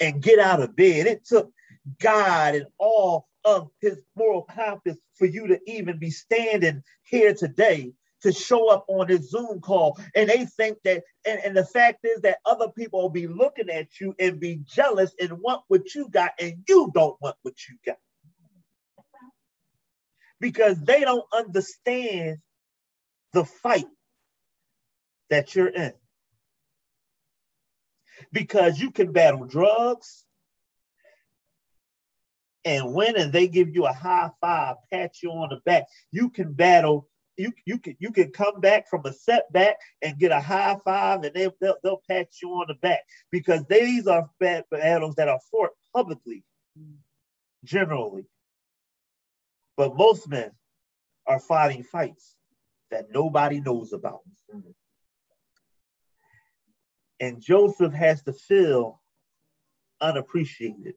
[0.01, 1.07] and get out of bed.
[1.07, 1.51] It took
[2.01, 7.93] God and all of his moral compass for you to even be standing here today
[8.23, 9.99] to show up on this Zoom call.
[10.15, 13.71] And they think that, and, and the fact is that other people will be looking
[13.71, 17.55] at you and be jealous and want what you got, and you don't want what
[17.69, 17.97] you got
[20.41, 22.39] because they don't understand
[23.33, 23.87] the fight
[25.31, 25.93] that you're in.
[28.33, 30.25] Because you can battle drugs
[32.65, 35.85] and win, and they give you a high five, pat you on the back.
[36.11, 37.09] You can battle.
[37.37, 41.23] You, you can you can come back from a setback and get a high five,
[41.23, 43.01] and they, they'll, they'll pat you on the back
[43.31, 46.43] because these are battles that are fought publicly,
[47.63, 48.27] generally.
[49.79, 50.51] But most men
[51.29, 52.35] are fighting fights
[52.91, 54.23] that nobody knows about.
[57.21, 59.01] And Joseph has to feel
[60.01, 60.95] unappreciated.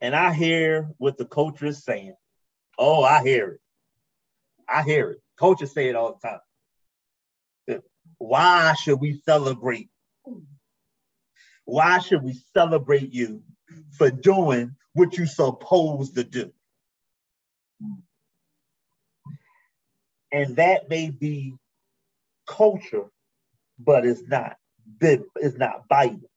[0.00, 2.14] And I hear what the culture is saying.
[2.78, 3.60] Oh, I hear it.
[4.68, 5.18] I hear it.
[5.36, 7.82] Coaches say it all the time.
[8.18, 9.88] Why should we celebrate
[11.64, 13.42] why should we celebrate you
[13.92, 16.52] for doing what you're supposed to do?
[20.32, 21.54] And that may be
[22.46, 23.06] culture,
[23.78, 24.56] but it's not.
[25.00, 26.30] it's not Bible.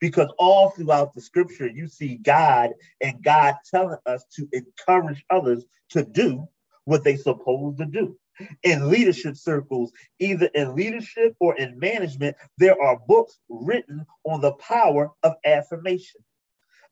[0.00, 2.70] Because all throughout the scripture, you see God
[3.00, 6.46] and God telling us to encourage others to do
[6.84, 8.16] what they supposed to do.
[8.62, 14.52] In leadership circles, either in leadership or in management, there are books written on the
[14.52, 16.20] power of affirmation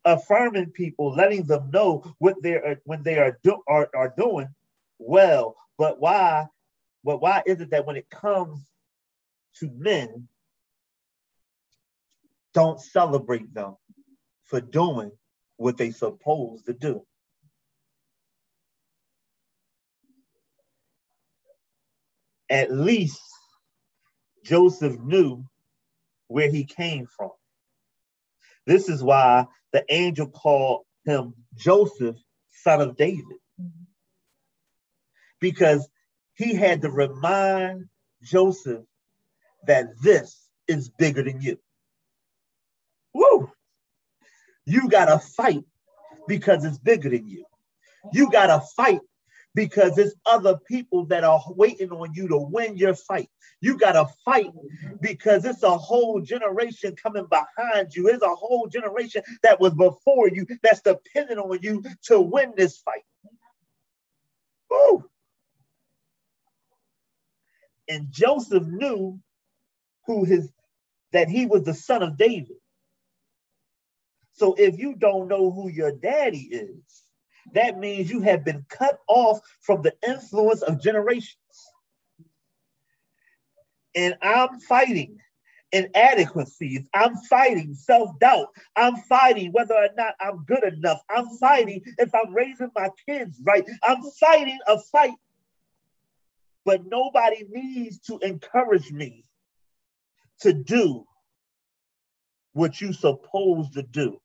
[0.06, 4.48] affirming people, letting them know what they're when they are, do, are, are doing
[4.98, 5.56] well.
[5.76, 6.46] But why?
[7.04, 8.60] But why is it that when it comes
[9.56, 10.28] to men,
[12.54, 13.76] don't celebrate them
[14.44, 15.10] for doing
[15.56, 17.04] what they supposed to do?
[22.48, 23.20] At least
[24.44, 25.44] Joseph knew
[26.28, 27.30] where he came from.
[28.66, 32.16] This is why the angel called him Joseph,
[32.50, 33.24] son of David.
[35.40, 35.88] Because
[36.34, 37.86] he had to remind
[38.22, 38.84] Joseph
[39.66, 41.58] that this is bigger than you.
[43.14, 43.50] Woo!
[44.64, 45.64] You got to fight
[46.26, 47.44] because it's bigger than you.
[48.12, 49.00] You got to fight
[49.56, 53.30] because there's other people that are waiting on you to win your fight.
[53.62, 54.52] You got to fight
[55.00, 58.08] because it's a whole generation coming behind you.
[58.08, 62.76] It's a whole generation that was before you that's dependent on you to win this
[62.78, 63.02] fight.
[64.70, 65.04] Woo!
[67.88, 69.18] And Joseph knew
[70.06, 70.50] who his
[71.12, 72.56] that he was the son of David.
[74.34, 77.05] So if you don't know who your daddy is,
[77.54, 81.36] that means you have been cut off from the influence of generations.
[83.94, 85.18] And I'm fighting
[85.72, 86.88] inadequacies.
[86.94, 88.48] I'm fighting self doubt.
[88.76, 91.00] I'm fighting whether or not I'm good enough.
[91.10, 93.64] I'm fighting if I'm raising my kids right.
[93.82, 95.16] I'm fighting a fight.
[96.64, 99.24] But nobody needs to encourage me
[100.40, 101.04] to do
[102.52, 104.20] what you're supposed to do.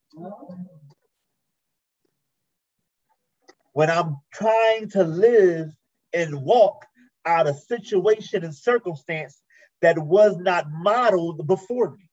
[3.73, 5.69] When I'm trying to live
[6.13, 6.85] and walk
[7.25, 9.41] out of situation and circumstance
[9.81, 12.09] that was not modeled before me.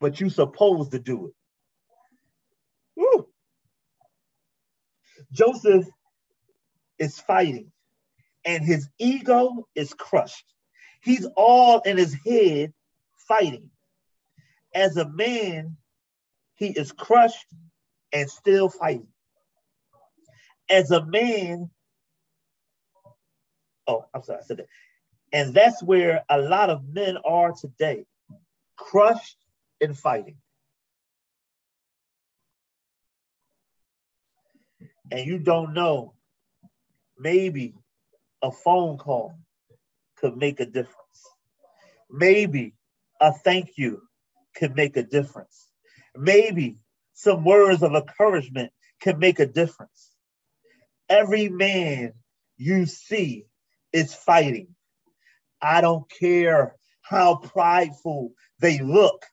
[0.00, 1.34] But you're supposed to do it.
[2.96, 3.28] Woo.
[5.32, 5.86] Joseph
[6.98, 7.70] is fighting
[8.44, 10.46] and his ego is crushed.
[11.02, 12.72] He's all in his head
[13.28, 13.70] fighting.
[14.74, 15.76] As a man,
[16.60, 17.46] he is crushed
[18.12, 19.08] and still fighting.
[20.68, 21.70] As a man,
[23.88, 24.66] oh, I'm sorry, I said that.
[25.32, 28.04] And that's where a lot of men are today,
[28.76, 29.38] crushed
[29.80, 30.36] and fighting.
[35.10, 36.12] And you don't know,
[37.18, 37.74] maybe
[38.42, 39.34] a phone call
[40.16, 40.94] could make a difference.
[42.10, 42.74] Maybe
[43.18, 44.02] a thank you
[44.54, 45.69] could make a difference.
[46.16, 46.78] Maybe
[47.14, 50.10] some words of encouragement can make a difference.
[51.08, 52.12] Every man
[52.56, 53.46] you see
[53.92, 54.68] is fighting.
[55.60, 59.24] I don't care how prideful they look,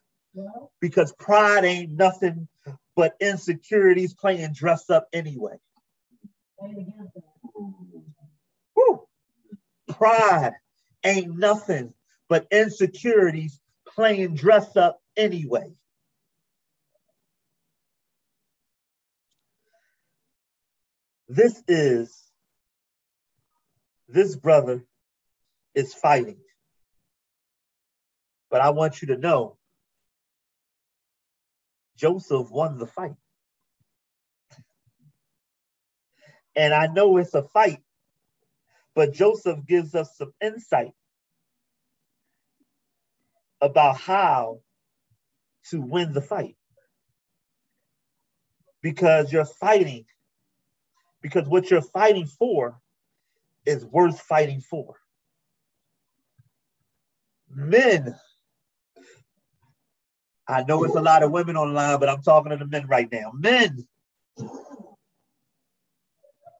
[0.82, 2.48] because pride ain't nothing
[2.96, 5.58] but insecurities playing dress up anyway.
[8.76, 9.08] Woo.
[9.90, 10.54] Pride
[11.04, 11.94] ain't nothing
[12.30, 15.72] but insecurities playing dress up anyway.
[21.30, 22.24] This is,
[24.08, 24.86] this brother
[25.76, 26.40] is fighting.
[28.50, 29.58] But I want you to know
[31.98, 33.16] Joseph won the fight.
[36.56, 37.84] And I know it's a fight,
[38.96, 40.94] but Joseph gives us some insight
[43.62, 44.62] about how
[45.70, 46.56] to win the fight.
[48.82, 50.06] Because you're fighting
[51.28, 52.80] because what you're fighting for
[53.66, 54.96] is worth fighting for.
[57.50, 58.16] Men,
[60.48, 63.12] I know it's a lot of women online, but I'm talking to the men right
[63.12, 63.32] now.
[63.34, 63.86] Men,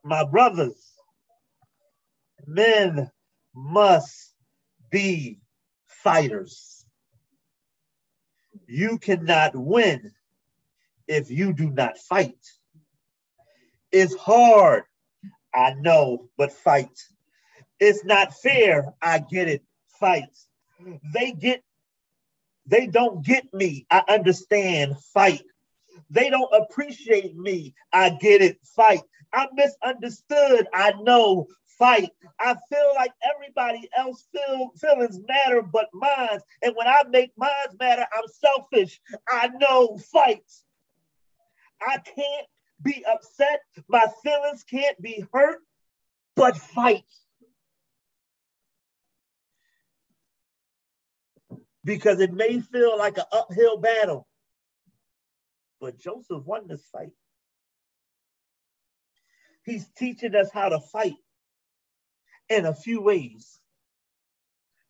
[0.04, 0.92] my brothers,
[2.46, 3.10] men
[3.54, 4.34] must
[4.90, 5.40] be
[5.86, 6.84] fighters.
[8.66, 10.12] You cannot win
[11.06, 12.36] if you do not fight.
[13.92, 14.84] It's hard.
[15.54, 16.98] I know, but fight.
[17.80, 18.94] It's not fair.
[19.02, 19.62] I get it.
[20.00, 20.36] Fight.
[21.12, 21.62] They get,
[22.66, 23.86] they don't get me.
[23.90, 24.96] I understand.
[25.14, 25.42] Fight.
[26.10, 27.74] They don't appreciate me.
[27.92, 28.58] I get it.
[28.64, 29.02] Fight.
[29.32, 30.68] I'm misunderstood.
[30.74, 31.46] I know.
[31.78, 32.10] fight.
[32.40, 36.40] I feel like everybody else feel, feelings matter but mine.
[36.62, 39.00] And when I make mine matter, I'm selfish.
[39.28, 40.44] I know Fight.
[41.80, 42.46] I can't
[42.82, 43.60] be upset.
[43.88, 45.60] My feelings can't be hurt,
[46.36, 47.04] but fight.
[51.84, 54.26] Because it may feel like an uphill battle.
[55.80, 57.12] But Joseph won this fight.
[59.64, 61.14] He's teaching us how to fight
[62.48, 63.58] in a few ways.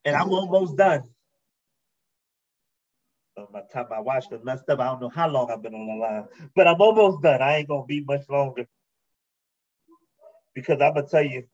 [0.05, 1.03] And I'm almost done.
[3.53, 5.87] The time I watched it messed up, I don't know how long I've been on
[5.87, 6.25] the line,
[6.57, 7.43] but I'm almost done.
[7.43, 8.67] I ain't gonna be much longer
[10.55, 11.45] because I'm gonna tell you,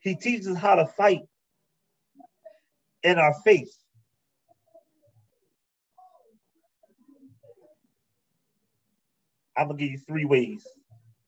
[0.00, 1.22] he teaches how to fight
[3.02, 3.78] in our face.
[9.56, 10.66] I'm gonna give you three ways.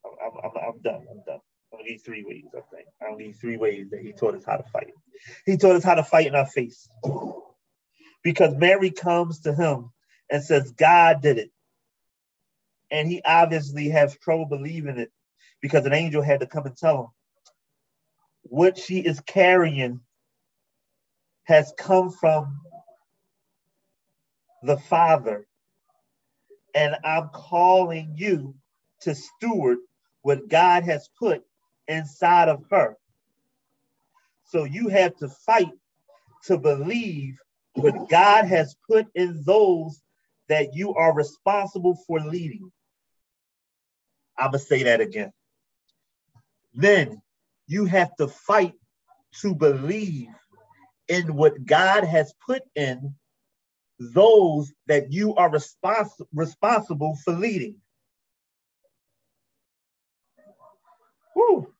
[0.05, 1.07] I'm, I'm, I'm done.
[1.11, 1.41] I'm done.
[1.73, 2.45] I'm gonna give you three ways.
[2.55, 4.93] I think I'm gonna give you three ways that he taught us how to fight.
[5.45, 6.89] He taught us how to fight in our face,
[8.27, 9.93] because Mary comes to him
[10.29, 11.53] and says, "God did it,"
[12.91, 15.13] and he obviously has trouble believing it
[15.61, 17.07] because an angel had to come and tell him.
[18.43, 20.01] What she is carrying
[21.45, 22.63] has come from
[24.65, 25.47] the Father.
[26.75, 28.57] And I'm calling you
[29.03, 29.79] to steward
[30.23, 31.45] what God has put
[31.87, 32.97] inside of her.
[34.47, 35.71] So you have to fight
[36.47, 37.39] to believe
[37.77, 40.01] what God has put in those
[40.49, 42.71] that you are responsible for leading.
[44.39, 45.33] I'm going to say that again.
[46.75, 47.23] Then
[47.67, 48.75] you have to fight
[49.41, 50.29] to believe
[51.09, 53.15] in what God has put in
[53.99, 57.77] those that you are respons- responsible for leading.
[61.35, 61.73] Whew.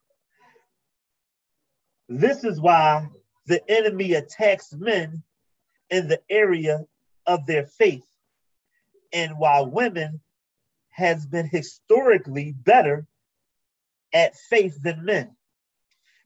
[2.09, 3.09] This is why
[3.47, 5.23] the enemy attacks men
[5.91, 6.85] in the area
[7.27, 8.07] of their faith,
[9.13, 10.21] and why women
[10.91, 13.07] has been historically better
[14.13, 15.37] at faith than men.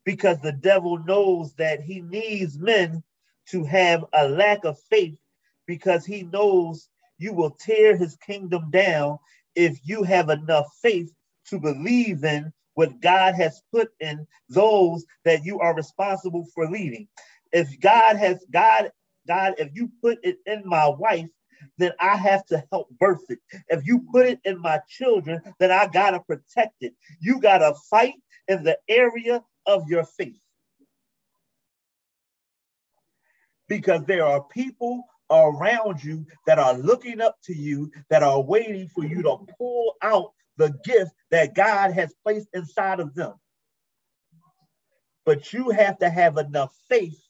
[0.04, 3.02] Because the devil knows that he needs men
[3.50, 5.18] to have a lack of faith
[5.66, 6.88] because he knows
[7.18, 9.18] you will tear his kingdom down
[9.54, 11.12] if you have enough faith
[11.46, 17.08] to believe in what God has put in those that you are responsible for leading.
[17.52, 18.92] If God has God,
[19.30, 21.28] God, if you put it in my wife,
[21.78, 23.38] then I have to help birth it.
[23.68, 26.94] If you put it in my children, then I gotta protect it.
[27.20, 28.14] You gotta fight
[28.48, 30.40] in the area of your faith.
[33.68, 38.88] Because there are people around you that are looking up to you, that are waiting
[38.88, 43.34] for you to pull out the gift that God has placed inside of them.
[45.24, 47.20] But you have to have enough faith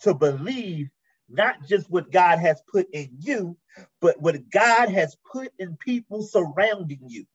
[0.00, 0.90] to believe
[1.28, 3.56] not just what God has put in you,
[4.00, 7.26] but what God has put in people surrounding you.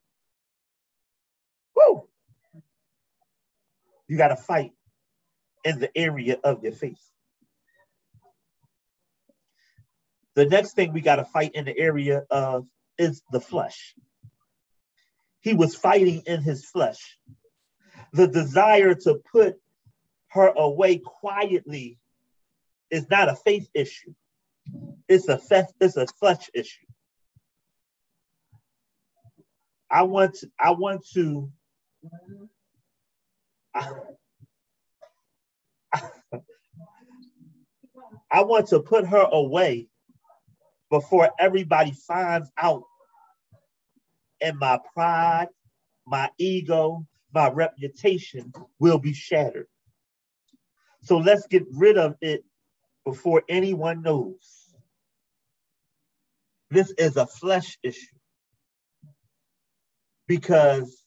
[1.76, 2.08] Woo!
[4.08, 4.74] You got to fight
[5.64, 7.02] in the area of your faith.
[10.36, 12.68] The next thing we got to fight in the area of
[12.98, 13.96] is the flesh.
[15.42, 17.18] He was fighting in his flesh.
[18.14, 19.56] The desire to put
[20.30, 21.98] her away quietly
[22.92, 24.14] is not a faith issue.
[25.08, 26.86] It's a fe- it's a flesh issue.
[29.92, 31.52] I want to, I want to
[33.74, 33.90] I,
[38.32, 39.88] I want to put her away
[40.90, 42.84] before everybody finds out.
[44.42, 45.50] And my pride,
[46.06, 49.68] my ego, my reputation will be shattered.
[51.02, 52.44] So let's get rid of it
[53.10, 54.70] before anyone knows.
[56.70, 58.16] This is a flesh issue
[60.28, 61.04] because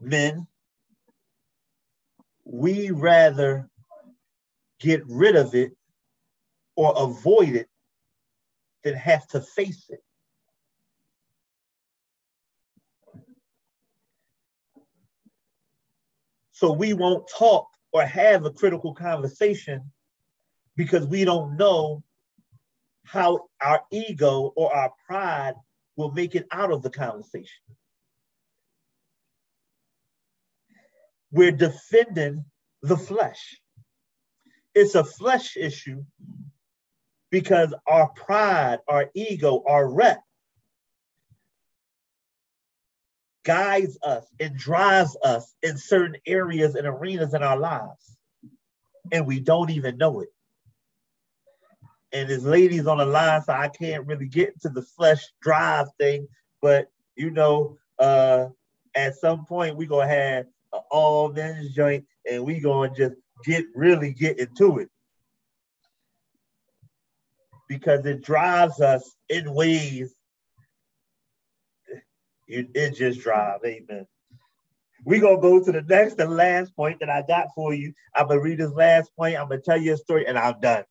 [0.00, 0.46] men,
[2.44, 3.68] we rather
[4.78, 5.72] get rid of it
[6.76, 7.68] or avoid it
[8.84, 10.04] than have to face it.
[16.52, 19.90] So we won't talk or have a critical conversation
[20.76, 22.02] because we don't know
[23.04, 25.54] how our ego or our pride
[25.96, 27.62] will make it out of the conversation.
[31.30, 32.44] We're defending
[32.82, 33.60] the flesh.
[34.74, 36.04] It's a flesh issue
[37.30, 40.20] because our pride, our ego, our rep
[43.44, 48.16] guides us and drives us in certain areas and arenas in our lives.
[49.12, 50.28] And we don't even know it.
[52.14, 55.88] And there's ladies on the line, so I can't really get into the flesh drive
[55.98, 56.28] thing,
[56.62, 58.46] but you know, uh,
[58.94, 63.64] at some point we gonna have an all men's joint and we gonna just get
[63.74, 64.88] really get into it
[67.68, 70.14] because it drives us in ways
[72.46, 73.64] it, it just drives.
[73.64, 74.06] Amen.
[75.04, 77.92] We're gonna go to the next and last point that I got for you.
[78.14, 79.36] I'm gonna read this last point.
[79.36, 80.84] I'm gonna tell you a story, and I'm done.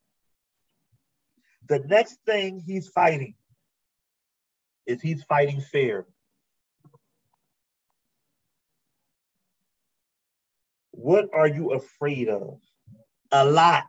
[1.68, 3.34] The next thing he's fighting
[4.86, 6.06] is he's fighting fear.
[10.90, 12.60] What are you afraid of?
[13.32, 13.86] A lot.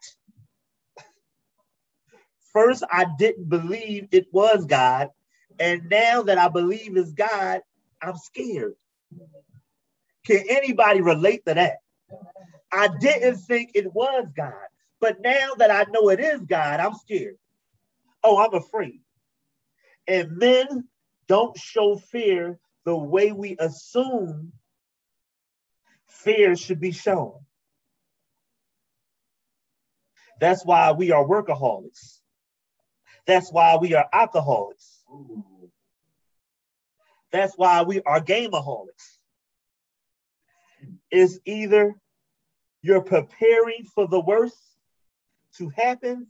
[2.53, 5.09] First, I didn't believe it was God.
[5.59, 7.61] And now that I believe it's God,
[8.01, 8.75] I'm scared.
[10.25, 11.77] Can anybody relate to that?
[12.71, 14.53] I didn't think it was God.
[14.99, 17.37] But now that I know it is God, I'm scared.
[18.27, 19.01] Oh, I'm afraid.
[20.07, 20.87] And men
[21.27, 24.51] don't show fear the way we assume
[26.07, 27.33] fear should be shown.
[30.39, 32.19] That's why we are workaholics.
[33.27, 35.03] That's why we are alcoholics.
[37.31, 39.19] That's why we are gameaholics.
[41.11, 41.95] It's either
[42.81, 44.57] you're preparing for the worst
[45.57, 46.27] to happen,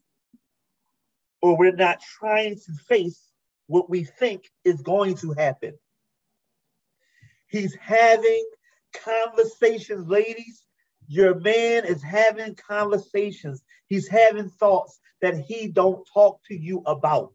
[1.42, 3.22] or we're not trying to face
[3.68, 5.74] what we think is going to happen.
[7.48, 8.46] He's having
[9.04, 10.66] conversations, ladies.
[11.08, 13.64] Your man is having conversations.
[13.88, 17.34] He's having thoughts that he don't talk to you about.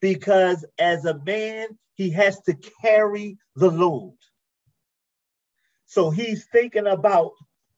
[0.00, 4.16] Because as a man, he has to carry the load.
[5.86, 7.32] So he's thinking about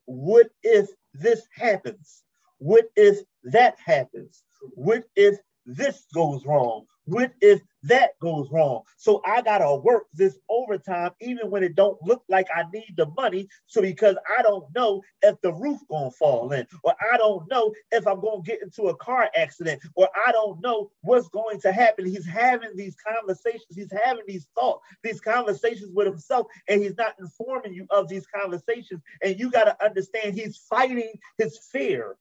[0.07, 2.23] what if this happens?
[2.59, 4.43] What if that happens?
[4.75, 6.87] What if this goes wrong?
[7.07, 8.83] What if that goes wrong?
[8.97, 13.07] So I gotta work this overtime even when it don't look like I need the
[13.17, 13.49] money.
[13.67, 17.73] So because I don't know if the roof gonna fall in, or I don't know
[17.93, 21.73] if I'm gonna get into a car accident, or I don't know what's going to
[21.73, 22.07] happen.
[22.07, 27.15] He's having these conversations, he's having these thoughts, these conversations with himself, and he's not
[27.21, 29.01] informing you of these conversations.
[29.23, 32.17] And you gotta understand he's fighting his fear.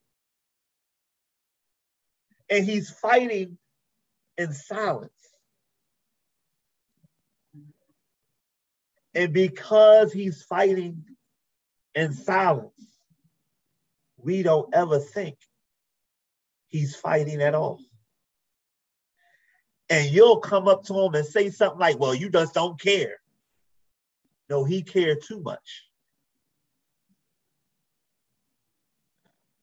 [2.49, 3.57] And he's fighting
[4.37, 5.11] in silence.
[9.13, 11.05] And because he's fighting
[11.95, 12.73] in silence,
[14.17, 15.37] we don't ever think
[16.67, 17.79] he's fighting at all.
[19.89, 23.17] And you'll come up to him and say something like, Well, you just don't care.
[24.49, 25.83] No, he cared too much.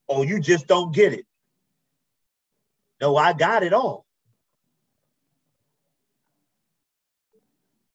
[0.09, 1.27] Oh, you just don't get it.
[3.03, 4.07] No, I got it all.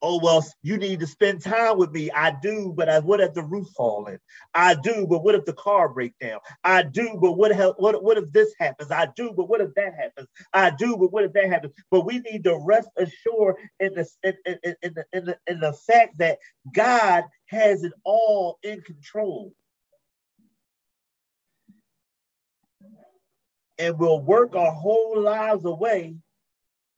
[0.01, 2.11] oh well you need to spend time with me.
[2.11, 4.19] I do but I, what if the roof fall in
[4.53, 6.39] i do but what if the car break down?
[6.63, 8.91] I do but what, if, what, what if this happens?
[8.91, 10.27] I do but what if that happens?
[10.53, 11.73] I do but what if that happens?
[11.89, 15.59] But we need to rest assured in the in, in, in, the, in, the, in
[15.59, 16.37] the fact that
[16.73, 19.53] god has it all in control
[23.79, 26.15] and we'll work our whole lives away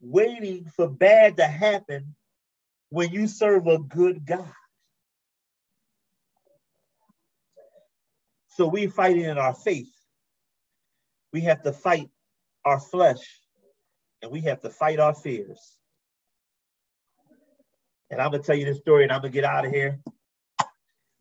[0.02, 2.16] waiting for bad to happen
[2.90, 4.52] when you serve a good God.
[8.50, 9.92] So we're fighting in our faith.
[11.32, 12.10] We have to fight
[12.66, 13.40] our flesh
[14.22, 15.78] and we have to fight our fears.
[18.10, 20.00] And I'm gonna tell you this story and I'm gonna get out of here.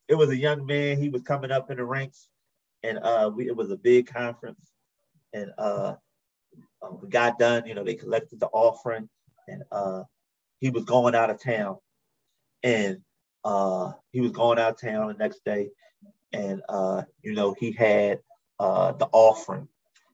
[0.09, 2.29] It was a young man, he was coming up in the ranks,
[2.83, 4.73] and uh, we, it was a big conference.
[5.33, 5.95] And uh,
[6.83, 9.09] um, we got done, you know, they collected the offering,
[9.47, 10.03] and uh,
[10.61, 11.77] he was going out of town.
[12.63, 12.99] And
[13.45, 15.71] uh, he was going out of town the next day
[16.33, 18.21] and uh, you know he had
[18.59, 19.69] uh, the offering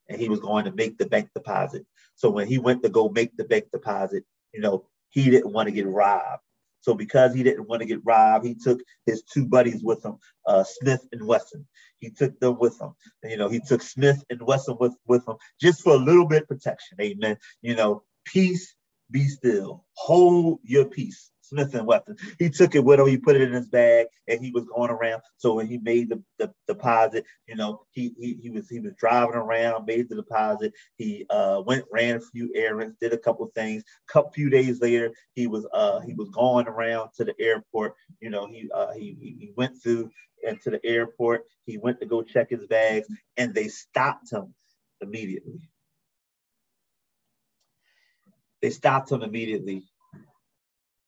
[0.09, 1.87] and he was going to make the bank deposit.
[2.15, 5.69] So when he went to go make the bank deposit you know he didn't want
[5.69, 6.43] to get robbed
[6.85, 10.19] so because he didn't want to get robbed, he took his two buddies with him,
[10.47, 11.67] uh, Smith and Wesson.
[11.97, 12.91] He took them with him.
[13.23, 16.27] And, you know, he took Smith and Wesson with, with him just for a little
[16.27, 16.99] bit protection.
[17.01, 17.39] Amen.
[17.63, 18.75] You know, peace
[19.11, 19.87] be still.
[19.95, 21.31] Hold your peace.
[21.55, 22.17] Smith and Wesson.
[22.39, 23.07] He took it with him.
[23.07, 25.23] He put it in his bag, and he was going around.
[25.37, 28.93] So when he made the, the deposit, you know, he, he he was he was
[28.99, 30.73] driving around, made the deposit.
[30.97, 33.85] He uh, went, ran a few errands, did a couple things.
[34.15, 37.95] A few days later, he was uh he was going around to the airport.
[38.21, 40.11] You know, he uh he he went through
[40.43, 41.45] into the airport.
[41.67, 43.07] He went to go check his bags,
[43.37, 44.55] and they stopped him
[45.01, 45.61] immediately.
[48.61, 49.85] They stopped him immediately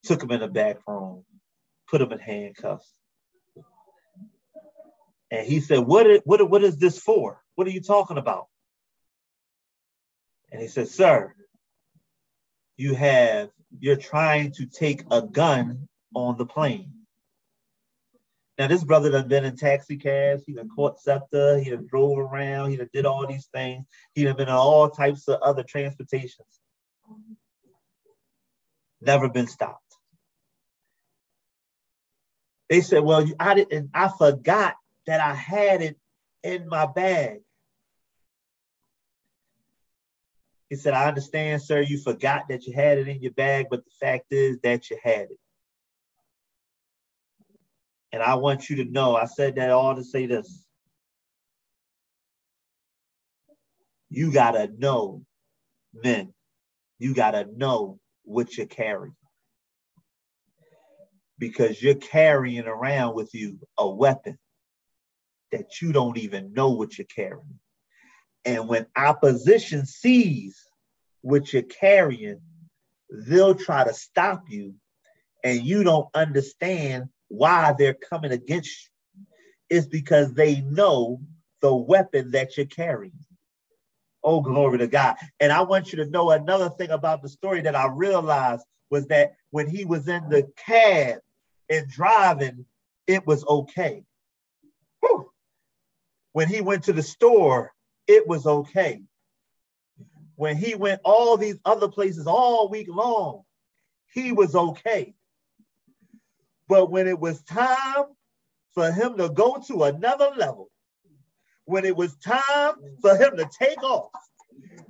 [0.07, 1.24] took him in the back room,
[1.89, 2.91] put him in handcuffs.
[5.31, 7.43] And he said, what is, what, what is this for?
[7.57, 8.47] What are you talking about?
[10.53, 11.35] And he said, Sir,
[12.77, 16.93] you have, you're trying to take a gun on the plane.
[18.59, 22.19] Now, this brother done been in taxi cabs, he done caught SEPTA, he done drove
[22.19, 23.85] around, he done did all these things,
[24.15, 26.61] he done been in all types of other transportations.
[29.03, 29.86] Never been stopped.
[32.69, 34.75] They said, well, I didn't, I forgot
[35.07, 35.97] that I had it
[36.43, 37.41] in my bag.
[40.69, 43.85] He said, I understand, sir, you forgot that you had it in your bag, but
[43.85, 45.39] the fact is that you had it.
[48.13, 50.65] And I want you to know, I said that all to say this.
[54.09, 55.23] You got to know,
[55.93, 56.33] men,
[56.99, 59.13] you got to know what you carry
[61.39, 64.39] because you're carrying around with you a weapon
[65.53, 67.59] that you don't even know what you're carrying.
[68.45, 70.57] And when opposition sees
[71.23, 72.41] what you're carrying,
[73.11, 74.75] they'll try to stop you,
[75.45, 79.27] and you don't understand why they're coming against you.
[79.69, 81.21] It's because they know
[81.61, 83.13] the weapon that you're carrying.
[84.23, 85.17] Oh, glory to God.
[85.41, 89.07] And I want you to know another thing about the story that I realized was
[89.09, 91.19] that when he was in the cab
[91.69, 92.65] and driving,
[93.07, 94.05] it was okay.
[95.01, 95.31] Whew.
[96.33, 97.73] When he went to the store,
[98.07, 99.03] it was okay.
[100.37, 103.43] When he went all these other places all week long,
[104.13, 105.15] he was okay.
[106.69, 108.05] But when it was time
[108.75, 110.71] for him to go to another level,
[111.65, 114.11] when it was time for him to take off,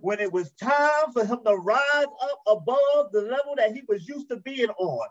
[0.01, 4.07] when it was time for him to rise up above the level that he was
[4.09, 5.09] used to being on,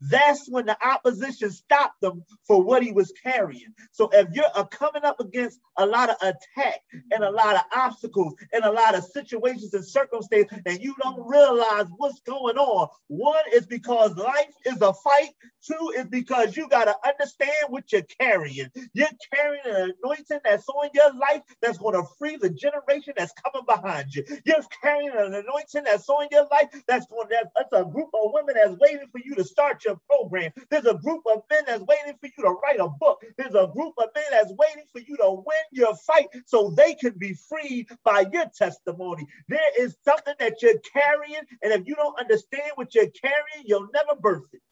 [0.00, 3.74] that's when the opposition stopped them for what he was carrying.
[3.92, 6.80] So if you're coming up against a lot of attack
[7.12, 11.26] and a lot of obstacles and a lot of situations and circumstances, and you don't
[11.26, 15.30] realize what's going on, one is because life is a fight.
[15.66, 18.70] Two is because you got to understand what you're carrying.
[18.92, 23.32] You're carrying an anointing that's on your life that's going to free the generation that's
[23.32, 24.24] coming behind you.
[24.44, 28.32] You're carrying an anointing that's on your life that's going to, that's a group of
[28.32, 30.52] women that's waiting for you to start your program.
[30.70, 33.22] There's a group of men that's waiting for you to write a book.
[33.36, 36.94] There's a group of men that's waiting for you to win your fight so they
[36.94, 39.26] can be freed by your testimony.
[39.48, 43.88] There is something that you're carrying, and if you don't understand what you're carrying, you'll
[43.92, 44.62] never birth it.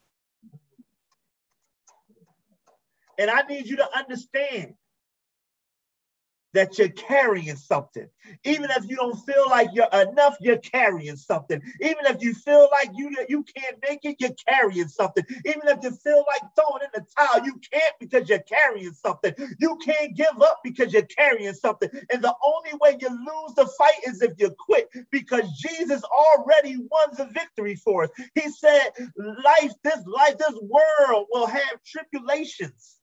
[3.18, 4.74] And I need you to understand
[6.54, 8.08] that you're carrying something.
[8.44, 11.60] Even if you don't feel like you're enough, you're carrying something.
[11.80, 15.24] Even if you feel like you, you can't make it, you're carrying something.
[15.44, 19.34] Even if you feel like throwing in the towel, you can't because you're carrying something.
[19.58, 21.90] You can't give up because you're carrying something.
[22.10, 26.76] And the only way you lose the fight is if you quit because Jesus already
[26.76, 28.10] won the victory for us.
[28.34, 32.98] He said, Life, this life, this world will have tribulations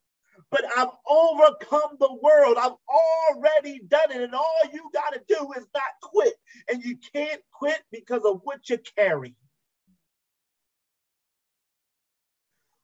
[0.52, 2.58] but I've overcome the world.
[2.60, 4.22] I've already done it.
[4.22, 6.34] And all you got to do is not quit.
[6.70, 9.34] And you can't quit because of what you carry.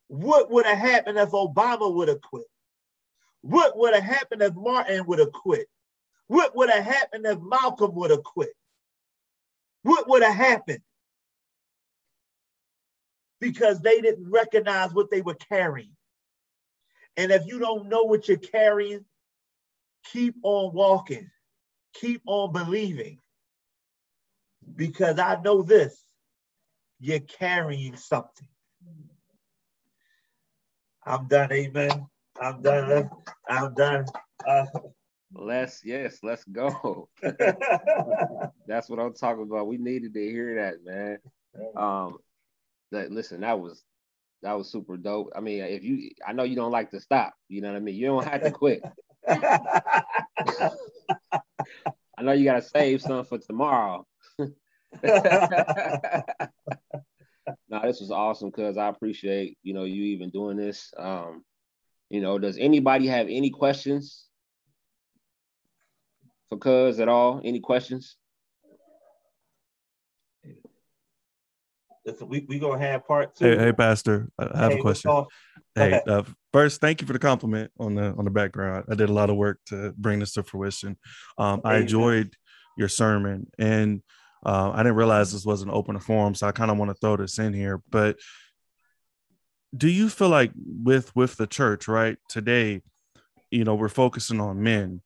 [0.07, 2.45] What would have happened if Obama would have quit?
[3.41, 5.67] What would have happened if Martin would have quit?
[6.27, 8.53] What would have happened if Malcolm would have quit?
[9.83, 10.79] What would have happened?
[13.41, 15.96] Because they didn't recognize what they were carrying.
[17.17, 19.03] And if you don't know what you're carrying,
[20.05, 21.29] keep on walking,
[21.93, 23.19] keep on believing.
[24.75, 25.99] Because I know this
[26.99, 28.47] you're carrying something.
[31.05, 32.07] I'm done, amen.
[32.39, 33.09] I'm done.
[33.47, 34.05] I'm done.
[34.45, 34.65] Uh,
[35.33, 37.09] let's yes, let's go.
[38.67, 39.67] That's what I'm talking about.
[39.67, 41.17] We needed to hear that, man.
[41.75, 42.17] Um,
[42.91, 43.83] that listen, that was
[44.43, 45.31] that was super dope.
[45.35, 47.33] I mean, if you, I know you don't like to stop.
[47.49, 47.95] You know what I mean?
[47.95, 48.81] You don't have to quit.
[52.17, 54.05] I know you got to save some for tomorrow.
[54.39, 54.51] no,
[57.83, 60.93] this was awesome because I appreciate you know you even doing this.
[60.97, 61.43] Um,
[62.09, 64.25] you know, does anybody have any questions
[66.49, 67.41] for Cuz at all?
[67.43, 68.17] Any questions?
[72.25, 73.45] We we gonna have part two.
[73.45, 75.25] Hey, hey Pastor, I have hey, a question.
[75.75, 78.85] Hey, uh, first, thank you for the compliment on the on the background.
[78.89, 80.97] I did a lot of work to bring this to fruition.
[81.37, 82.35] Um, I enjoyed
[82.77, 84.01] your sermon, and
[84.45, 86.95] uh, I didn't realize this was an open forum, so I kind of want to
[86.95, 87.81] throw this in here.
[87.89, 88.17] But
[89.75, 92.81] do you feel like with with the church right today,
[93.51, 95.01] you know, we're focusing on men.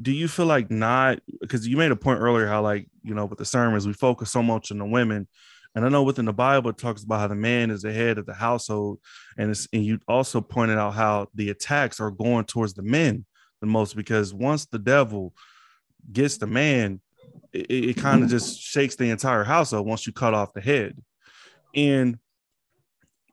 [0.00, 3.26] Do you feel like not because you made a point earlier how like you know
[3.26, 5.28] with the sermons we focus so much on the women
[5.74, 8.18] and I know within the Bible it talks about how the man is the head
[8.18, 8.98] of the household,
[9.38, 13.24] and and you also pointed out how the attacks are going towards the men
[13.60, 15.32] the most because once the devil
[16.12, 17.00] gets the man,
[17.52, 20.98] it, it kind of just shakes the entire household once you cut off the head.
[21.74, 22.18] And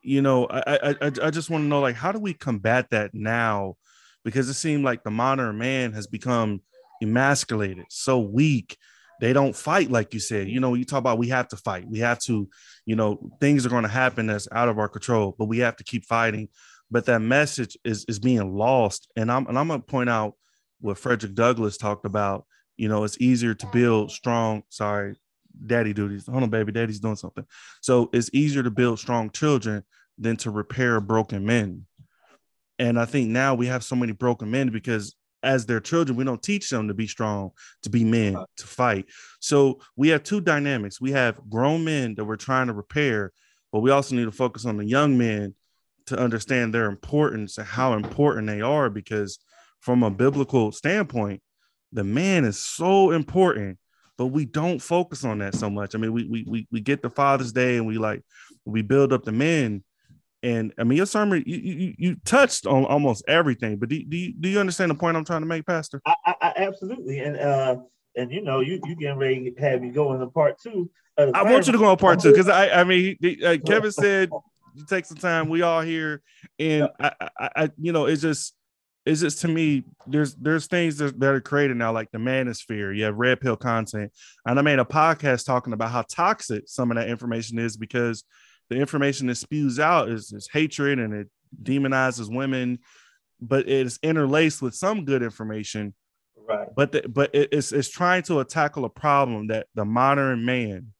[0.02, 3.12] you know, I I I just want to know like how do we combat that
[3.12, 3.76] now?
[4.24, 6.62] Because it seemed like the modern man has become
[7.02, 8.78] emasculated, so weak
[9.20, 10.48] they don't fight like you said.
[10.48, 11.86] You know you talk about we have to fight.
[11.86, 12.48] We have to
[12.86, 15.76] you know things are going to happen that's out of our control but we have
[15.76, 16.48] to keep fighting.
[16.90, 19.08] But that message is is being lost.
[19.16, 20.34] And i'm and i'm going to point out
[20.80, 22.46] what frederick douglass talked about.
[22.76, 25.16] You know it's easier to build strong sorry
[25.66, 26.26] daddy duties.
[26.26, 27.44] Hold on baby daddy's doing something.
[27.82, 29.84] So it's easier to build strong children
[30.18, 31.86] than to repair broken men.
[32.78, 36.24] And i think now we have so many broken men because as their children, we
[36.24, 37.50] don't teach them to be strong,
[37.82, 39.06] to be men, to fight.
[39.40, 41.00] So we have two dynamics.
[41.00, 43.32] We have grown men that we're trying to repair,
[43.72, 45.54] but we also need to focus on the young men
[46.06, 48.90] to understand their importance and how important they are.
[48.90, 49.38] Because
[49.80, 51.42] from a biblical standpoint,
[51.92, 53.78] the man is so important,
[54.18, 55.94] but we don't focus on that so much.
[55.94, 58.22] I mean, we we we, we get the Father's Day and we like
[58.64, 59.82] we build up the men,
[60.42, 64.16] and I mean, your sermon, you, you, you touched on almost everything, but do, do,
[64.16, 66.00] you, do you understand the point I'm trying to make, Pastor?
[66.06, 67.18] I, I, absolutely.
[67.20, 67.76] And, uh,
[68.16, 70.90] and you know, you, you getting ready to have me go into part two.
[71.18, 74.30] I want you to go on part two because I, I mean, uh, Kevin said
[74.74, 75.48] you take some time.
[75.50, 76.22] We all here,
[76.58, 78.54] and I, I, I, you know, it's just,
[79.04, 79.84] it's just to me.
[80.06, 82.96] There's, there's things that, that are created now, like the manosphere.
[82.96, 84.12] You have red pill content,
[84.46, 88.24] and I made a podcast talking about how toxic some of that information is because
[88.70, 91.28] the information that spews out is, is hatred and it
[91.62, 92.78] demonizes women,
[93.40, 95.92] but it's interlaced with some good information.
[96.36, 96.68] Right.
[96.74, 100.92] But the, but it's it's trying to tackle a problem that the modern man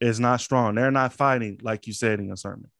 [0.00, 0.74] is not strong.
[0.74, 2.70] They're not fighting like you said in your sermon.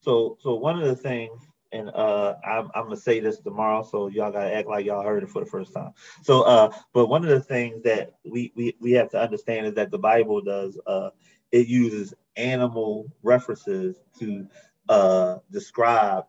[0.00, 1.40] So so one of the things,
[1.72, 5.22] and uh, I'm, I'm gonna say this tomorrow, so y'all gotta act like y'all heard
[5.22, 5.92] it for the first time.
[6.22, 9.74] So uh, but one of the things that we we we have to understand is
[9.74, 11.10] that the Bible does uh
[11.52, 14.46] it uses animal references to
[14.88, 16.24] uh, describe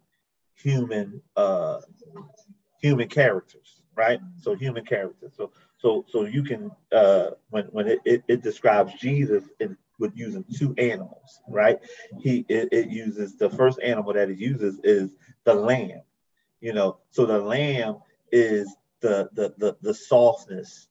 [0.56, 1.80] human uh,
[2.82, 4.20] human characters, right?
[4.42, 5.34] So human characters.
[5.36, 10.12] So so so you can uh, when when it, it, it describes Jesus in, with
[10.16, 11.80] using two animals, right?
[12.20, 16.02] He it, it uses the first animal that it uses is the lamb,
[16.62, 16.98] you know.
[17.12, 17.98] So the lamb
[18.32, 20.88] is the the the, the softness,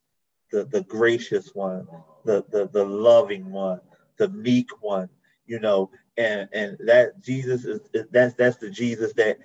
[0.51, 1.87] the the gracious one,
[2.25, 3.81] the the the loving one,
[4.17, 5.09] the meek one,
[5.45, 7.81] you know, and and that Jesus is,
[8.11, 9.39] that's that's the Jesus that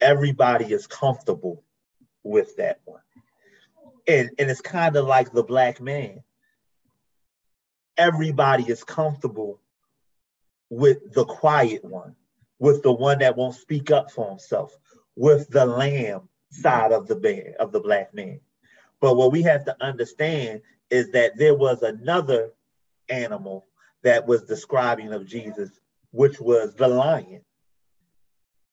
[0.00, 1.62] everybody is comfortable
[2.22, 3.00] with that one.
[4.06, 6.22] And and it's kind of like the black man.
[7.96, 9.60] Everybody is comfortable
[10.70, 12.14] with the quiet one,
[12.58, 14.76] with the one that won't speak up for himself,
[15.16, 18.40] with the lamb side of the man of the black man.
[19.00, 22.52] But what we have to understand is that there was another
[23.08, 23.66] animal
[24.08, 25.68] that was describing of Jesus,
[26.12, 27.42] which was the lion,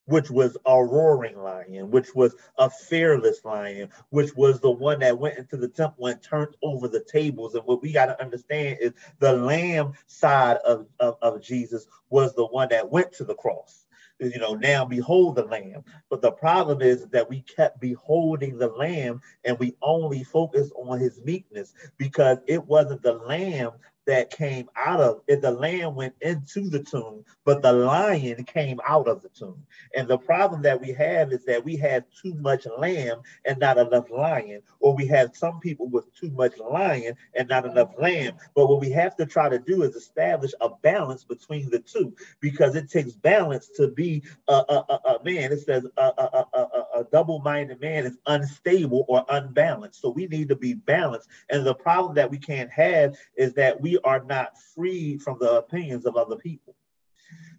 [0.05, 5.19] which was a roaring lion, which was a fearless lion, which was the one that
[5.19, 7.53] went into the temple and turned over the tables.
[7.53, 12.33] And what we got to understand is the lamb side of, of, of Jesus was
[12.33, 13.85] the one that went to the cross
[14.19, 15.83] you know, now behold the lamb.
[16.09, 20.99] But the problem is that we kept beholding the lamb and we only focused on
[20.99, 23.71] his meekness because it wasn't the lamb
[24.05, 25.41] that came out of it.
[25.41, 29.65] The lamb went into the tomb, but the lion came out of the tomb.
[29.95, 33.77] And the problem that we have is that we have too much lamb and not
[33.77, 38.33] enough lion, or we have some people with too much lion and not enough lamb.
[38.55, 42.15] But what we have to try to do is establish a balance between the two
[42.39, 45.51] because it takes balance to be a, a, a, a man.
[45.51, 50.01] It says a, a, a, a, a double-minded man is unstable or unbalanced.
[50.01, 51.29] So we need to be balanced.
[51.49, 55.57] And the problem that we can't have is that we are not free from the
[55.57, 56.75] opinions of other people.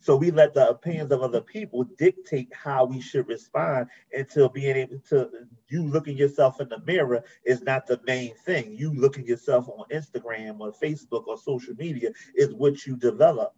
[0.00, 4.76] So we let the opinions of other people dictate how we should respond until being
[4.76, 5.30] able to
[5.68, 8.74] you looking yourself in the mirror is not the main thing.
[8.76, 13.54] You looking yourself on Instagram or Facebook or social media is what you develop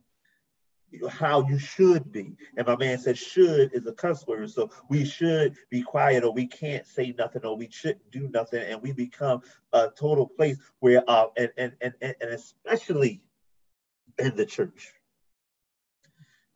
[1.10, 2.36] how you should be.
[2.56, 4.50] And my man said should is a cuss word.
[4.50, 8.62] So we should be quiet or we can't say nothing or we shouldn't do nothing.
[8.62, 9.42] And we become
[9.72, 13.22] a total place where uh and and and, and especially
[14.18, 14.92] in the church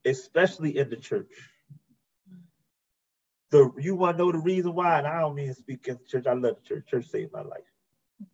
[0.04, 1.30] especially in the church.
[3.50, 5.98] The you want to know the reason why, and I don't mean to speak in
[6.06, 6.26] church.
[6.26, 6.86] I love the church.
[6.88, 7.60] Church saved my life.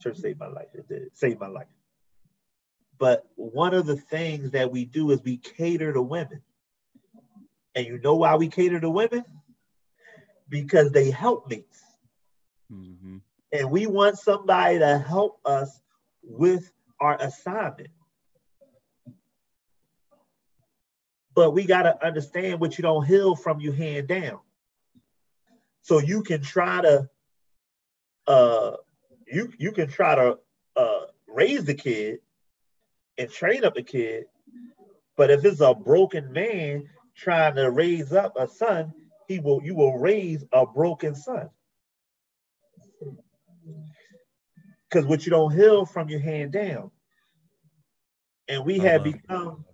[0.01, 0.69] Church saved my life.
[0.75, 1.67] It did save my life.
[2.99, 6.43] But one of the things that we do is we cater to women.
[7.75, 9.25] And you know why we cater to women?
[10.49, 11.65] Because they help me.
[12.73, 13.19] Mm-hmm.
[13.53, 15.81] And we want somebody to help us
[16.23, 16.71] with
[17.01, 17.91] our assignment.
[21.35, 24.41] But we got to understand what you don't heal from you hand down.
[25.83, 27.09] So you can try to
[28.27, 28.73] uh
[29.27, 30.39] you you can try to
[30.77, 32.19] uh raise the kid
[33.19, 34.27] and train up a kid,
[35.17, 38.93] but if it's a broken man trying to raise up a son,
[39.27, 41.51] he will you will raise a broken son.
[44.89, 46.91] Because what you don't heal from your hand down.
[48.47, 49.11] And we have uh-huh.
[49.11, 49.65] become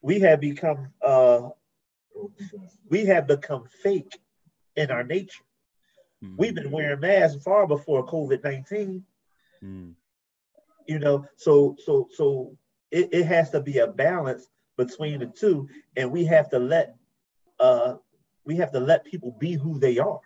[0.00, 1.48] we have become uh,
[2.88, 4.18] we have become fake
[4.76, 5.42] in our nature.
[6.24, 6.36] Mm-hmm.
[6.38, 9.04] We've been wearing masks far before COVID nineteen.
[9.62, 9.94] Mm.
[10.86, 12.56] You know, so so so
[12.90, 16.96] it, it has to be a balance between the two, and we have to let
[17.58, 17.94] uh
[18.44, 20.20] we have to let people be who they are.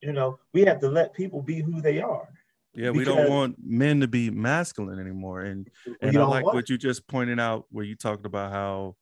[0.00, 2.28] You know, we have to let people be who they are.
[2.74, 5.40] Yeah, we don't want men to be masculine anymore.
[5.40, 5.68] And
[6.00, 8.94] and I like what you just pointed out where you talked about how,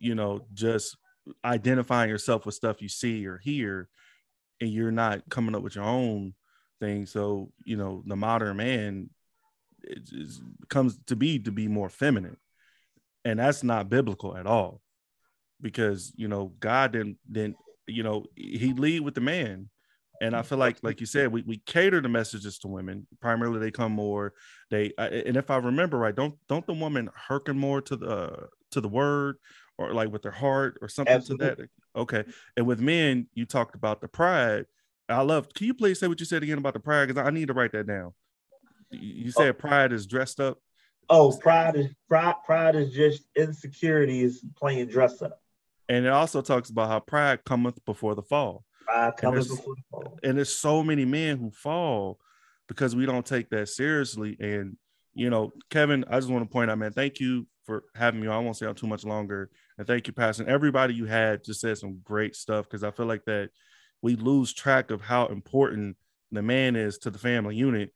[0.00, 0.96] you know, just
[1.44, 3.88] identifying yourself with stuff you see or hear,
[4.60, 6.34] and you're not coming up with your own
[6.80, 7.06] thing.
[7.06, 9.10] So, you know, the modern man
[10.68, 12.36] comes to be to be more feminine.
[13.24, 14.80] And that's not biblical at all.
[15.60, 19.68] Because, you know, God didn't didn't, you know, he lead with the man
[20.20, 23.06] and I feel like, like you said, we, we cater the messages to women.
[23.20, 24.34] Primarily, they come more.
[24.70, 28.46] They and if I remember right, don't don't the woman hearken more to the uh,
[28.72, 29.36] to the word
[29.78, 31.48] or like with their heart or something Absolutely.
[31.48, 32.00] to that?
[32.00, 32.24] Okay.
[32.56, 34.66] And with men, you talked about the pride.
[35.10, 35.52] I love.
[35.54, 37.08] Can you please say what you said again about the pride?
[37.08, 38.12] Because I need to write that down.
[38.90, 39.40] You oh.
[39.40, 39.52] said oh.
[39.54, 40.58] pride is dressed up.
[41.08, 42.36] Oh, pride is pride.
[42.44, 45.40] Pride is just insecurity is playing dress up.
[45.88, 48.64] And it also talks about how pride cometh before the fall.
[48.86, 50.18] Five coming before the fall.
[50.22, 52.18] And there's so many men who fall
[52.68, 54.36] because we don't take that seriously.
[54.38, 54.76] And
[55.14, 58.28] you know, Kevin, I just want to point out, man, thank you for having me.
[58.28, 59.50] I won't stay on too much longer.
[59.76, 60.46] And thank you, Pastor.
[60.46, 63.50] Everybody you had just said some great stuff because I feel like that
[64.02, 65.96] we lose track of how important
[66.32, 67.92] the man is to the family unit.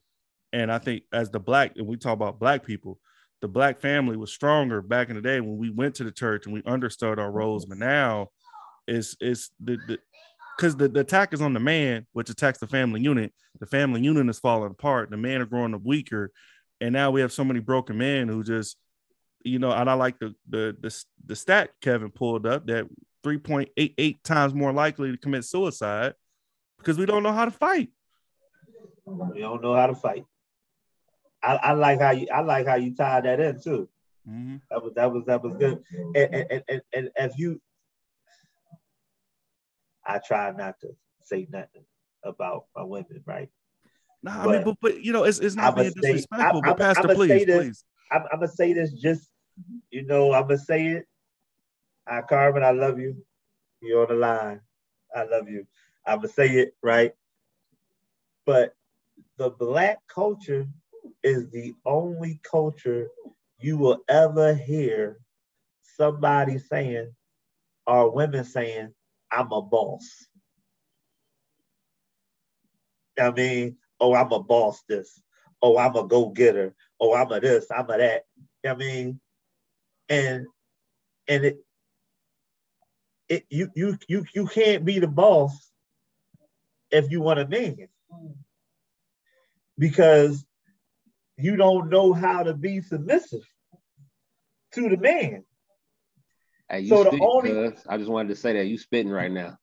[0.53, 2.99] And I think as the black, and we talk about black people,
[3.41, 6.47] the black family was stronger back in the day when we went to the church
[6.47, 7.65] and we understood our roles.
[7.65, 7.79] Mm-hmm.
[7.79, 8.29] But now
[8.87, 9.99] it's it's the, the
[10.57, 13.33] because the, the attack is on the man, which attacks the family unit.
[13.59, 15.11] The family unit is falling apart.
[15.11, 16.31] The men are growing up weaker,
[16.81, 18.77] and now we have so many broken men who just,
[19.43, 19.73] you know.
[19.73, 22.87] And I like the the the, the stat Kevin pulled up that
[23.25, 26.15] three point eight eight times more likely to commit suicide
[26.79, 27.91] because we don't know how to fight.
[29.07, 30.25] We don't know how to fight.
[31.43, 33.89] I, I like how you I like how you tied that in too.
[34.29, 34.57] Mm-hmm.
[34.71, 35.83] That was that was that was good.
[36.15, 37.61] And and, and, and if you
[40.07, 41.85] I try not to say nothing
[42.23, 43.49] about my women, right?
[44.23, 46.63] No, nah, I mean, but, but you know, it's, it's not being say, disrespectful.
[46.65, 47.85] I, but Pastor, please, this, please.
[48.11, 49.31] I'm, I'm, gonna say this just,
[49.91, 51.07] you know, I'm gonna say it.
[52.11, 53.17] Uh, I, Carmen, I love you.
[53.83, 54.61] You're on the line.
[55.15, 55.67] I love you.
[56.07, 57.13] I'm gonna say it right.
[58.47, 58.75] But
[59.39, 60.67] the black culture
[61.23, 63.09] is the only culture
[63.61, 65.19] you will ever hear
[65.83, 67.13] somebody saying
[67.87, 68.95] or women saying
[69.33, 70.27] I'm a boss.
[73.21, 75.21] I mean, oh, I'm a boss this.
[75.63, 76.75] Oh, I'm a go-getter.
[77.01, 78.25] Oh, I'm a this, I'm a that.
[78.67, 79.21] I mean,
[80.09, 80.47] and
[81.29, 81.59] and it
[83.29, 85.71] it you you you you can't be the boss
[86.91, 87.89] if you want a man.
[89.79, 90.45] Because
[91.37, 93.43] you don't know how to be submissive
[94.73, 95.45] to the man.
[96.69, 99.59] Hey, so the only I just wanted to say that you spitting right now.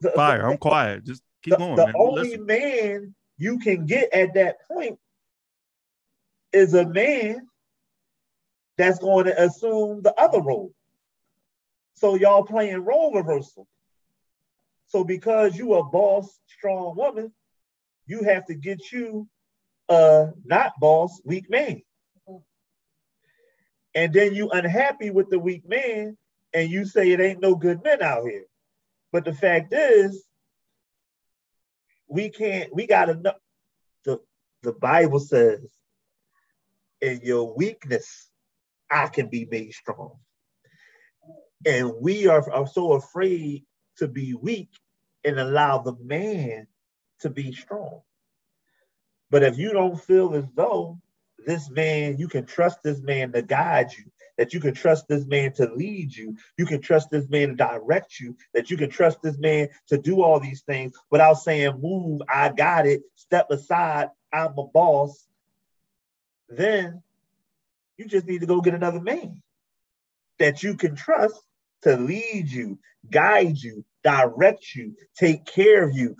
[0.00, 0.48] the, fire.
[0.48, 1.04] I'm quiet.
[1.04, 1.76] Just keep the, going.
[1.76, 1.94] The man.
[1.96, 2.46] only Listen.
[2.46, 4.98] man you can get at that point
[6.52, 7.46] is a man
[8.76, 10.72] that's going to assume the other role.
[12.00, 13.68] So y'all playing role reversal.
[14.86, 17.30] So because you a boss, strong woman,
[18.06, 19.28] you have to get you
[19.90, 21.82] a not boss, weak man.
[23.94, 26.16] And then you unhappy with the weak man,
[26.54, 28.46] and you say it ain't no good men out here.
[29.12, 30.24] But the fact is,
[32.08, 33.34] we can't, we gotta know
[34.06, 34.20] the
[34.62, 35.60] the Bible says,
[37.02, 38.30] in your weakness,
[38.90, 40.16] I can be made strong.
[41.66, 43.64] And we are, are so afraid
[43.98, 44.70] to be weak
[45.24, 46.66] and allow the man
[47.20, 48.00] to be strong.
[49.30, 51.00] But if you don't feel as though
[51.46, 54.04] this man, you can trust this man to guide you,
[54.38, 57.54] that you can trust this man to lead you, you can trust this man to
[57.54, 61.78] direct you, that you can trust this man to do all these things without saying,
[61.80, 65.26] Move, I got it, step aside, I'm a boss,
[66.48, 67.02] then
[67.96, 69.42] you just need to go get another man
[70.38, 71.40] that you can trust
[71.82, 72.78] to lead you,
[73.10, 76.16] guide you, direct you, take care of you,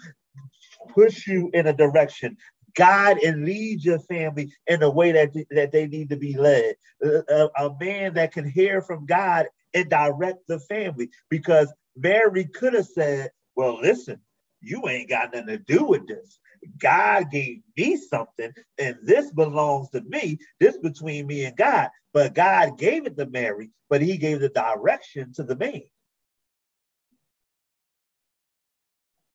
[0.88, 2.36] push you in a direction,
[2.74, 6.74] guide and lead your family in the way that, that they need to be led.
[7.02, 11.10] A, a man that can hear from God and direct the family.
[11.28, 14.20] Because Mary could have said, Well, listen,
[14.60, 16.38] you ain't got nothing to do with this.
[16.78, 20.38] God gave me something, and this belongs to me.
[20.58, 21.90] This between me and God.
[22.12, 25.82] But God gave it to Mary, but he gave the direction to the man.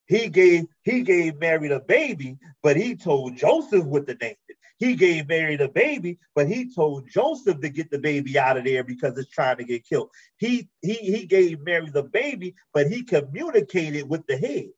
[0.08, 4.58] He gave he gave Mary the baby, but he told Joseph what to name it.
[4.78, 8.66] He gave Mary the baby, but he told Joseph to get the baby out of
[8.66, 10.10] there because it's trying to get killed.
[10.38, 14.70] He he he gave Mary the baby, but he communicated with the head.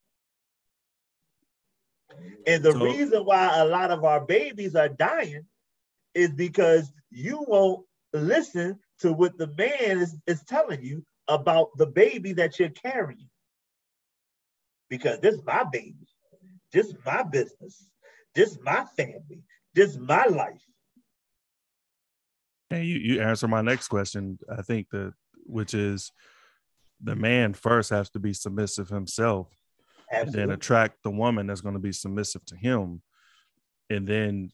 [2.45, 5.45] And the so, reason why a lot of our babies are dying
[6.13, 11.85] is because you won't listen to what the man is, is telling you about the
[11.85, 13.29] baby that you're carrying.
[14.89, 16.07] Because this is my baby,
[16.71, 17.87] this is my business,
[18.33, 20.61] this is my family, this is my life.
[22.69, 25.13] And you, you answer my next question, I think that
[25.45, 26.11] which is
[27.01, 29.49] the man first has to be submissive himself
[30.11, 30.41] Absolutely.
[30.41, 33.01] and then attract the woman that's going to be submissive to him
[33.89, 34.51] and then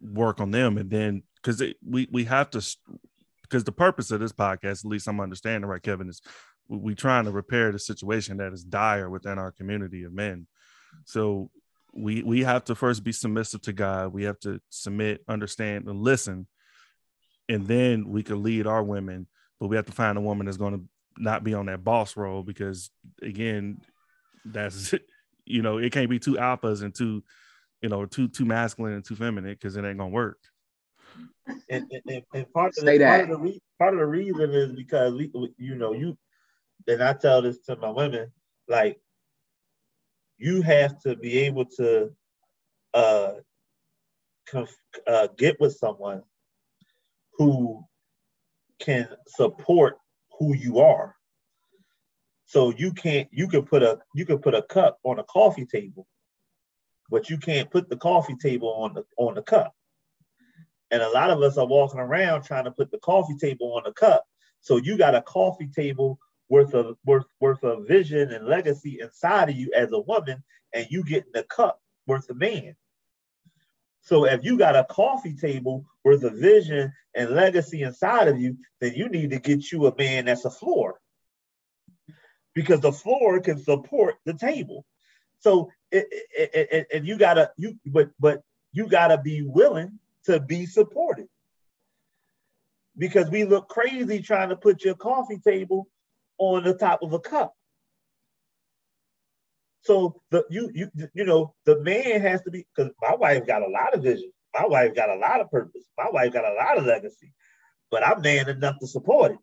[0.00, 2.76] work on them and then because we we have to
[3.42, 6.20] because the purpose of this podcast at least i'm understanding right kevin is
[6.68, 10.46] we, we trying to repair the situation that is dire within our community of men
[11.04, 11.50] so
[11.94, 16.00] we we have to first be submissive to god we have to submit understand and
[16.00, 16.46] listen
[17.48, 19.26] and then we can lead our women
[19.60, 20.84] but we have to find a woman that's going to
[21.18, 22.90] not be on that boss role because
[23.22, 23.80] again
[24.44, 24.94] that's
[25.44, 27.22] you know it can't be two alphas and two
[27.80, 30.38] you know too too masculine and too feminine because it ain't gonna work.
[31.68, 34.72] And, and, and part, of the, part, of the re- part of the reason is
[34.72, 36.16] because we you know you
[36.86, 38.30] and i tell this to my women
[38.68, 39.00] like
[40.38, 42.10] you have to be able to
[42.94, 43.32] uh,
[44.48, 46.22] conf- uh get with someone
[47.34, 47.84] who
[48.78, 49.98] can support
[50.38, 51.14] who you are
[52.52, 55.64] so you can't you can put a you can put a cup on a coffee
[55.64, 56.06] table,
[57.08, 59.74] but you can't put the coffee table on the on the cup.
[60.90, 63.84] And a lot of us are walking around trying to put the coffee table on
[63.86, 64.26] the cup.
[64.60, 66.18] So you got a coffee table
[66.50, 70.86] worth of worth worth of vision and legacy inside of you as a woman, and
[70.90, 72.76] you getting the cup worth of man.
[74.02, 78.58] So if you got a coffee table worth of vision and legacy inside of you,
[78.82, 80.98] then you need to get you a man that's a floor
[82.54, 84.84] because the floor can support the table.
[85.40, 88.42] So it, it, it, and you gotta you but but
[88.72, 91.26] you gotta be willing to be supported
[92.96, 95.88] because we look crazy trying to put your coffee table
[96.38, 97.54] on the top of a cup.
[99.82, 103.62] So the you you you know the man has to be because my wife got
[103.62, 104.30] a lot of vision.
[104.54, 105.82] My wife got a lot of purpose.
[105.98, 107.32] My wife got a lot of legacy,
[107.90, 109.38] but I'm man enough to support it.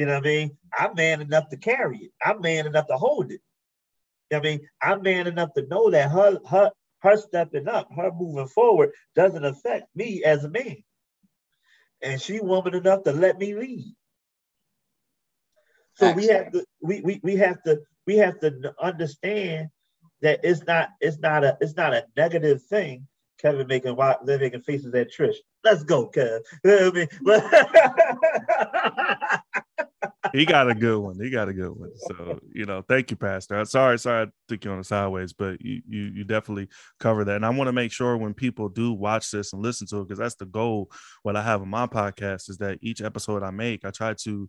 [0.00, 0.56] You know what I mean?
[0.72, 2.12] I'm man enough to carry it.
[2.24, 3.42] I'm man enough to hold it.
[4.30, 4.60] You know I mean?
[4.80, 6.70] I'm man enough to know that her her
[7.02, 10.78] her stepping up, her moving forward doesn't affect me as a man.
[12.00, 13.94] And she woman enough to let me lead.
[15.96, 19.68] So we have to we, we we have to we have to understand
[20.22, 23.06] that it's not it's not a it's not a negative thing.
[23.38, 25.36] Kevin making they're making faces at Trish.
[25.62, 26.40] Let's go, Kev.
[26.64, 27.40] You know I
[29.20, 29.40] mean?
[30.32, 31.18] he got a good one.
[31.20, 31.90] He got a good one.
[31.96, 33.64] So you know, thank you, Pastor.
[33.64, 37.36] Sorry, sorry, I took you on the sideways, but you you you definitely cover that.
[37.36, 40.08] And I want to make sure when people do watch this and listen to it,
[40.08, 40.90] because that's the goal.
[41.22, 44.48] What I have on my podcast is that each episode I make, I try to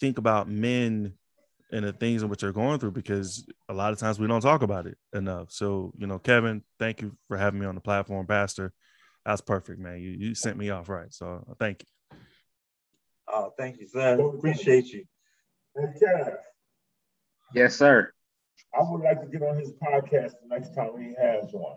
[0.00, 1.14] think about men
[1.70, 4.40] and the things in which they're going through because a lot of times we don't
[4.40, 5.50] talk about it enough.
[5.50, 8.72] So, you know, Kevin, thank you for having me on the platform, Pastor.
[9.24, 10.00] That's perfect, man.
[10.00, 11.12] You you sent me off right.
[11.12, 11.97] So thank you.
[13.30, 14.20] Oh, thank you, sir.
[14.20, 15.04] Appreciate you.
[15.78, 16.30] Okay.
[17.54, 18.12] Yes, sir.
[18.74, 21.76] I would like to get on his podcast the next time he has one.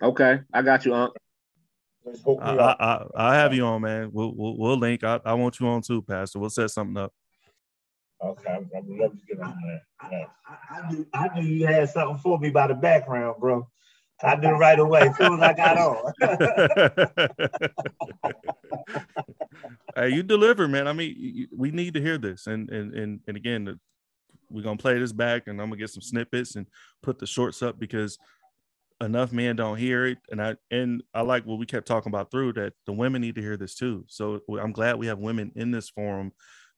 [0.00, 1.12] Okay, I got you, Unc.
[2.40, 4.10] I, I, I, I have you on, man.
[4.12, 5.04] We'll we'll, we'll link.
[5.04, 6.40] I, I want you on too, Pastor.
[6.40, 7.12] We'll set something up.
[8.24, 10.10] Okay, I would love to get on there.
[10.10, 10.28] Yes.
[10.48, 13.68] I, I, knew, I knew you had something for me by the background, bro.
[14.24, 16.12] I knew right away as soon as I got on.
[19.96, 20.86] hey, you deliver, man.
[20.86, 23.78] I mean, we need to hear this, and and and and again,
[24.50, 26.66] we're gonna play this back, and I'm gonna get some snippets and
[27.02, 28.18] put the shorts up because
[29.00, 32.30] enough men don't hear it and i and i like what we kept talking about
[32.30, 35.50] through that the women need to hear this too so i'm glad we have women
[35.56, 36.30] in this forum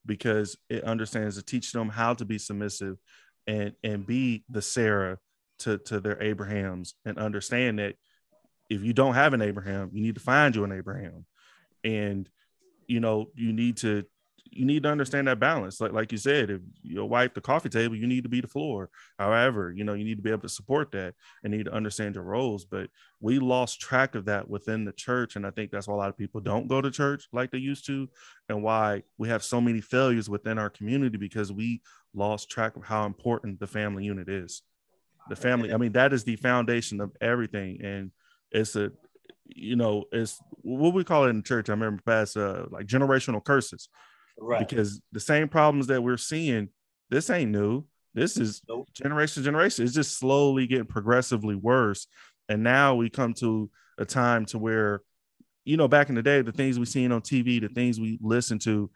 [0.06, 2.96] because it understands to teach them how to be submissive
[3.46, 5.18] and and be the Sarah
[5.60, 7.96] to to their Abrahams and understand that
[8.70, 11.26] if you don't have an Abraham, you need to find you an Abraham,
[11.82, 12.28] and
[12.86, 14.04] you know you need to
[14.50, 15.80] you need to understand that balance.
[15.80, 18.48] Like like you said, if your wife the coffee table, you need to be the
[18.48, 18.88] floor.
[19.18, 22.14] However, you know you need to be able to support that and need to understand
[22.14, 22.64] your roles.
[22.64, 22.88] But
[23.20, 26.08] we lost track of that within the church, and I think that's why a lot
[26.08, 28.08] of people don't go to church like they used to,
[28.48, 31.82] and why we have so many failures within our community because we
[32.14, 34.62] lost track of how important the family unit is.
[35.28, 38.10] The family, I mean, that is the foundation of everything, and
[38.50, 38.92] it's a
[39.46, 41.68] you know, it's what we call it in church.
[41.68, 43.88] I remember past uh, like generational curses
[44.38, 44.66] Right.
[44.66, 46.68] Because the same problems that we're seeing,
[47.10, 47.84] this ain't new.
[48.14, 48.88] This is nope.
[48.92, 49.84] generation to generation.
[49.84, 52.06] It's just slowly getting progressively worse.
[52.48, 55.00] And now we come to a time to where,
[55.64, 58.18] you know, back in the day, the things we seen on TV, the things we
[58.20, 58.90] listened to,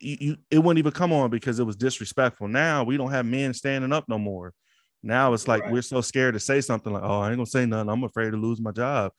[0.00, 2.48] you, you, it wouldn't even come on because it was disrespectful.
[2.48, 4.52] Now we don't have men standing up no more.
[5.06, 5.72] Now it's like right.
[5.72, 7.88] we're so scared to say something like, "Oh, I ain't gonna say nothing.
[7.88, 9.12] I'm afraid to lose my job."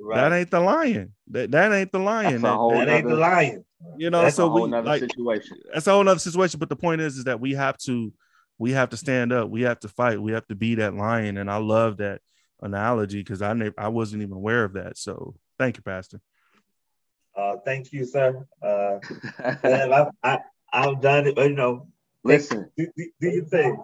[0.00, 0.16] Right.
[0.16, 1.14] That ain't the lion.
[1.30, 2.42] That that ain't the lion.
[2.42, 3.64] That, that, ain't the lion.
[3.98, 5.58] You know, that's so we like situation.
[5.72, 6.58] That's a whole other situation.
[6.58, 8.12] But the point is, is that we have to,
[8.58, 9.50] we have to stand up.
[9.50, 10.20] We have to fight.
[10.20, 11.36] We have to be that lion.
[11.36, 12.20] And I love that
[12.62, 14.96] analogy because I never, I wasn't even aware of that.
[14.96, 16.20] So thank you, Pastor.
[17.36, 18.46] Uh, thank you, sir.
[18.62, 18.98] Uh,
[19.38, 20.38] I, I,
[20.72, 21.36] I've done it.
[21.36, 21.88] You know,
[22.24, 22.70] listen.
[22.76, 23.78] Do, do, do you think?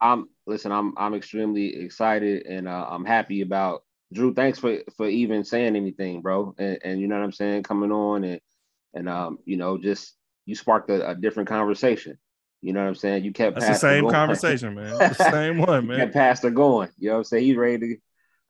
[0.00, 0.72] I'm listen.
[0.72, 3.82] I'm I'm extremely excited and uh, I'm happy about
[4.12, 4.34] Drew.
[4.34, 6.54] Thanks for for even saying anything, bro.
[6.58, 8.40] And, and you know what I'm saying, coming on and
[8.94, 10.14] and um, you know, just
[10.46, 12.18] you sparked a, a different conversation.
[12.60, 13.24] You know what I'm saying?
[13.24, 14.14] You kept That's the same going.
[14.14, 14.90] conversation, man.
[14.98, 15.98] the same one, man.
[15.98, 16.90] kept Pastor going.
[16.98, 17.44] You know what I'm saying?
[17.44, 17.96] He's ready to.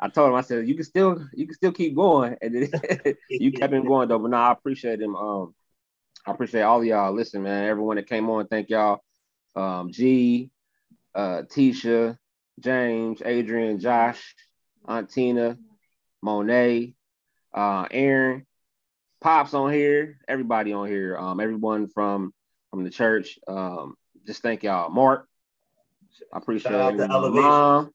[0.00, 3.14] I told him, I said, you can still, you can still keep going, and then
[3.30, 4.20] you kept him going though.
[4.20, 5.16] But now I appreciate him.
[5.16, 5.54] Um,
[6.24, 7.12] I appreciate all of y'all.
[7.12, 9.02] Listen, man, everyone that came on, thank y'all.
[9.56, 10.50] Um, G,
[11.14, 12.16] uh, Tisha,
[12.60, 14.34] James, Adrian, Josh,
[14.86, 15.58] Aunt Tina,
[16.22, 16.94] Monet,
[17.54, 18.46] uh, Aaron,
[19.20, 22.32] Pops on here, everybody on here, um, everyone from
[22.70, 23.38] from the church.
[23.48, 23.94] Um,
[24.26, 25.26] just thank y'all, Mark.
[26.32, 27.08] I appreciate it.
[27.42, 27.90] Mom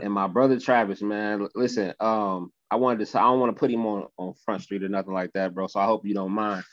[0.00, 1.48] and my brother Travis, man.
[1.54, 3.18] Listen, um, I wanted to.
[3.18, 5.66] I don't want to put him on on Front Street or nothing like that, bro.
[5.66, 6.64] So I hope you don't mind.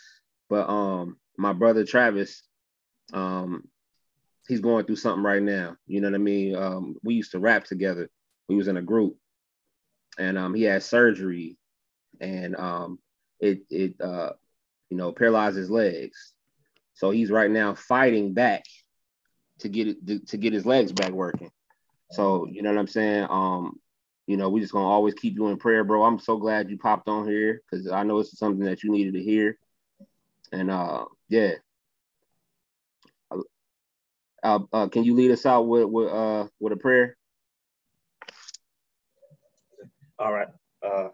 [0.50, 2.44] But um, my brother Travis,
[3.14, 3.68] um,
[4.48, 5.78] he's going through something right now.
[5.88, 6.56] You know what I mean?
[6.56, 8.10] Um, we used to rap together.
[8.48, 9.18] We was in a group,
[10.18, 11.58] and um, he had surgery,
[12.20, 13.00] and um,
[13.40, 14.34] it it uh
[14.90, 16.34] you know paralyzed his legs.
[16.94, 18.64] So he's right now fighting back
[19.60, 21.52] to get it to get his legs back working.
[22.12, 23.28] So you know what I'm saying?
[23.30, 23.80] Um,
[24.28, 26.04] you know, we just gonna always keep you in prayer, bro.
[26.04, 29.14] I'm so glad you popped on here because I know it's something that you needed
[29.16, 29.58] to hear.
[30.52, 31.54] And uh yeah.
[34.46, 37.18] Uh, uh, can you lead us out with with uh with a prayer?
[40.20, 40.50] All right.
[40.86, 41.10] Uh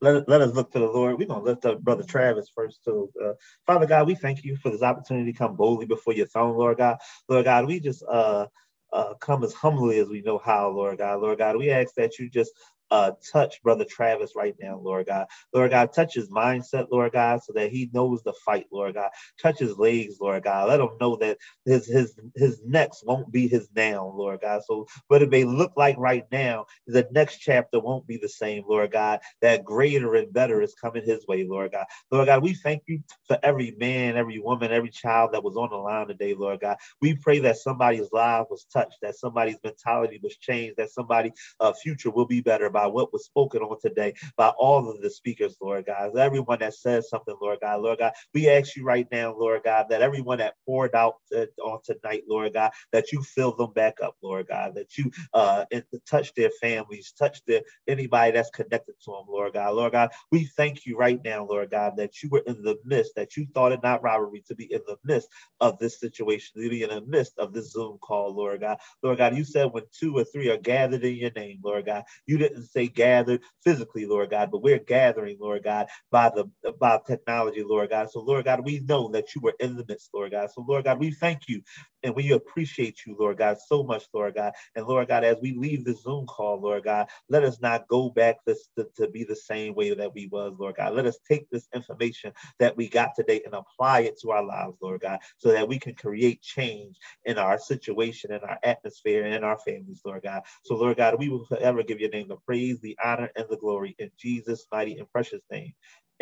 [0.00, 1.18] let, let us look to the Lord.
[1.18, 3.10] We're going to lift up Brother Travis first, too.
[3.22, 3.32] Uh,
[3.66, 6.78] Father God, we thank you for this opportunity to come boldly before your throne, Lord
[6.78, 6.98] God.
[7.28, 8.46] Lord God, we just uh,
[8.92, 11.20] uh, come as humbly as we know how, Lord God.
[11.22, 12.52] Lord God, we ask that you just
[12.90, 15.26] uh, touch Brother Travis right now, Lord God.
[15.52, 19.10] Lord God, touch his mindset, Lord God, so that he knows the fight, Lord God.
[19.40, 20.68] Touch his legs, Lord God.
[20.68, 24.62] Let him know that his his his next won't be his now, Lord God.
[24.66, 28.64] So what it may look like right now, the next chapter won't be the same,
[28.68, 29.20] Lord God.
[29.42, 31.86] That greater and better is coming his way, Lord God.
[32.10, 35.70] Lord God, we thank you for every man, every woman, every child that was on
[35.70, 36.76] the line today, Lord God.
[37.00, 41.72] We pray that somebody's life was touched, that somebody's mentality was changed, that somebody's uh,
[41.72, 45.56] future will be better by what was spoken on today by all of the speakers,
[45.62, 46.14] Lord God.
[46.14, 49.86] Everyone that says something, Lord God, Lord God, we ask you right now, Lord God,
[49.88, 53.94] that everyone that poured out to, on tonight, Lord God, that you fill them back
[54.02, 55.64] up, Lord God, that you uh,
[56.06, 59.74] touch their families, touch their anybody that's connected to them, Lord God.
[59.74, 63.14] Lord God, we thank you right now, Lord God, that you were in the midst,
[63.16, 65.28] that you thought it not robbery to be in the midst
[65.60, 68.76] of this situation, to be in the midst of this Zoom call, Lord God.
[69.02, 72.04] Lord God, you said when two or three are gathered in your name, Lord God,
[72.26, 76.46] you didn't say gathered physically, Lord God, but we're gathering, Lord God, by the
[76.80, 78.10] by technology, Lord God.
[78.10, 80.50] So, Lord God, we know that you were in the midst, Lord God.
[80.52, 81.62] So, Lord God, we thank you
[82.02, 84.52] and we appreciate you, Lord God, so much, Lord God.
[84.76, 88.10] And Lord God, as we leave the Zoom call, Lord God, let us not go
[88.10, 90.94] back this, to, to be the same way that we was, Lord God.
[90.94, 94.76] Let us take this information that we got today and apply it to our lives,
[94.80, 99.34] Lord God, so that we can create change in our situation, in our atmosphere, and
[99.34, 100.42] in our families, Lord God.
[100.64, 103.56] So, Lord God, we will forever give your name the praise, the honor, and the
[103.56, 105.72] glory in Jesus' mighty and precious name.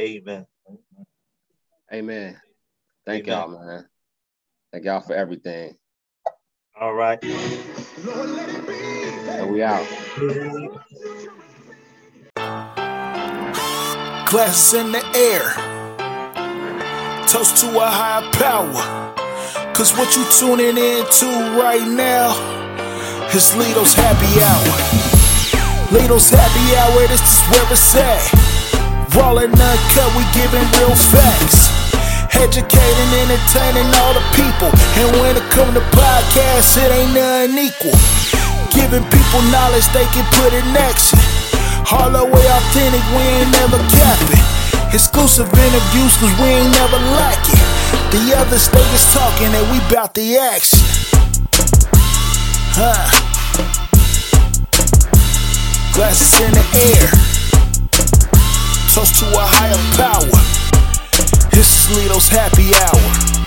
[0.01, 0.47] Amen.
[1.93, 2.41] Amen.
[3.07, 3.39] Thank Amen.
[3.39, 3.87] y'all, man.
[4.73, 5.77] Thank y'all for everything.
[6.81, 7.23] All right.
[7.23, 7.33] And
[9.51, 9.87] we out.
[14.27, 15.55] Glasses in the air.
[17.29, 19.13] Toast to a higher power.
[19.75, 21.27] Cause what you tuning into
[21.61, 22.35] right now
[23.35, 25.14] is Lito's happy hour.
[25.91, 28.23] Lito's happy hour, this is where it's at.
[29.17, 31.75] Raw and uncut, we giving real facts
[32.45, 34.71] educating, entertaining all the people.
[34.99, 37.95] And when it come to podcasts, it ain't nothing equal.
[38.75, 41.19] Giving people knowledge they can put in action.
[42.15, 44.45] The way authentic, we ain't never capping.
[44.93, 47.59] Exclusive interviews, cause we ain't never lacking.
[48.11, 50.79] The other state is talking and we bout the action.
[52.77, 53.24] Huh.
[55.95, 57.09] Glasses in the air.
[58.93, 60.27] Toast to a higher power.
[61.53, 63.44] This is Lito's happy hour.